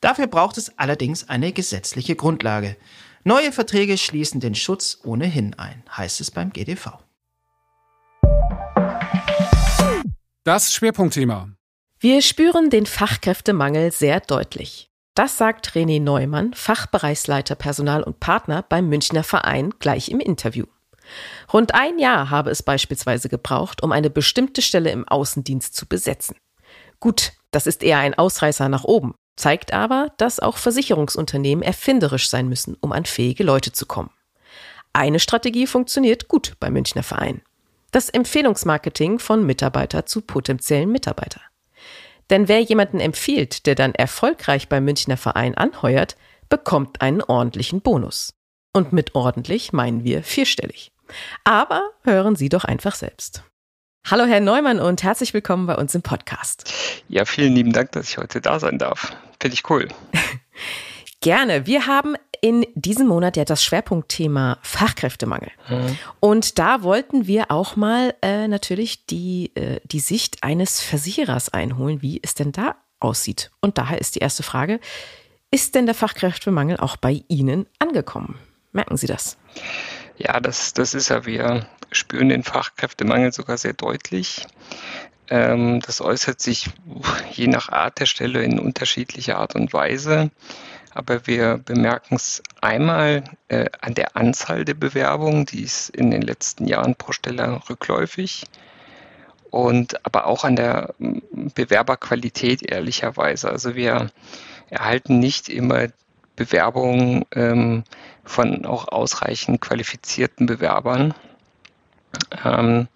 Dafür 0.00 0.28
braucht 0.28 0.56
es 0.56 0.78
allerdings 0.78 1.28
eine 1.28 1.52
gesetzliche 1.52 2.16
Grundlage. 2.16 2.76
Neue 3.22 3.52
Verträge 3.52 3.98
schließen 3.98 4.40
den 4.40 4.54
Schutz 4.54 4.98
ohnehin 5.04 5.54
ein, 5.58 5.84
heißt 5.94 6.22
es 6.22 6.30
beim 6.30 6.52
GDV. 6.52 6.98
Das 10.44 10.72
Schwerpunktthema. 10.72 11.50
Wir 11.98 12.22
spüren 12.22 12.70
den 12.70 12.86
Fachkräftemangel 12.86 13.92
sehr 13.92 14.20
deutlich. 14.20 14.88
Das 15.14 15.36
sagt 15.36 15.72
René 15.72 16.00
Neumann, 16.00 16.54
Fachbereichsleiter 16.54 17.54
Personal 17.54 18.02
und 18.02 18.20
Partner 18.20 18.64
beim 18.66 18.88
Münchner 18.88 19.22
Verein, 19.22 19.74
gleich 19.80 20.08
im 20.08 20.18
Interview. 20.18 20.64
Rund 21.52 21.74
ein 21.74 21.98
Jahr 21.98 22.30
habe 22.30 22.50
es 22.50 22.62
beispielsweise 22.62 23.28
gebraucht, 23.28 23.82
um 23.82 23.92
eine 23.92 24.08
bestimmte 24.08 24.62
Stelle 24.62 24.92
im 24.92 25.06
Außendienst 25.06 25.76
zu 25.76 25.86
besetzen. 25.86 26.36
Gut, 27.00 27.32
das 27.50 27.66
ist 27.66 27.82
eher 27.82 27.98
ein 27.98 28.14
Ausreißer 28.14 28.70
nach 28.70 28.84
oben 28.84 29.14
zeigt 29.40 29.72
aber, 29.72 30.12
dass 30.18 30.38
auch 30.38 30.58
Versicherungsunternehmen 30.58 31.62
erfinderisch 31.62 32.28
sein 32.28 32.48
müssen, 32.48 32.76
um 32.80 32.92
an 32.92 33.06
fähige 33.06 33.42
Leute 33.42 33.72
zu 33.72 33.86
kommen. 33.86 34.10
Eine 34.92 35.18
Strategie 35.18 35.66
funktioniert 35.66 36.28
gut 36.28 36.54
beim 36.60 36.74
Münchner 36.74 37.02
Verein. 37.02 37.42
Das 37.90 38.10
Empfehlungsmarketing 38.10 39.18
von 39.18 39.44
Mitarbeiter 39.44 40.06
zu 40.06 40.20
potenziellen 40.20 40.92
Mitarbeiter. 40.92 41.40
Denn 42.28 42.48
wer 42.48 42.60
jemanden 42.60 43.00
empfiehlt, 43.00 43.66
der 43.66 43.74
dann 43.74 43.94
erfolgreich 43.94 44.68
beim 44.68 44.84
Münchner 44.84 45.16
Verein 45.16 45.56
anheuert, 45.56 46.16
bekommt 46.48 47.00
einen 47.00 47.22
ordentlichen 47.22 47.80
Bonus. 47.80 48.34
Und 48.72 48.92
mit 48.92 49.14
ordentlich 49.14 49.72
meinen 49.72 50.04
wir 50.04 50.22
vierstellig. 50.22 50.92
Aber 51.42 51.90
hören 52.04 52.36
Sie 52.36 52.48
doch 52.48 52.64
einfach 52.64 52.94
selbst. 52.94 53.42
Hallo 54.08 54.24
Herr 54.24 54.40
Neumann 54.40 54.80
und 54.80 55.02
herzlich 55.02 55.34
willkommen 55.34 55.66
bei 55.66 55.76
uns 55.76 55.94
im 55.94 56.02
Podcast. 56.02 56.72
Ja, 57.08 57.24
vielen 57.24 57.54
lieben 57.54 57.72
Dank, 57.72 57.92
dass 57.92 58.08
ich 58.08 58.18
heute 58.18 58.40
da 58.40 58.58
sein 58.58 58.78
darf. 58.78 59.14
Finde 59.38 59.54
ich 59.54 59.68
cool. 59.70 59.88
Gerne. 61.20 61.66
Wir 61.66 61.86
haben 61.86 62.16
in 62.40 62.66
diesem 62.74 63.06
Monat 63.06 63.36
ja 63.36 63.44
das 63.44 63.62
Schwerpunktthema 63.62 64.58
Fachkräftemangel. 64.62 65.50
Mhm. 65.68 65.98
Und 66.18 66.58
da 66.58 66.82
wollten 66.82 67.26
wir 67.26 67.50
auch 67.50 67.76
mal 67.76 68.14
äh, 68.22 68.48
natürlich 68.48 69.06
die, 69.06 69.54
äh, 69.54 69.80
die 69.84 70.00
Sicht 70.00 70.42
eines 70.42 70.80
Versicherers 70.80 71.50
einholen, 71.50 72.02
wie 72.02 72.20
es 72.22 72.34
denn 72.34 72.52
da 72.52 72.76
aussieht. 72.98 73.50
Und 73.60 73.78
daher 73.78 74.00
ist 74.00 74.16
die 74.16 74.20
erste 74.20 74.42
Frage, 74.42 74.80
ist 75.50 75.74
denn 75.74 75.86
der 75.86 75.94
Fachkräftemangel 75.94 76.78
auch 76.78 76.96
bei 76.96 77.22
Ihnen 77.28 77.66
angekommen? 77.78 78.38
Merken 78.72 78.96
Sie 78.96 79.06
das? 79.06 79.36
Ja, 79.54 79.62
das, 80.40 80.74
das 80.74 80.94
ist 80.94 81.08
ja, 81.08 81.24
wir 81.26 81.66
spüren 81.92 82.28
den 82.28 82.42
Fachkräftemangel 82.42 83.32
sogar 83.32 83.56
sehr 83.58 83.72
deutlich. 83.72 84.46
Ähm, 85.28 85.80
das 85.80 86.00
äußert 86.00 86.40
sich 86.40 86.66
je 87.32 87.46
nach 87.46 87.68
Art 87.70 88.00
der 88.00 88.06
Stelle 88.06 88.42
in 88.42 88.58
unterschiedlicher 88.58 89.38
Art 89.38 89.54
und 89.54 89.72
Weise. 89.72 90.30
Aber 90.92 91.26
wir 91.26 91.58
bemerken 91.58 92.16
es 92.16 92.42
einmal 92.60 93.24
äh, 93.48 93.66
an 93.80 93.94
der 93.94 94.16
Anzahl 94.16 94.64
der 94.64 94.74
Bewerbungen, 94.74 95.46
die 95.46 95.62
ist 95.62 95.90
in 95.90 96.10
den 96.10 96.22
letzten 96.22 96.66
Jahren 96.66 96.96
pro 96.96 97.12
Stelle 97.12 97.60
rückläufig. 97.70 98.44
und 99.50 100.04
aber 100.06 100.26
auch 100.26 100.44
an 100.44 100.56
der 100.56 100.94
Bewerberqualität 101.54 102.62
ehrlicherweise. 102.62 103.50
Also 103.50 103.74
wir 103.74 104.10
erhalten 104.68 105.18
nicht 105.18 105.48
immer 105.48 105.88
Bewerbungen 106.36 107.24
ähm, 107.34 107.84
von 108.24 108.64
auch 108.64 108.88
ausreichend 108.88 109.60
qualifizierten 109.60 110.46
Bewerbern. 110.46 111.14
Ähm, 112.44 112.88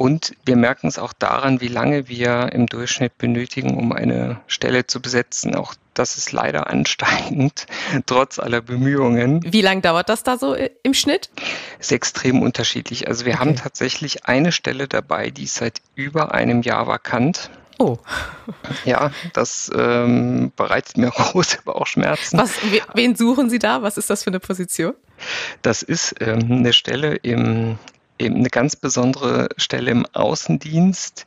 und 0.00 0.34
wir 0.46 0.56
merken 0.56 0.86
es 0.86 0.98
auch 0.98 1.12
daran, 1.12 1.60
wie 1.60 1.68
lange 1.68 2.08
wir 2.08 2.52
im 2.54 2.64
Durchschnitt 2.64 3.18
benötigen, 3.18 3.76
um 3.76 3.92
eine 3.92 4.40
Stelle 4.46 4.86
zu 4.86 5.02
besetzen. 5.02 5.54
Auch 5.54 5.74
das 5.92 6.16
ist 6.16 6.32
leider 6.32 6.70
ansteigend, 6.70 7.66
trotz 8.06 8.38
aller 8.38 8.62
Bemühungen. 8.62 9.42
Wie 9.44 9.60
lange 9.60 9.82
dauert 9.82 10.08
das 10.08 10.22
da 10.22 10.38
so 10.38 10.54
im 10.54 10.94
Schnitt? 10.94 11.28
Ist 11.78 11.92
extrem 11.92 12.40
unterschiedlich. 12.40 13.08
Also 13.08 13.26
wir 13.26 13.34
okay. 13.34 13.40
haben 13.40 13.56
tatsächlich 13.56 14.24
eine 14.24 14.52
Stelle 14.52 14.88
dabei, 14.88 15.28
die 15.28 15.44
ist 15.44 15.56
seit 15.56 15.82
über 15.96 16.32
einem 16.32 16.62
Jahr 16.62 16.86
vakant. 16.86 17.50
Oh. 17.80 17.96
Ja, 18.84 19.10
das 19.32 19.70
ähm, 19.74 20.52
bereitet 20.54 20.98
mir 20.98 21.10
große 21.16 21.62
Bauchschmerzen. 21.64 22.38
Was, 22.38 22.52
wen 22.92 23.16
suchen 23.16 23.48
Sie 23.48 23.58
da? 23.58 23.80
Was 23.82 23.96
ist 23.96 24.10
das 24.10 24.22
für 24.22 24.30
eine 24.30 24.38
Position? 24.38 24.92
Das 25.62 25.82
ist 25.82 26.14
ähm, 26.20 26.46
eine 26.50 26.74
Stelle 26.74 27.16
im 27.16 27.78
eben 28.18 28.36
eine 28.36 28.50
ganz 28.50 28.76
besondere 28.76 29.48
Stelle 29.56 29.90
im 29.90 30.06
Außendienst, 30.12 31.24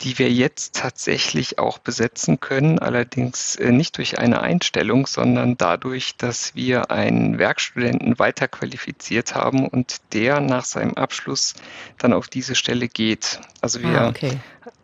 die 0.00 0.18
wir 0.18 0.30
jetzt 0.30 0.74
tatsächlich 0.74 1.58
auch 1.58 1.78
besetzen 1.78 2.40
können, 2.40 2.78
allerdings 2.78 3.56
äh, 3.56 3.70
nicht 3.70 3.98
durch 3.98 4.18
eine 4.18 4.40
Einstellung, 4.40 5.06
sondern 5.06 5.58
dadurch, 5.58 6.16
dass 6.16 6.54
wir 6.54 6.90
einen 6.90 7.38
Werkstudenten 7.38 8.18
weiterqualifiziert 8.18 9.34
haben 9.34 9.68
und 9.68 9.96
der 10.14 10.40
nach 10.40 10.64
seinem 10.64 10.94
Abschluss 10.94 11.54
dann 11.98 12.14
auf 12.14 12.28
diese 12.28 12.54
Stelle 12.54 12.88
geht. 12.88 13.40
Also 13.60 13.82
wir 13.82 14.00
ah, 14.00 14.08
okay. 14.08 14.40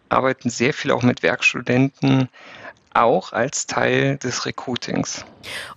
Arbeiten 0.09 0.51
sehr 0.51 0.73
viel 0.73 0.91
auch 0.91 1.03
mit 1.03 1.23
Werkstudenten, 1.23 2.29
auch 2.95 3.33
als 3.33 3.67
Teil 3.67 4.17
des 4.19 4.47
Recruitings. 4.47 5.25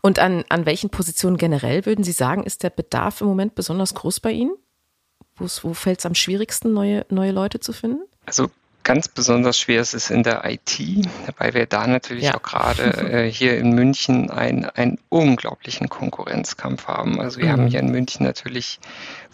Und 0.01 0.19
an, 0.19 0.45
an 0.49 0.65
welchen 0.65 0.89
Positionen 0.89 1.37
generell 1.37 1.85
würden 1.85 2.03
Sie 2.03 2.11
sagen, 2.11 2.43
ist 2.43 2.63
der 2.63 2.69
Bedarf 2.69 3.21
im 3.21 3.27
Moment 3.27 3.55
besonders 3.55 3.93
groß 3.93 4.19
bei 4.19 4.31
Ihnen? 4.31 4.53
Wo 5.37 5.73
fällt 5.73 5.99
es 5.99 6.05
am 6.05 6.15
schwierigsten, 6.15 6.73
neue, 6.73 7.05
neue 7.09 7.31
Leute 7.31 7.59
zu 7.59 7.71
finden? 7.73 8.03
Also 8.25 8.49
ganz 8.83 9.07
besonders 9.07 9.57
schwer 9.57 9.81
ist 9.81 9.93
es 9.93 10.09
in 10.09 10.23
der 10.23 10.43
IT, 10.45 10.79
weil 11.37 11.53
wir 11.53 11.65
da 11.65 11.85
natürlich 11.87 12.25
ja. 12.25 12.35
auch 12.35 12.41
gerade 12.41 12.83
äh, 13.11 13.31
hier 13.31 13.57
in 13.57 13.71
München 13.73 14.29
ein, 14.29 14.65
einen 14.65 14.99
unglaublichen 15.09 15.89
Konkurrenzkampf 15.89 16.87
haben. 16.87 17.19
Also 17.19 17.39
wir 17.39 17.47
mhm. 17.47 17.51
haben 17.51 17.67
hier 17.67 17.79
in 17.79 17.91
München 17.91 18.25
natürlich 18.25 18.79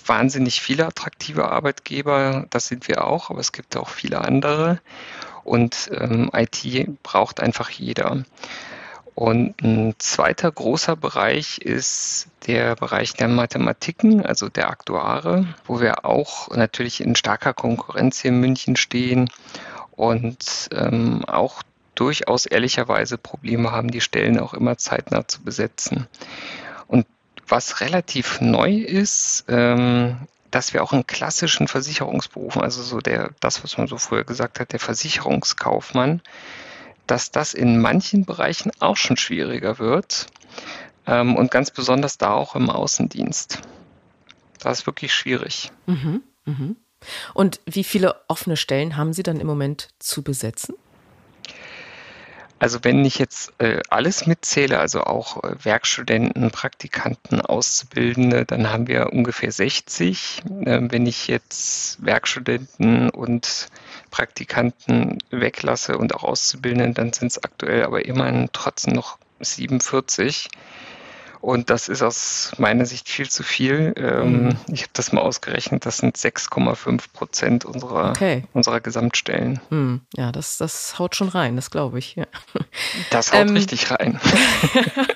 wahnsinnig 0.06 0.62
viele 0.62 0.86
attraktive 0.86 1.50
Arbeitgeber, 1.50 2.46
das 2.50 2.68
sind 2.68 2.88
wir 2.88 3.06
auch, 3.06 3.30
aber 3.30 3.40
es 3.40 3.52
gibt 3.52 3.76
auch 3.78 3.90
viele 3.90 4.22
andere. 4.22 4.80
Und 5.44 5.92
ähm, 5.94 6.32
IT 6.34 7.04
braucht 7.04 7.40
einfach 7.40 7.70
jeder. 7.70 8.24
Und 9.16 9.62
ein 9.64 9.96
zweiter 9.98 10.52
großer 10.52 10.98
Bereich 10.98 11.60
ist 11.60 12.28
der 12.48 12.76
Bereich 12.76 13.14
der 13.14 13.30
Mathematiken, 13.30 14.26
also 14.26 14.50
der 14.50 14.70
Aktuare, 14.70 15.48
wo 15.66 15.80
wir 15.80 16.04
auch 16.04 16.50
natürlich 16.50 17.00
in 17.00 17.16
starker 17.16 17.54
Konkurrenz 17.54 18.20
hier 18.20 18.32
in 18.32 18.42
München 18.42 18.76
stehen 18.76 19.30
und 19.96 20.68
ähm, 20.74 21.24
auch 21.26 21.64
durchaus 21.96 22.46
ehrlicherweise 22.46 23.18
Probleme 23.18 23.72
haben, 23.72 23.90
die 23.90 24.02
Stellen 24.02 24.38
auch 24.38 24.54
immer 24.54 24.78
zeitnah 24.78 25.26
zu 25.26 25.42
besetzen. 25.42 26.08
Und 26.88 27.08
was 27.48 27.80
relativ 27.80 28.42
neu 28.42 28.74
ist, 28.74 29.46
ähm, 29.48 30.18
dass 30.52 30.74
wir 30.74 30.84
auch 30.84 30.92
in 30.92 31.08
klassischen 31.08 31.70
Versicherungsberufen, 31.70 32.62
also 32.62 32.82
so 32.82 33.00
der, 33.00 33.32
das, 33.40 33.64
was 33.64 33.78
man 33.78 33.88
so 33.88 33.98
früher 33.98 34.26
gesagt 34.26 34.60
hat, 34.60 34.74
der 34.74 34.80
Versicherungskaufmann, 34.80 36.22
dass 37.08 37.32
das 37.32 37.54
in 37.54 37.80
manchen 37.80 38.26
Bereichen 38.26 38.72
auch 38.80 38.98
schon 38.98 39.18
schwieriger 39.18 39.80
wird 39.80 40.28
ähm, 41.06 41.36
und 41.36 41.52
ganz 41.52 41.72
besonders 41.72 42.18
da 42.18 42.34
auch 42.34 42.56
im 42.56 42.70
Außendienst. 42.70 43.60
Das 44.60 44.80
ist 44.80 44.88
wirklich 44.88 45.14
schwierig. 45.14 45.72
Mhm, 45.86 46.24
mhm. 46.46 46.76
Und 47.34 47.60
wie 47.66 47.84
viele 47.84 48.16
offene 48.28 48.58
Stellen 48.58 48.98
haben 48.98 49.14
Sie 49.14 49.24
dann 49.24 49.40
im 49.40 49.48
Moment 49.48 49.90
zu 50.00 50.24
besetzen? 50.24 50.76
Also 52.66 52.80
wenn 52.82 53.06
ich 53.06 53.20
jetzt 53.20 53.54
äh, 53.60 53.80
alles 53.92 54.26
mitzähle, 54.26 54.80
also 54.80 55.02
auch 55.02 55.44
äh, 55.44 55.56
Werkstudenten, 55.64 56.50
Praktikanten, 56.50 57.40
Auszubildende, 57.40 58.44
dann 58.44 58.72
haben 58.72 58.88
wir 58.88 59.14
ungefähr 59.14 59.52
60. 59.52 60.42
Äh, 60.66 60.80
wenn 60.82 61.06
ich 61.06 61.28
jetzt 61.28 62.04
Werkstudenten 62.04 63.12
und 63.12 63.68
Praktikanten 64.10 65.20
weglasse 65.30 65.96
und 66.00 66.16
auch 66.16 66.24
Auszubildenden, 66.24 66.96
dann 66.96 67.14
sind 67.14 67.28
es 67.28 67.44
aktuell 67.44 67.84
aber 67.84 68.04
immerhin 68.04 68.50
trotzdem 68.52 68.96
noch 68.96 69.20
47. 69.42 70.48
Und 71.46 71.70
das 71.70 71.90
ist 71.90 72.02
aus 72.02 72.54
meiner 72.58 72.88
Sicht 72.88 73.08
viel 73.08 73.30
zu 73.30 73.44
viel. 73.44 73.94
Ähm, 73.98 74.46
mhm. 74.46 74.56
Ich 74.68 74.82
habe 74.82 74.90
das 74.94 75.12
mal 75.12 75.22
ausgerechnet, 75.22 75.86
das 75.86 75.98
sind 75.98 76.18
6,5 76.18 77.04
Prozent 77.14 77.66
unserer, 77.66 78.10
okay. 78.10 78.46
unserer 78.54 78.82
Gesamtstellen. 78.82 79.60
Mhm. 79.70 80.02
Ja, 80.16 80.32
das, 80.32 80.58
das 80.58 80.98
haut 80.98 81.16
schon 81.16 81.30
rein, 81.30 81.56
das 81.56 81.70
glaube 81.70 82.00
ich. 82.00 82.16
Ja. 82.16 82.26
Das 83.12 83.32
haut 83.32 83.42
ähm, 83.48 83.54
richtig 83.54 83.92
rein. 83.92 84.20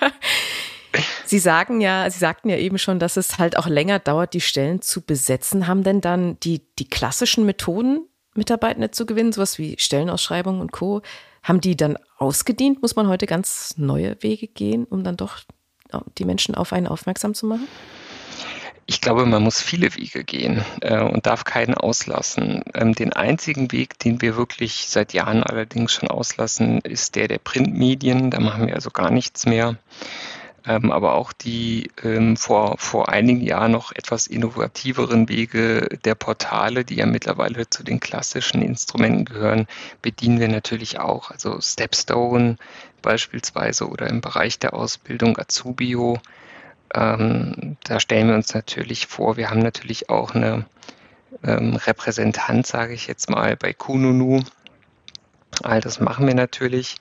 Sie 1.26 1.40
sagen 1.40 1.82
ja, 1.82 2.08
Sie 2.12 2.20
sagten 2.20 2.50
ja 2.50 2.58
eben 2.58 2.78
schon, 2.78 3.00
dass 3.00 3.18
es 3.18 3.40
halt 3.40 3.58
auch 3.58 3.66
länger 3.66 3.98
dauert, 3.98 4.36
die 4.36 4.42
Stellen 4.42 4.84
zu 4.84 5.02
besetzen. 5.02 5.66
Haben 5.66 5.82
denn 5.82 6.00
dann 6.00 6.40
die, 6.42 6.62
die 6.78 6.88
klassischen 6.88 7.48
Methoden, 7.48 8.08
Mitarbeitende 8.36 8.92
zu 8.92 9.08
gewinnen, 9.08 9.32
sowas 9.32 9.58
wie 9.58 9.78
Stellenausschreibungen 9.80 10.62
und 10.62 10.72
Co., 10.72 11.02
haben 11.42 11.60
die 11.60 11.76
dann 11.76 11.98
ausgedient? 12.18 12.84
Muss 12.84 12.96
man 12.96 13.08
heute 13.08 13.26
ganz 13.26 13.74
neue 13.78 14.22
Wege 14.22 14.48
gehen, 14.48 14.86
um 14.86 15.04
dann 15.04 15.18
doch 15.18 15.40
die 16.18 16.26
Menschen 16.26 16.56
auf 16.56 16.74
einen 16.74 16.88
aufmerksam 16.88 17.34
zu 17.34 17.46
machen? 17.46 17.68
Ich 18.86 19.02
glaube, 19.02 19.28
man 19.28 19.44
muss 19.44 19.62
viele 19.62 19.96
Wege 19.96 20.24
gehen 20.24 20.66
äh, 20.82 21.00
und 21.00 21.28
darf 21.28 21.44
keinen 21.44 21.76
auslassen. 21.76 22.64
Ähm, 22.74 22.96
den 22.96 23.14
einzigen 23.14 23.72
Weg, 23.72 24.00
den 24.00 24.20
wir 24.20 24.36
wirklich 24.36 24.88
seit 24.88 25.14
Jahren 25.14 25.44
allerdings 25.44 25.94
schon 25.94 26.10
auslassen, 26.10 26.80
ist 26.82 27.16
der 27.16 27.28
der 27.28 27.38
Printmedien. 27.38 28.32
Da 28.32 28.40
machen 28.40 28.66
wir 28.66 28.74
also 28.74 28.90
gar 28.90 29.12
nichts 29.12 29.46
mehr. 29.46 29.78
Ähm, 30.66 30.92
aber 30.92 31.14
auch 31.14 31.34
die 31.34 31.90
ähm, 32.04 32.36
vor, 32.36 32.78
vor 32.80 33.10
einigen 33.10 33.42
Jahren 33.42 33.72
noch 33.72 33.92
etwas 33.92 34.28
innovativeren 34.28 35.30
Wege 35.30 35.88
der 36.04 36.16
Portale, 36.16 36.84
die 36.84 36.96
ja 36.96 37.06
mittlerweile 37.06 37.70
zu 37.70 37.84
den 37.84 38.00
klassischen 38.00 38.62
Instrumenten 38.62 39.26
gehören, 39.26 39.68
bedienen 40.02 40.40
wir 40.40 40.48
natürlich 40.48 41.00
auch. 41.00 41.32
Also 41.32 41.62
Stepstone 41.62 42.58
beispielsweise 43.02 43.88
oder 43.88 44.08
im 44.08 44.22
Bereich 44.22 44.60
der 44.60 44.74
Ausbildung 44.74 45.38
Azubio. 45.38 46.20
Ähm, 46.94 47.78
da 47.84 48.00
stellen 48.00 48.28
wir 48.28 48.36
uns 48.36 48.54
natürlich 48.54 49.08
vor, 49.08 49.38
wir 49.38 49.50
haben 49.50 49.60
natürlich 49.60 50.10
auch 50.10 50.34
eine 50.34 50.66
ähm, 51.44 51.76
Repräsentant, 51.76 52.66
sage 52.66 52.94
ich 52.94 53.08
jetzt 53.08 53.30
mal, 53.30 53.56
bei 53.56 53.74
Kununu. 53.74 54.42
All 55.64 55.82
das 55.82 56.00
machen 56.00 56.28
wir 56.28 56.36
natürlich. 56.36 56.98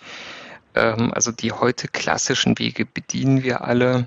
Ähm, 0.74 1.12
also 1.12 1.32
die 1.32 1.52
heute 1.52 1.88
klassischen 1.88 2.58
Wege 2.58 2.84
bedienen 2.84 3.42
wir 3.42 3.62
alle. 3.62 4.06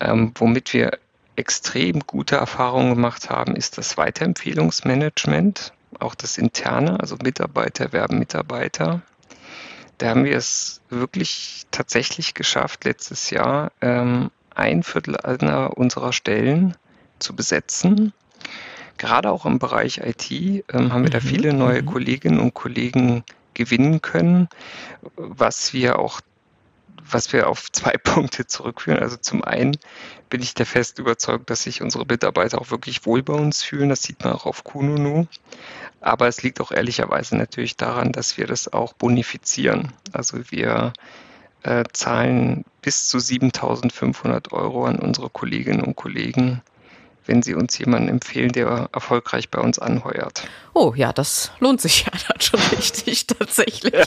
Ähm, 0.00 0.32
womit 0.36 0.72
wir 0.72 0.98
extrem 1.36 2.00
gute 2.00 2.36
Erfahrungen 2.36 2.94
gemacht 2.94 3.30
haben, 3.30 3.56
ist 3.56 3.78
das 3.78 3.96
Weiterempfehlungsmanagement, 3.96 5.72
auch 6.00 6.14
das 6.14 6.38
interne, 6.38 6.98
also 7.00 7.16
Mitarbeiter 7.22 7.92
werben 7.92 8.18
Mitarbeiter. 8.18 9.02
Da 9.98 10.08
haben 10.10 10.24
wir 10.24 10.36
es 10.36 10.80
wirklich 10.90 11.64
tatsächlich 11.70 12.34
geschafft, 12.34 12.84
letztes 12.84 13.30
Jahr 13.30 13.72
ähm, 13.80 14.30
ein 14.54 14.82
Viertel 14.82 15.16
einer 15.16 15.76
unserer 15.76 16.12
Stellen 16.12 16.76
zu 17.18 17.34
besetzen. 17.34 18.12
Gerade 18.98 19.30
auch 19.30 19.46
im 19.46 19.58
Bereich 19.58 19.98
IT 19.98 20.30
ähm, 20.30 20.92
haben 20.92 21.02
wir 21.02 21.10
da 21.10 21.18
mhm, 21.18 21.24
viele 21.24 21.52
neue 21.52 21.82
mhm. 21.82 21.86
Kolleginnen 21.86 22.40
und 22.40 22.54
Kollegen 22.54 23.24
gewinnen 23.54 24.02
können, 24.02 24.48
was 25.16 25.72
wir 25.72 25.98
auch 25.98 26.20
was 27.02 27.32
wir 27.32 27.48
auf 27.48 27.70
zwei 27.72 27.92
Punkte 28.02 28.46
zurückführen. 28.46 29.00
Also 29.00 29.16
zum 29.16 29.44
einen 29.44 29.76
bin 30.30 30.42
ich 30.42 30.54
der 30.54 30.66
fest 30.66 30.98
überzeugt, 30.98 31.50
dass 31.50 31.62
sich 31.62 31.82
unsere 31.82 32.04
Mitarbeiter 32.06 32.60
auch 32.60 32.70
wirklich 32.70 33.06
wohl 33.06 33.22
bei 33.22 33.34
uns 33.34 33.62
fühlen. 33.62 33.88
Das 33.88 34.02
sieht 34.02 34.22
man 34.24 34.32
auch 34.32 34.46
auf 34.46 34.64
Kununu. 34.64 35.26
Aber 36.00 36.28
es 36.28 36.42
liegt 36.42 36.60
auch 36.60 36.72
ehrlicherweise 36.72 37.36
natürlich 37.36 37.76
daran, 37.76 38.12
dass 38.12 38.36
wir 38.36 38.46
das 38.46 38.72
auch 38.72 38.92
bonifizieren. 38.92 39.92
Also 40.12 40.38
wir 40.50 40.92
äh, 41.62 41.84
zahlen 41.92 42.64
bis 42.82 43.08
zu 43.08 43.18
7.500 43.18 44.52
Euro 44.52 44.84
an 44.84 44.98
unsere 44.98 45.30
Kolleginnen 45.30 45.82
und 45.82 45.96
Kollegen, 45.96 46.62
wenn 47.26 47.42
sie 47.42 47.54
uns 47.54 47.78
jemanden 47.78 48.08
empfehlen, 48.08 48.52
der 48.52 48.88
erfolgreich 48.92 49.50
bei 49.50 49.60
uns 49.60 49.78
anheuert. 49.78 50.48
Oh 50.74 50.94
ja, 50.96 51.12
das 51.12 51.50
lohnt 51.60 51.80
sich 51.80 52.00
ja 52.06 52.12
dann 52.28 52.40
schon 52.40 52.60
richtig 52.76 53.26
tatsächlich. 53.26 53.94
Ja. 53.94 54.04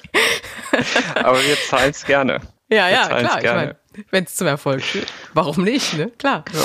Aber 1.15 1.41
wir 1.43 1.57
zahlen 1.67 1.91
es 1.91 2.05
gerne. 2.05 2.41
Ja, 2.71 2.87
ja, 2.87 3.07
klar. 3.07 3.41
Gerne. 3.41 3.41
Ich 3.41 3.97
meine, 3.97 4.05
wenn 4.11 4.23
es 4.25 4.35
zum 4.35 4.45
Erfolg 4.45 4.83
führt, 4.83 5.11
warum 5.33 5.63
nicht, 5.63 5.97
ne? 5.97 6.11
Klar. 6.19 6.45
Ja. 6.53 6.63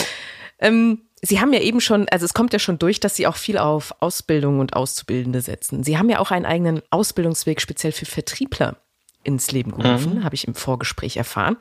Ähm, 0.58 1.00
Sie 1.22 1.40
haben 1.40 1.54
ja 1.54 1.60
eben 1.60 1.80
schon, 1.80 2.06
also 2.10 2.26
es 2.26 2.34
kommt 2.34 2.52
ja 2.52 2.58
schon 2.58 2.78
durch, 2.78 3.00
dass 3.00 3.16
Sie 3.16 3.26
auch 3.26 3.36
viel 3.36 3.56
auf 3.56 3.94
Ausbildung 4.00 4.60
und 4.60 4.76
Auszubildende 4.76 5.40
setzen. 5.40 5.82
Sie 5.82 5.96
haben 5.96 6.10
ja 6.10 6.18
auch 6.18 6.30
einen 6.30 6.44
eigenen 6.44 6.82
Ausbildungsweg 6.90 7.62
speziell 7.62 7.92
für 7.92 8.04
Vertriebler 8.04 8.76
ins 9.22 9.50
Leben 9.50 9.72
gerufen, 9.72 10.16
mhm. 10.16 10.24
habe 10.24 10.34
ich 10.34 10.46
im 10.46 10.54
Vorgespräch 10.54 11.16
erfahren. 11.16 11.56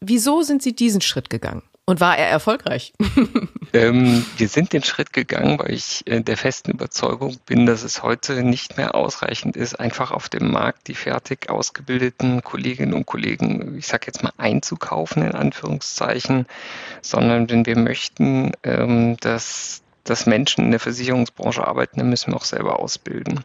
Wieso 0.00 0.42
sind 0.42 0.62
Sie 0.62 0.76
diesen 0.76 1.00
Schritt 1.00 1.30
gegangen? 1.30 1.62
Und 1.88 2.00
war 2.00 2.18
er 2.18 2.28
erfolgreich? 2.28 2.92
ähm, 3.72 4.22
wir 4.36 4.48
sind 4.48 4.74
den 4.74 4.82
Schritt 4.82 5.14
gegangen, 5.14 5.58
weil 5.58 5.72
ich 5.72 6.06
äh, 6.06 6.20
der 6.20 6.36
festen 6.36 6.72
Überzeugung 6.72 7.38
bin, 7.46 7.64
dass 7.64 7.82
es 7.82 8.02
heute 8.02 8.42
nicht 8.42 8.76
mehr 8.76 8.94
ausreichend 8.94 9.56
ist, 9.56 9.80
einfach 9.80 10.10
auf 10.10 10.28
dem 10.28 10.50
Markt 10.50 10.88
die 10.88 10.94
fertig 10.94 11.48
ausgebildeten 11.48 12.44
Kolleginnen 12.44 12.92
und 12.92 13.06
Kollegen, 13.06 13.78
ich 13.78 13.86
sage 13.86 14.08
jetzt 14.08 14.22
mal, 14.22 14.34
einzukaufen, 14.36 15.22
in 15.22 15.32
Anführungszeichen, 15.32 16.44
sondern 17.00 17.48
wenn 17.48 17.64
wir 17.64 17.78
möchten, 17.78 18.52
ähm, 18.64 19.16
dass, 19.20 19.80
dass 20.04 20.26
Menschen 20.26 20.66
in 20.66 20.72
der 20.72 20.80
Versicherungsbranche 20.80 21.66
arbeiten, 21.66 22.00
dann 22.00 22.10
müssen 22.10 22.32
wir 22.32 22.36
auch 22.36 22.44
selber 22.44 22.80
ausbilden. 22.80 23.44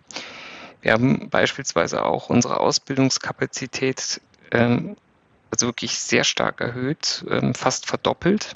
Wir 0.81 0.91
haben 0.91 1.29
beispielsweise 1.29 2.03
auch 2.03 2.29
unsere 2.29 2.59
Ausbildungskapazität 2.59 4.19
ähm, 4.51 4.97
also 5.53 5.67
wirklich 5.67 5.99
sehr 5.99 6.23
stark 6.23 6.61
erhöht, 6.61 7.23
ähm, 7.29 7.53
fast 7.53 7.85
verdoppelt. 7.85 8.53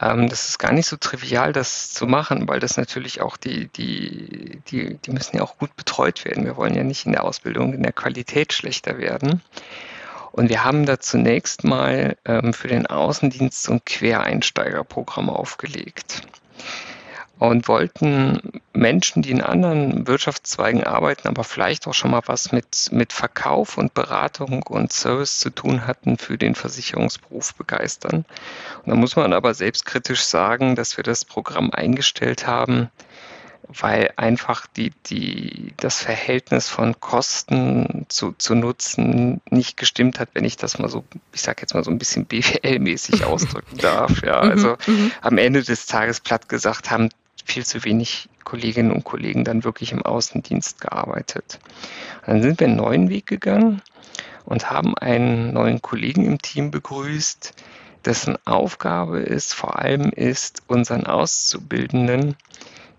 Ähm, 0.00 0.28
das 0.28 0.48
ist 0.48 0.58
gar 0.58 0.72
nicht 0.72 0.86
so 0.86 0.96
trivial, 0.96 1.52
das 1.52 1.92
zu 1.92 2.06
machen, 2.06 2.46
weil 2.48 2.60
das 2.60 2.76
natürlich 2.76 3.20
auch 3.20 3.36
die, 3.36 3.66
die, 3.66 4.60
die, 4.68 4.96
die 4.96 5.10
müssen 5.10 5.36
ja 5.36 5.42
auch 5.42 5.58
gut 5.58 5.74
betreut 5.74 6.24
werden. 6.24 6.44
Wir 6.44 6.56
wollen 6.56 6.76
ja 6.76 6.84
nicht 6.84 7.04
in 7.04 7.12
der 7.12 7.24
Ausbildung 7.24 7.74
in 7.74 7.82
der 7.82 7.92
Qualität 7.92 8.52
schlechter 8.52 8.98
werden. 8.98 9.42
Und 10.30 10.50
wir 10.50 10.62
haben 10.62 10.86
da 10.86 11.00
zunächst 11.00 11.64
mal 11.64 12.16
ähm, 12.24 12.54
für 12.54 12.68
den 12.68 12.86
Außendienst 12.86 13.64
so 13.64 13.72
ein 13.72 13.84
Quereinsteigerprogramm 13.84 15.30
aufgelegt 15.30 16.22
und 17.38 17.68
wollten 17.68 18.60
Menschen, 18.72 19.22
die 19.22 19.30
in 19.30 19.40
anderen 19.40 20.06
Wirtschaftszweigen 20.06 20.84
arbeiten, 20.84 21.28
aber 21.28 21.44
vielleicht 21.44 21.86
auch 21.86 21.94
schon 21.94 22.12
mal 22.12 22.22
was 22.26 22.52
mit, 22.52 22.90
mit 22.92 23.12
Verkauf 23.12 23.76
und 23.76 23.94
Beratung 23.94 24.62
und 24.62 24.92
Service 24.92 25.40
zu 25.40 25.50
tun 25.50 25.86
hatten, 25.86 26.16
für 26.16 26.38
den 26.38 26.54
Versicherungsberuf 26.54 27.54
begeistern. 27.54 28.24
Und 28.84 28.90
da 28.90 28.94
muss 28.94 29.16
man 29.16 29.32
aber 29.32 29.54
selbstkritisch 29.54 30.22
sagen, 30.22 30.76
dass 30.76 30.96
wir 30.96 31.04
das 31.04 31.24
Programm 31.24 31.70
eingestellt 31.70 32.46
haben, 32.46 32.90
weil 33.68 34.12
einfach 34.16 34.66
die, 34.66 34.92
die, 35.06 35.72
das 35.78 36.00
Verhältnis 36.00 36.68
von 36.68 37.00
Kosten 37.00 38.06
zu, 38.08 38.34
zu 38.36 38.54
Nutzen 38.54 39.40
nicht 39.50 39.76
gestimmt 39.76 40.20
hat, 40.20 40.28
wenn 40.34 40.44
ich 40.44 40.56
das 40.56 40.78
mal 40.78 40.88
so, 40.88 41.04
ich 41.32 41.42
sage 41.42 41.62
jetzt 41.62 41.74
mal 41.74 41.82
so 41.82 41.90
ein 41.90 41.98
bisschen 41.98 42.26
BWL-mäßig 42.26 43.24
ausdrücken 43.24 43.78
darf. 43.78 44.22
Ja, 44.22 44.44
mhm, 44.44 44.50
also 44.50 44.76
mhm. 44.86 45.12
am 45.22 45.38
Ende 45.38 45.62
des 45.62 45.86
Tages 45.86 46.20
platt 46.20 46.48
gesagt 46.48 46.90
haben 46.90 47.08
viel 47.44 47.64
zu 47.64 47.84
wenig 47.84 48.28
Kolleginnen 48.44 48.90
und 48.90 49.04
Kollegen 49.04 49.44
dann 49.44 49.64
wirklich 49.64 49.92
im 49.92 50.02
Außendienst 50.02 50.80
gearbeitet. 50.80 51.58
dann 52.26 52.42
sind 52.42 52.60
wir 52.60 52.66
einen 52.66 52.76
neuen 52.76 53.08
Weg 53.08 53.26
gegangen 53.26 53.82
und 54.44 54.70
haben 54.70 54.96
einen 54.98 55.52
neuen 55.52 55.80
Kollegen 55.82 56.24
im 56.24 56.40
Team 56.40 56.70
begrüßt, 56.70 57.54
dessen 58.04 58.36
Aufgabe 58.46 59.20
ist, 59.20 59.54
vor 59.54 59.78
allem 59.78 60.10
ist, 60.10 60.62
unseren 60.66 61.06
Auszubildenden 61.06 62.36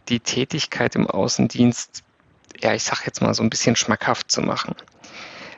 die 0.09 0.19
Tätigkeit 0.19 0.95
im 0.95 1.07
Außendienst, 1.07 2.03
ja, 2.61 2.73
ich 2.73 2.83
sage 2.83 3.01
jetzt 3.05 3.21
mal 3.21 3.33
so 3.33 3.43
ein 3.43 3.49
bisschen 3.49 3.75
schmackhaft 3.75 4.31
zu 4.31 4.41
machen. 4.41 4.75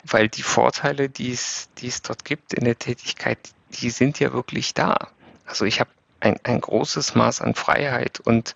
Weil 0.04 0.30
die 0.30 0.44
Vorteile, 0.44 1.10
die 1.10 1.32
es, 1.32 1.70
die 1.78 1.88
es 1.88 2.02
dort 2.02 2.24
gibt 2.24 2.54
in 2.54 2.64
der 2.64 2.80
Tätigkeit, 2.80 3.40
die 3.82 3.90
sind 3.90 4.20
ja 4.20 4.32
wirklich 4.34 4.74
da. 4.74 5.10
Also 5.46 5.66
ich 5.66 5.80
habe 5.80 5.90
ein, 6.20 6.40
ein 6.44 6.62
großes 6.62 7.16
Maß 7.16 7.42
an 7.42 7.56
Freiheit 7.56 8.20
und 8.22 8.54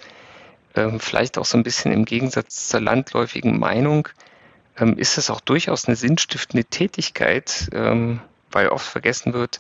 vielleicht 1.00 1.38
auch 1.38 1.46
so 1.46 1.58
ein 1.58 1.64
bisschen 1.64 1.92
im 1.92 2.06
Gegensatz 2.06 2.70
zur 2.70 2.82
landläufigen 2.82 3.60
Meinung, 3.60 4.08
ähm, 4.78 4.98
ist 4.98 5.18
es 5.18 5.30
auch 5.30 5.42
durchaus 5.42 5.86
eine 5.86 5.96
sinnstiftende 5.96 6.66
Tätigkeit, 6.66 7.70
ähm, 7.74 8.22
weil 8.52 8.70
oft 8.70 8.86
vergessen 8.86 9.34
wird, 9.34 9.60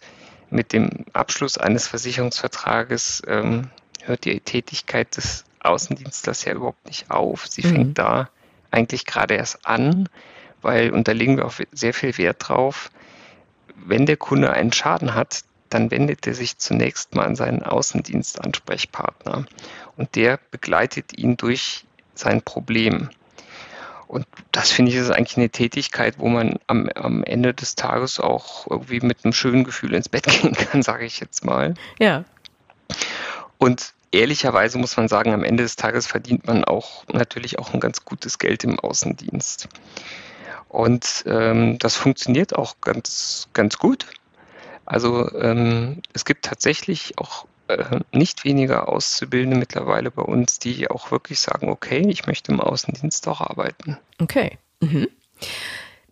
mit 0.50 0.74
dem 0.74 1.06
Abschluss 1.14 1.58
eines 1.58 1.88
Versicherungsvertrages 1.88 3.24
ähm, 3.28 3.70
hört 4.04 4.26
die 4.26 4.40
Tätigkeit 4.40 5.16
des 5.16 5.46
Außendienstlers 5.62 6.46
ja 6.46 6.54
überhaupt 6.54 6.86
nicht 6.88 7.10
auf. 7.10 7.48
Sie 7.48 7.66
mhm. 7.66 7.70
fängt 7.70 7.98
da 7.98 8.30
eigentlich 8.70 9.06
gerade 9.06 9.36
erst 9.36 9.66
an, 9.66 10.10
weil, 10.62 10.92
und 10.92 11.08
da 11.08 11.14
legen 11.14 11.38
wir 11.38 11.46
auch 11.46 11.54
sehr 11.72 11.94
viel 11.94 12.18
Wert 12.18 12.38
drauf, 12.40 12.90
wenn 13.76 14.06
der 14.06 14.18
Kunde 14.18 14.52
einen 14.52 14.74
Schaden 14.74 15.16
hat, 15.16 15.44
dann 15.70 15.90
wendet 15.90 16.28
er 16.28 16.34
sich 16.34 16.58
zunächst 16.58 17.16
mal 17.16 17.26
an 17.26 17.36
seinen 17.36 17.64
Außendienstansprechpartner 17.64 19.46
und 20.02 20.16
der 20.16 20.40
begleitet 20.50 21.16
ihn 21.16 21.38
durch 21.38 21.86
sein 22.16 22.42
Problem. 22.42 23.12
Und 24.08 24.26
das 24.52 24.72
finde 24.72 24.92
ich 24.92 24.98
ist 24.98 25.12
eigentlich 25.12 25.38
eine 25.38 25.52
Tätigkeit, 25.52 26.16
wo 26.18 26.28
man 26.28 26.58
am, 26.66 26.90
am 26.96 27.24
Ende 27.24 27.54
des 27.54 27.76
Tages 27.76 28.20
auch 28.20 28.66
irgendwie 28.68 29.00
mit 29.00 29.24
einem 29.24 29.32
schönen 29.32 29.64
Gefühl 29.64 29.94
ins 29.94 30.10
Bett 30.10 30.24
gehen 30.42 30.54
kann, 30.54 30.82
sage 30.82 31.06
ich 31.06 31.20
jetzt 31.20 31.46
mal. 31.46 31.76
Ja. 32.00 32.26
Und 33.60 33.94
ehrlicherweise 34.12 34.80
muss 34.80 34.98
man 34.98 35.08
sagen, 35.08 35.34
am 35.34 35.44
Ende 35.44 35.62
des 35.62 35.76
Tages 35.76 36.08
verdient 36.08 36.48
man 36.48 36.66
auch 36.66 37.06
natürlich 37.14 37.60
auch 37.60 37.72
ein 37.72 37.80
ganz 37.80 38.04
gutes 38.04 38.40
Geld 38.40 38.64
im 38.64 38.80
Außendienst. 38.80 39.70
Und 40.68 41.26
ähm, 41.28 41.78
das 41.78 41.96
funktioniert 41.96 42.56
auch 42.56 42.82
ganz, 42.82 43.50
ganz 43.54 43.78
gut. 43.78 44.08
Also 44.84 45.32
ähm, 45.36 46.02
es 46.12 46.26
gibt 46.26 46.44
tatsächlich 46.44 47.20
auch 47.20 47.46
äh, 47.80 48.00
nicht 48.12 48.44
weniger 48.44 48.90
Auszubildende 48.90 49.58
mittlerweile 49.58 50.12
bei 50.12 50.24
uns, 50.24 50.60
die 50.60 50.90
auch 50.90 51.12
wirklich 51.12 51.40
sagen, 51.40 51.70
okay, 51.70 52.06
ich 52.08 52.28
möchte 52.28 52.52
im 52.52 52.60
Außendienst 52.60 53.28
auch 53.28 53.42
arbeiten. 53.42 53.98
Okay. 54.20 54.58
Mhm. 54.82 55.08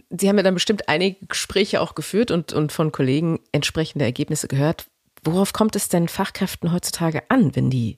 Sie 0.09 0.27
haben 0.27 0.37
ja 0.37 0.43
dann 0.43 0.55
bestimmt 0.55 0.89
einige 0.89 1.25
Gespräche 1.27 1.81
auch 1.81 1.93
geführt 1.93 2.31
und, 2.31 2.51
und 2.53 2.71
von 2.71 2.91
Kollegen 2.91 3.39
entsprechende 3.51 4.05
Ergebnisse 4.05 4.47
gehört. 4.47 4.87
Worauf 5.23 5.53
kommt 5.53 5.75
es 5.75 5.89
denn 5.89 6.07
Fachkräften 6.07 6.71
heutzutage 6.71 7.23
an, 7.29 7.55
wenn 7.55 7.69
die 7.69 7.97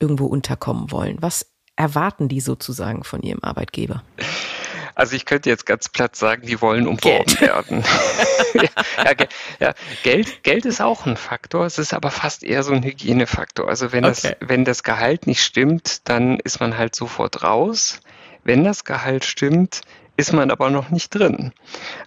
irgendwo 0.00 0.26
unterkommen 0.26 0.90
wollen? 0.90 1.18
Was 1.20 1.46
erwarten 1.76 2.28
die 2.28 2.40
sozusagen 2.40 3.04
von 3.04 3.22
ihrem 3.22 3.42
Arbeitgeber? 3.42 4.02
Also 4.96 5.14
ich 5.14 5.26
könnte 5.26 5.50
jetzt 5.50 5.66
ganz 5.66 5.90
platt 5.90 6.16
sagen, 6.16 6.46
die 6.46 6.60
wollen 6.62 6.88
umworben 6.88 7.26
Geld. 7.26 7.40
werden. 7.42 7.84
ja, 8.54 8.62
ja, 9.04 9.26
ja, 9.60 9.74
Geld, 10.02 10.42
Geld 10.42 10.64
ist 10.64 10.80
auch 10.80 11.04
ein 11.04 11.18
Faktor, 11.18 11.66
es 11.66 11.78
ist 11.78 11.92
aber 11.92 12.10
fast 12.10 12.42
eher 12.42 12.62
so 12.62 12.72
ein 12.72 12.82
Hygienefaktor. 12.82 13.68
Also 13.68 13.92
wenn, 13.92 14.06
okay. 14.06 14.36
das, 14.40 14.48
wenn 14.48 14.64
das 14.64 14.82
Gehalt 14.82 15.26
nicht 15.26 15.44
stimmt, 15.44 16.08
dann 16.08 16.40
ist 16.40 16.60
man 16.60 16.78
halt 16.78 16.96
sofort 16.96 17.42
raus. 17.42 18.00
Wenn 18.42 18.64
das 18.64 18.84
Gehalt 18.84 19.26
stimmt, 19.26 19.82
ist 20.16 20.32
man 20.32 20.50
aber 20.50 20.70
noch 20.70 20.88
nicht 20.88 21.10
drin. 21.10 21.52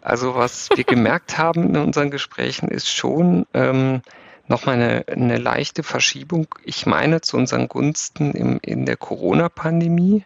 Also 0.02 0.34
was 0.34 0.70
wir 0.74 0.84
gemerkt 0.86 1.38
haben 1.38 1.70
in 1.70 1.78
unseren 1.78 2.10
Gesprächen 2.10 2.70
ist 2.70 2.90
schon 2.90 3.46
ähm, 3.54 4.02
nochmal 4.48 4.76
eine, 4.76 5.06
eine 5.08 5.38
leichte 5.38 5.84
Verschiebung, 5.84 6.48
ich 6.64 6.88
meine 6.88 7.22
zu 7.22 7.38
unseren 7.38 7.68
Gunsten 7.68 8.32
im, 8.32 8.60
in 8.64 8.88
der 8.88 8.98
Corona-Pandemie. 8.98 10.26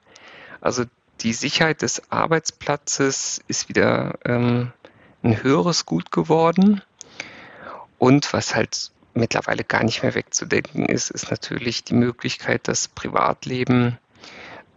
Also 0.61 0.85
die 1.21 1.33
Sicherheit 1.33 1.81
des 1.81 2.11
Arbeitsplatzes 2.11 3.41
ist 3.47 3.69
wieder 3.69 4.19
ähm, 4.25 4.71
ein 5.23 5.41
höheres 5.41 5.85
Gut 5.85 6.11
geworden. 6.11 6.81
Und 7.97 8.33
was 8.33 8.55
halt 8.55 8.91
mittlerweile 9.13 9.63
gar 9.63 9.83
nicht 9.83 10.03
mehr 10.03 10.15
wegzudenken 10.15 10.85
ist, 10.85 11.11
ist 11.11 11.29
natürlich 11.29 11.83
die 11.83 11.93
Möglichkeit, 11.93 12.67
das 12.67 12.87
Privatleben 12.87 13.97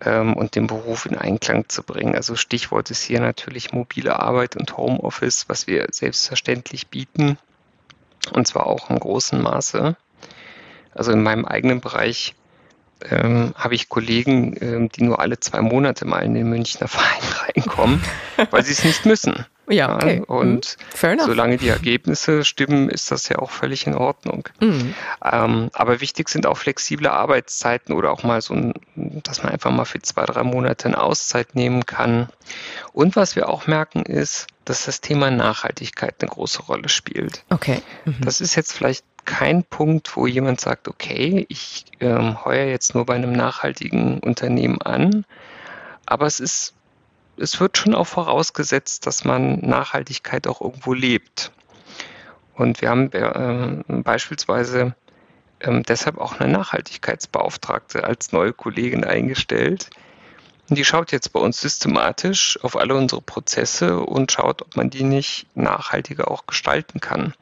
ähm, 0.01 0.35
und 0.35 0.55
den 0.55 0.67
Beruf 0.67 1.07
in 1.07 1.17
Einklang 1.17 1.69
zu 1.69 1.83
bringen. 1.83 2.15
Also 2.15 2.37
Stichwort 2.37 2.91
ist 2.91 3.03
hier 3.03 3.21
natürlich 3.21 3.73
mobile 3.73 4.19
Arbeit 4.21 4.57
und 4.57 4.77
Homeoffice, 4.77 5.49
was 5.49 5.67
wir 5.67 5.87
selbstverständlich 5.91 6.89
bieten. 6.89 7.39
Und 8.33 8.47
zwar 8.47 8.67
auch 8.67 8.91
im 8.91 8.99
großen 8.99 9.41
Maße. 9.41 9.97
Also 10.95 11.13
in 11.13 11.23
meinem 11.23 11.45
eigenen 11.45 11.81
Bereich 11.81 12.35
ähm, 13.11 13.55
habe 13.57 13.75
ich 13.75 13.89
Kollegen, 13.89 14.57
ähm, 14.61 14.89
die 14.89 15.03
nur 15.03 15.21
alle 15.21 15.39
zwei 15.41 15.61
Monate 15.61 16.05
mal 16.05 16.21
in 16.21 16.35
den 16.35 16.49
Münchner 16.49 16.89
Verein 16.89 17.23
reinkommen, 17.57 18.03
weil 18.51 18.65
sie 18.65 18.73
es 18.73 18.85
nicht 18.85 19.07
müssen. 19.07 19.47
Ja, 19.69 19.97
okay. 19.97 20.23
und 20.25 20.77
mhm. 21.03 21.19
solange 21.19 21.57
die 21.57 21.69
Ergebnisse 21.69 22.45
stimmen, 22.45 22.89
ist 22.89 23.11
das 23.11 23.29
ja 23.29 23.41
auch 23.41 23.51
völlig 23.51 23.87
in 23.87 23.95
Ordnung. 23.95 24.49
Mhm. 24.61 24.95
Ähm, 25.25 25.71
aber 25.73 26.01
wichtig 26.01 26.29
sind 26.29 26.47
auch 26.47 26.57
flexible 26.57 27.09
Arbeitszeiten 27.09 27.93
oder 27.93 28.13
auch 28.13 28.23
mal 28.23 28.41
so, 28.41 28.55
ein, 28.55 28.75
dass 28.95 29.43
man 29.43 29.53
einfach 29.53 29.73
mal 29.73 29.85
für 29.85 30.01
zwei, 30.01 30.25
drei 30.25 30.45
Monate 30.45 30.87
eine 30.87 31.01
Auszeit 31.01 31.57
nehmen 31.57 31.85
kann. 31.85 32.29
Und 32.93 33.17
was 33.17 33.35
wir 33.35 33.49
auch 33.49 33.67
merken 33.67 34.03
ist, 34.03 34.47
dass 34.65 34.85
das 34.85 35.01
Thema 35.01 35.31
Nachhaltigkeit 35.31 36.15
eine 36.21 36.31
große 36.31 36.63
Rolle 36.63 36.89
spielt. 36.89 37.45
Okay. 37.51 37.83
Mhm. 38.05 38.17
Das 38.21 38.41
ist 38.41 38.55
jetzt 38.55 38.73
vielleicht 38.73 39.05
kein 39.27 39.65
Punkt, 39.65 40.17
wo 40.17 40.27
jemand 40.27 40.61
sagt, 40.61 40.89
okay, 40.89 41.45
ich 41.49 41.85
ähm, 42.01 42.45
heuer 42.45 42.67
jetzt 42.67 42.95
nur 42.95 43.05
bei 43.05 43.15
einem 43.15 43.33
nachhaltigen 43.33 44.21
Unternehmen 44.21 44.81
an. 44.81 45.27
Aber 46.07 46.27
es 46.27 46.41
ist, 46.41 46.75
es 47.37 47.61
wird 47.61 47.77
schon 47.77 47.95
auch 47.95 48.07
vorausgesetzt, 48.07 49.07
dass 49.07 49.25
man 49.25 49.61
Nachhaltigkeit 49.61 50.47
auch 50.47 50.61
irgendwo 50.61 50.95
lebt. 50.95 51.53
Und 52.55 52.81
wir 52.81 52.89
haben 52.89 53.13
äh, 53.13 54.03
beispielsweise 54.03 54.95
ähm, 55.61 55.83
deshalb 55.83 56.19
auch 56.19 56.41
eine 56.41 56.51
Nachhaltigkeitsbeauftragte 56.51 58.05
als 58.05 58.33
neue 58.33 58.53
Kollegin 58.53 59.05
eingestellt. 59.05 59.91
Und 60.69 60.79
die 60.79 60.85
schaut 60.85 61.13
jetzt 61.13 61.33
bei 61.33 61.41
uns 61.41 61.61
systematisch 61.61 62.59
auf 62.63 62.77
alle 62.77 62.97
unsere 62.97 63.23
Prozesse 63.23 64.01
und 64.01 64.33
schaut, 64.33 64.63
ob 64.63 64.77
man 64.77 64.91
die 64.91 65.05
nicht 65.05 65.47
nachhaltiger 65.55 66.31
auch 66.31 66.47
gestalten 66.47 67.01
kann. 67.01 67.35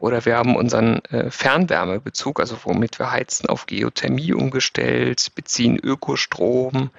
Oder 0.00 0.24
wir 0.24 0.36
haben 0.36 0.56
unseren 0.56 1.04
äh, 1.06 1.30
Fernwärmebezug, 1.30 2.40
also 2.40 2.56
womit 2.64 2.98
wir 2.98 3.10
heizen, 3.10 3.48
auf 3.48 3.66
Geothermie 3.66 4.32
umgestellt, 4.32 5.32
beziehen 5.34 5.78
Ökostrom 5.78 6.90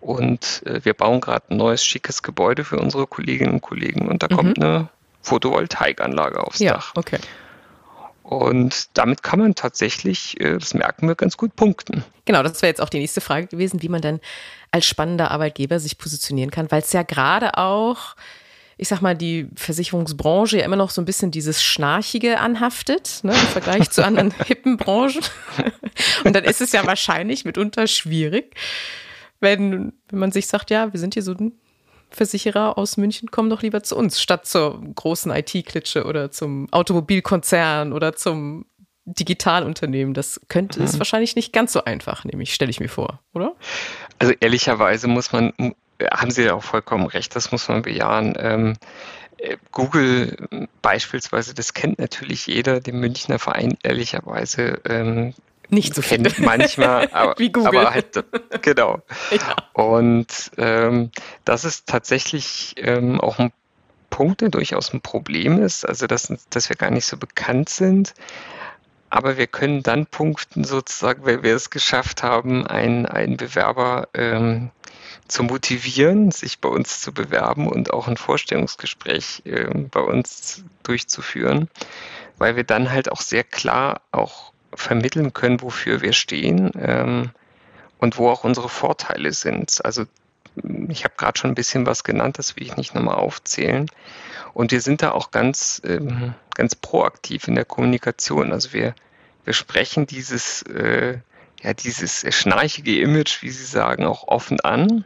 und 0.00 0.62
äh, 0.64 0.84
wir 0.84 0.94
bauen 0.94 1.20
gerade 1.20 1.44
ein 1.50 1.58
neues 1.58 1.84
schickes 1.84 2.22
Gebäude 2.22 2.64
für 2.64 2.78
unsere 2.78 3.06
Kolleginnen 3.06 3.52
und 3.52 3.60
Kollegen 3.60 4.08
und 4.08 4.22
da 4.22 4.28
mhm. 4.30 4.36
kommt 4.36 4.58
eine 4.58 4.88
Photovoltaikanlage 5.20 6.42
aufs 6.42 6.60
ja, 6.60 6.74
Dach. 6.74 6.92
Okay. 6.94 7.18
Und 8.22 8.96
damit 8.96 9.22
kann 9.22 9.40
man 9.40 9.54
tatsächlich, 9.54 10.40
äh, 10.40 10.58
das 10.58 10.72
merken 10.72 11.06
wir, 11.06 11.16
ganz 11.16 11.36
gut 11.36 11.54
punkten. 11.54 12.02
Genau, 12.24 12.42
das 12.42 12.62
wäre 12.62 12.70
jetzt 12.70 12.80
auch 12.80 12.90
die 12.90 12.98
nächste 12.98 13.20
Frage 13.20 13.46
gewesen, 13.46 13.82
wie 13.82 13.88
man 13.88 14.00
dann 14.00 14.20
als 14.70 14.86
spannender 14.86 15.30
Arbeitgeber 15.30 15.80
sich 15.80 15.98
positionieren 15.98 16.50
kann, 16.50 16.70
weil 16.70 16.80
es 16.80 16.92
ja 16.92 17.02
gerade 17.02 17.58
auch 17.58 18.16
ich 18.78 18.88
sag 18.88 19.02
mal, 19.02 19.16
die 19.16 19.48
Versicherungsbranche 19.56 20.58
ja 20.58 20.64
immer 20.64 20.76
noch 20.76 20.90
so 20.90 21.02
ein 21.02 21.04
bisschen 21.04 21.32
dieses 21.32 21.62
Schnarchige 21.62 22.38
anhaftet, 22.38 23.20
ne, 23.24 23.32
im 23.32 23.38
Vergleich 23.48 23.90
zu 23.90 24.04
anderen 24.04 24.32
hippen 24.46 24.76
Branchen. 24.76 25.20
Und 26.24 26.34
dann 26.34 26.44
ist 26.44 26.60
es 26.60 26.70
ja 26.72 26.86
wahrscheinlich 26.86 27.44
mitunter 27.44 27.88
schwierig, 27.88 28.54
wenn, 29.40 29.92
wenn 30.08 30.18
man 30.18 30.32
sich 30.32 30.46
sagt, 30.46 30.70
ja, 30.70 30.92
wir 30.92 31.00
sind 31.00 31.14
hier 31.14 31.24
so 31.24 31.32
ein 31.32 31.52
Versicherer 32.10 32.78
aus 32.78 32.96
München, 32.96 33.30
komm 33.30 33.50
doch 33.50 33.62
lieber 33.62 33.82
zu 33.82 33.96
uns, 33.96 34.20
statt 34.20 34.46
zur 34.46 34.80
großen 34.94 35.30
IT-Klitsche 35.30 36.04
oder 36.04 36.30
zum 36.30 36.72
Automobilkonzern 36.72 37.92
oder 37.92 38.14
zum 38.14 38.64
Digitalunternehmen. 39.04 40.14
Das 40.14 40.40
könnte, 40.48 40.78
mhm. 40.78 40.86
ist 40.86 40.98
wahrscheinlich 40.98 41.34
nicht 41.34 41.52
ganz 41.52 41.72
so 41.72 41.84
einfach, 41.84 42.24
nämlich, 42.24 42.54
stelle 42.54 42.70
ich 42.70 42.80
mir 42.80 42.88
vor, 42.88 43.20
oder? 43.34 43.54
Also 44.18 44.32
ehrlicherweise 44.40 45.08
muss 45.08 45.32
man 45.32 45.52
haben 46.12 46.30
Sie 46.30 46.44
ja 46.44 46.54
auch 46.54 46.62
vollkommen 46.62 47.06
recht, 47.06 47.34
das 47.36 47.52
muss 47.52 47.68
man 47.68 47.82
bejahen. 47.82 48.34
Ähm, 48.38 48.74
äh, 49.38 49.56
Google 49.72 50.36
beispielsweise, 50.82 51.54
das 51.54 51.74
kennt 51.74 51.98
natürlich 51.98 52.46
jeder, 52.46 52.80
den 52.80 53.00
Münchner 53.00 53.38
Verein 53.38 53.78
ehrlicherweise 53.82 54.80
ähm, 54.84 55.34
nicht 55.70 55.94
so 55.94 56.02
kennt 56.02 56.32
viel. 56.32 56.44
manchmal, 56.44 57.08
aber, 57.12 57.38
Wie 57.38 57.52
Google. 57.52 57.80
aber 57.80 57.90
halt 57.92 58.24
genau. 58.62 59.00
Ja. 59.30 59.56
Und 59.74 60.50
ähm, 60.56 61.10
das 61.44 61.64
ist 61.64 61.86
tatsächlich 61.86 62.74
ähm, 62.78 63.20
auch 63.20 63.38
ein 63.38 63.52
Punkt, 64.10 64.40
der 64.40 64.48
durchaus 64.48 64.92
ein 64.92 65.00
Problem 65.00 65.62
ist, 65.62 65.86
also 65.86 66.06
dass, 66.06 66.32
dass 66.50 66.68
wir 66.68 66.76
gar 66.76 66.90
nicht 66.90 67.04
so 67.04 67.16
bekannt 67.16 67.68
sind. 67.68 68.14
Aber 69.10 69.36
wir 69.36 69.46
können 69.46 69.82
dann 69.82 70.06
punkten, 70.06 70.64
sozusagen, 70.64 71.24
weil 71.24 71.42
wir 71.42 71.54
es 71.54 71.70
geschafft 71.70 72.22
haben, 72.22 72.66
einen, 72.66 73.06
einen 73.06 73.36
Bewerber 73.36 74.08
ähm, 74.14 74.70
zu 75.28 75.42
motivieren, 75.42 76.30
sich 76.30 76.58
bei 76.58 76.68
uns 76.68 77.00
zu 77.00 77.12
bewerben 77.12 77.68
und 77.68 77.92
auch 77.92 78.08
ein 78.08 78.16
Vorstellungsgespräch 78.16 79.42
äh, 79.44 79.66
bei 79.90 80.00
uns 80.00 80.64
durchzuführen, 80.82 81.68
weil 82.38 82.56
wir 82.56 82.64
dann 82.64 82.90
halt 82.90 83.10
auch 83.12 83.20
sehr 83.20 83.44
klar 83.44 84.00
auch 84.10 84.52
vermitteln 84.74 85.32
können, 85.32 85.60
wofür 85.60 86.00
wir 86.02 86.12
stehen 86.12 86.70
ähm, 86.78 87.30
und 87.98 88.18
wo 88.18 88.30
auch 88.30 88.44
unsere 88.44 88.68
Vorteile 88.68 89.32
sind. 89.32 89.84
Also 89.84 90.04
ich 90.88 91.04
habe 91.04 91.14
gerade 91.16 91.38
schon 91.38 91.50
ein 91.50 91.56
bisschen 91.56 91.86
was 91.86 92.04
genannt, 92.04 92.38
das 92.38 92.56
will 92.56 92.64
ich 92.64 92.76
nicht 92.76 92.94
nochmal 92.94 93.16
aufzählen. 93.16 93.90
Und 94.58 94.72
wir 94.72 94.80
sind 94.80 95.02
da 95.02 95.12
auch 95.12 95.30
ganz, 95.30 95.80
ähm, 95.84 96.34
ganz 96.52 96.74
proaktiv 96.74 97.46
in 97.46 97.54
der 97.54 97.64
Kommunikation. 97.64 98.50
Also 98.52 98.72
wir, 98.72 98.96
wir 99.44 99.52
sprechen 99.52 100.04
dieses, 100.04 100.62
äh, 100.62 101.18
ja, 101.62 101.74
dieses 101.74 102.26
schnarchige 102.34 103.00
Image, 103.00 103.40
wie 103.42 103.50
Sie 103.50 103.64
sagen, 103.64 104.04
auch 104.04 104.26
offen 104.26 104.58
an. 104.58 105.04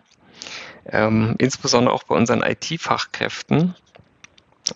Ähm, 0.86 1.34
insbesondere 1.36 1.94
auch 1.94 2.04
bei 2.04 2.14
unseren 2.14 2.42
IT-Fachkräften 2.42 3.74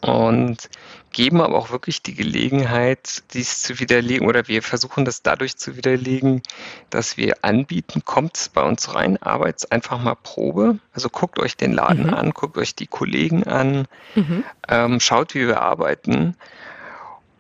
und 0.00 0.68
geben 1.12 1.40
aber 1.40 1.56
auch 1.56 1.70
wirklich 1.70 2.02
die 2.02 2.14
Gelegenheit, 2.14 3.22
dies 3.32 3.62
zu 3.62 3.80
widerlegen 3.80 4.26
oder 4.26 4.48
wir 4.48 4.62
versuchen 4.62 5.04
das 5.04 5.22
dadurch 5.22 5.56
zu 5.56 5.76
widerlegen, 5.76 6.42
dass 6.90 7.16
wir 7.16 7.36
anbieten, 7.42 8.02
kommt 8.04 8.50
bei 8.52 8.62
uns 8.62 8.94
rein, 8.94 9.16
arbeitet 9.22 9.72
einfach 9.72 9.98
mal 9.98 10.14
Probe. 10.14 10.78
Also 10.92 11.08
guckt 11.08 11.38
euch 11.38 11.56
den 11.56 11.72
Laden 11.72 12.08
mhm. 12.08 12.14
an, 12.14 12.30
guckt 12.32 12.58
euch 12.58 12.74
die 12.74 12.86
Kollegen 12.86 13.44
an, 13.44 13.86
mhm. 14.14 14.44
ähm, 14.68 15.00
schaut, 15.00 15.34
wie 15.34 15.46
wir 15.46 15.62
arbeiten 15.62 16.36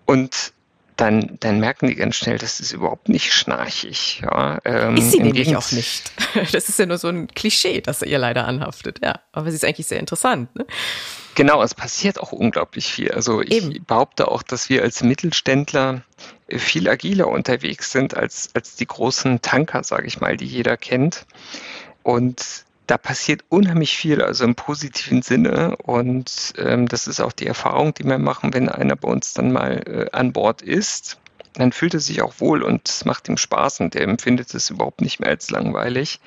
und 0.06 0.54
dann, 0.96 1.36
dann 1.40 1.60
merken 1.60 1.88
die 1.88 1.94
ganz 1.94 2.16
schnell, 2.16 2.38
das 2.38 2.58
ist 2.58 2.72
überhaupt 2.72 3.10
nicht 3.10 3.32
schnarchig. 3.34 4.22
Ja, 4.22 4.58
ähm, 4.64 4.96
ist 4.96 5.12
sie 5.12 5.20
nämlich 5.20 5.54
auch 5.54 5.70
nicht. 5.72 6.10
Das 6.52 6.68
ist 6.68 6.78
ja 6.78 6.86
nur 6.86 6.98
so 6.98 7.08
ein 7.08 7.28
Klischee, 7.28 7.80
das 7.80 8.02
ihr 8.02 8.18
leider 8.18 8.46
anhaftet. 8.46 9.00
Ja, 9.02 9.20
aber 9.32 9.50
sie 9.50 9.56
ist 9.56 9.64
eigentlich 9.64 9.86
sehr 9.86 10.00
interessant. 10.00 10.54
Ne? 10.56 10.66
Genau, 11.36 11.62
es 11.62 11.74
passiert 11.74 12.18
auch 12.18 12.32
unglaublich 12.32 12.86
viel. 12.86 13.12
Also 13.12 13.42
ich 13.42 13.52
Eben. 13.52 13.84
behaupte 13.84 14.28
auch, 14.28 14.42
dass 14.42 14.70
wir 14.70 14.82
als 14.82 15.02
Mittelständler 15.02 16.02
viel 16.48 16.88
agiler 16.88 17.28
unterwegs 17.28 17.92
sind 17.92 18.16
als, 18.16 18.48
als 18.54 18.76
die 18.76 18.86
großen 18.86 19.42
Tanker, 19.42 19.84
sage 19.84 20.06
ich 20.06 20.18
mal, 20.18 20.38
die 20.38 20.46
jeder 20.46 20.78
kennt. 20.78 21.26
Und 22.02 22.64
da 22.86 22.96
passiert 22.96 23.44
unheimlich 23.50 23.94
viel, 23.98 24.22
also 24.22 24.44
im 24.44 24.54
positiven 24.54 25.20
Sinne. 25.20 25.76
Und 25.76 26.54
ähm, 26.56 26.88
das 26.88 27.06
ist 27.06 27.20
auch 27.20 27.32
die 27.32 27.46
Erfahrung, 27.46 27.92
die 27.92 28.04
wir 28.04 28.16
machen, 28.16 28.54
wenn 28.54 28.70
einer 28.70 28.96
bei 28.96 29.08
uns 29.08 29.34
dann 29.34 29.52
mal 29.52 29.82
äh, 29.86 30.16
an 30.16 30.32
Bord 30.32 30.62
ist. 30.62 31.18
Dann 31.52 31.70
fühlt 31.70 31.92
er 31.92 32.00
sich 32.00 32.22
auch 32.22 32.32
wohl 32.38 32.62
und 32.62 32.88
es 32.88 33.04
macht 33.04 33.28
ihm 33.28 33.36
Spaß 33.36 33.80
und 33.80 33.94
er 33.94 34.04
empfindet 34.04 34.54
es 34.54 34.70
überhaupt 34.70 35.02
nicht 35.02 35.20
mehr 35.20 35.28
als 35.28 35.50
langweilig. 35.50 36.18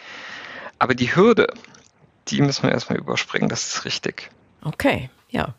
Aber 0.78 0.94
die 0.94 1.16
Hürde, 1.16 1.52
die 2.28 2.42
müssen 2.42 2.64
wir 2.64 2.72
erstmal 2.72 3.00
überspringen, 3.00 3.50
das 3.50 3.66
ist 3.66 3.86
richtig. 3.86 4.30
Okay. 4.64 5.10
Ja, 5.32 5.54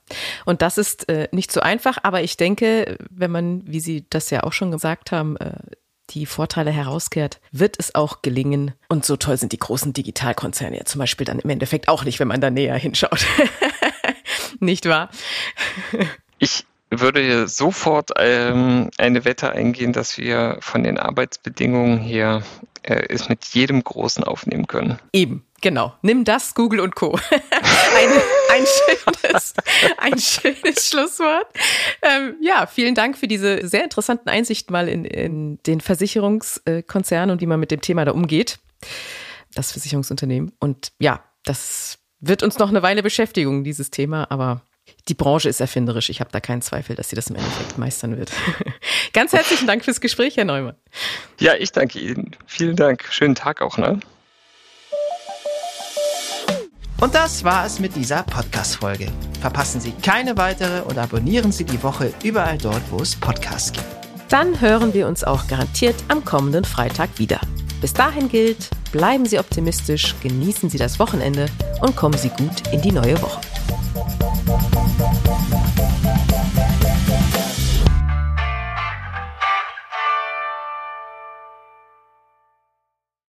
und 0.46 0.62
das 0.62 0.78
ist 0.78 1.08
äh, 1.08 1.28
nicht 1.30 1.52
so 1.52 1.60
einfach, 1.60 1.98
aber 2.02 2.22
ich 2.22 2.36
denke, 2.36 2.98
wenn 3.08 3.30
man, 3.30 3.62
wie 3.66 3.78
Sie 3.78 4.04
das 4.10 4.30
ja 4.30 4.42
auch 4.42 4.52
schon 4.52 4.72
gesagt 4.72 5.12
haben, 5.12 5.36
äh, 5.36 5.52
die 6.10 6.26
Vorteile 6.26 6.72
herauskehrt, 6.72 7.40
wird 7.52 7.78
es 7.78 7.94
auch 7.94 8.20
gelingen. 8.22 8.72
Und 8.88 9.04
so 9.04 9.16
toll 9.16 9.36
sind 9.36 9.52
die 9.52 9.58
großen 9.58 9.92
Digitalkonzerne 9.92 10.78
ja 10.78 10.84
zum 10.84 10.98
Beispiel 10.98 11.24
dann 11.24 11.38
im 11.38 11.50
Endeffekt 11.50 11.88
auch 11.88 12.04
nicht, 12.04 12.18
wenn 12.18 12.28
man 12.28 12.40
da 12.40 12.50
näher 12.50 12.74
hinschaut. 12.76 13.24
nicht 14.60 14.86
wahr? 14.86 15.10
Ich 16.38 16.64
würde 16.90 17.46
sofort 17.46 18.10
ähm, 18.16 18.90
eine 18.98 19.24
Wette 19.24 19.52
eingehen, 19.52 19.92
dass 19.92 20.18
wir 20.18 20.58
von 20.60 20.82
den 20.82 20.98
Arbeitsbedingungen 20.98 21.98
her 21.98 22.42
äh, 22.82 23.04
es 23.08 23.28
mit 23.28 23.44
jedem 23.46 23.84
Großen 23.84 24.24
aufnehmen 24.24 24.66
können. 24.66 24.98
Eben, 25.12 25.44
genau. 25.60 25.94
Nimm 26.02 26.24
das, 26.24 26.54
Google 26.54 26.80
und 26.80 26.94
Co. 26.94 27.18
ein, 27.30 28.10
ein, 28.50 28.64
schönes, 28.66 29.54
ein 29.98 30.18
schönes 30.18 30.88
Schlusswort. 30.88 31.46
Ähm, 32.02 32.36
ja, 32.40 32.66
vielen 32.66 32.94
Dank 32.94 33.16
für 33.16 33.28
diese 33.28 33.66
sehr 33.66 33.84
interessanten 33.84 34.28
Einsichten 34.28 34.72
mal 34.72 34.88
in, 34.88 35.04
in 35.04 35.58
den 35.64 35.80
Versicherungskonzern 35.80 37.30
und 37.30 37.40
wie 37.40 37.46
man 37.46 37.60
mit 37.60 37.70
dem 37.70 37.80
Thema 37.80 38.04
da 38.04 38.12
umgeht. 38.12 38.58
Das 39.54 39.72
Versicherungsunternehmen. 39.72 40.52
Und 40.60 40.92
ja, 40.98 41.24
das 41.44 41.98
wird 42.20 42.42
uns 42.42 42.58
noch 42.58 42.68
eine 42.68 42.82
Weile 42.82 43.02
beschäftigen, 43.02 43.64
dieses 43.64 43.90
Thema, 43.90 44.30
aber 44.30 44.62
die 45.08 45.14
Branche 45.14 45.48
ist 45.48 45.60
erfinderisch. 45.60 46.10
Ich 46.10 46.20
habe 46.20 46.30
da 46.32 46.40
keinen 46.40 46.62
Zweifel, 46.62 46.96
dass 46.96 47.08
sie 47.08 47.16
das 47.16 47.28
im 47.28 47.36
Endeffekt 47.36 47.78
meistern 47.78 48.16
wird. 48.18 48.32
Ganz 49.12 49.32
herzlichen 49.32 49.66
Dank 49.66 49.84
fürs 49.84 50.00
Gespräch, 50.00 50.36
Herr 50.36 50.44
Neumann. 50.44 50.76
Ja, 51.38 51.54
ich 51.54 51.72
danke 51.72 51.98
Ihnen. 51.98 52.36
Vielen 52.46 52.76
Dank. 52.76 53.04
Schönen 53.10 53.34
Tag 53.34 53.62
auch, 53.62 53.78
ne? 53.78 54.00
Und 57.00 57.14
das 57.14 57.44
war 57.44 57.64
es 57.64 57.80
mit 57.80 57.96
dieser 57.96 58.22
Podcast-Folge. 58.24 59.06
Verpassen 59.40 59.80
Sie 59.80 59.92
keine 59.92 60.36
weitere 60.36 60.82
und 60.82 60.98
abonnieren 60.98 61.50
Sie 61.50 61.64
die 61.64 61.82
Woche 61.82 62.12
überall 62.22 62.58
dort, 62.58 62.82
wo 62.90 62.98
es 62.98 63.16
Podcasts 63.16 63.72
gibt. 63.72 63.86
Dann 64.28 64.60
hören 64.60 64.92
wir 64.92 65.08
uns 65.08 65.24
auch 65.24 65.46
garantiert 65.48 65.96
am 66.08 66.24
kommenden 66.26 66.64
Freitag 66.64 67.08
wieder. 67.16 67.40
Bis 67.80 67.94
dahin 67.94 68.28
gilt, 68.28 68.68
bleiben 68.92 69.24
Sie 69.24 69.38
optimistisch, 69.38 70.14
genießen 70.22 70.68
Sie 70.68 70.76
das 70.76 70.98
Wochenende 70.98 71.46
und 71.80 71.96
kommen 71.96 72.18
Sie 72.18 72.28
gut 72.28 72.68
in 72.70 72.82
die 72.82 72.92
neue 72.92 73.20
Woche. 73.22 73.40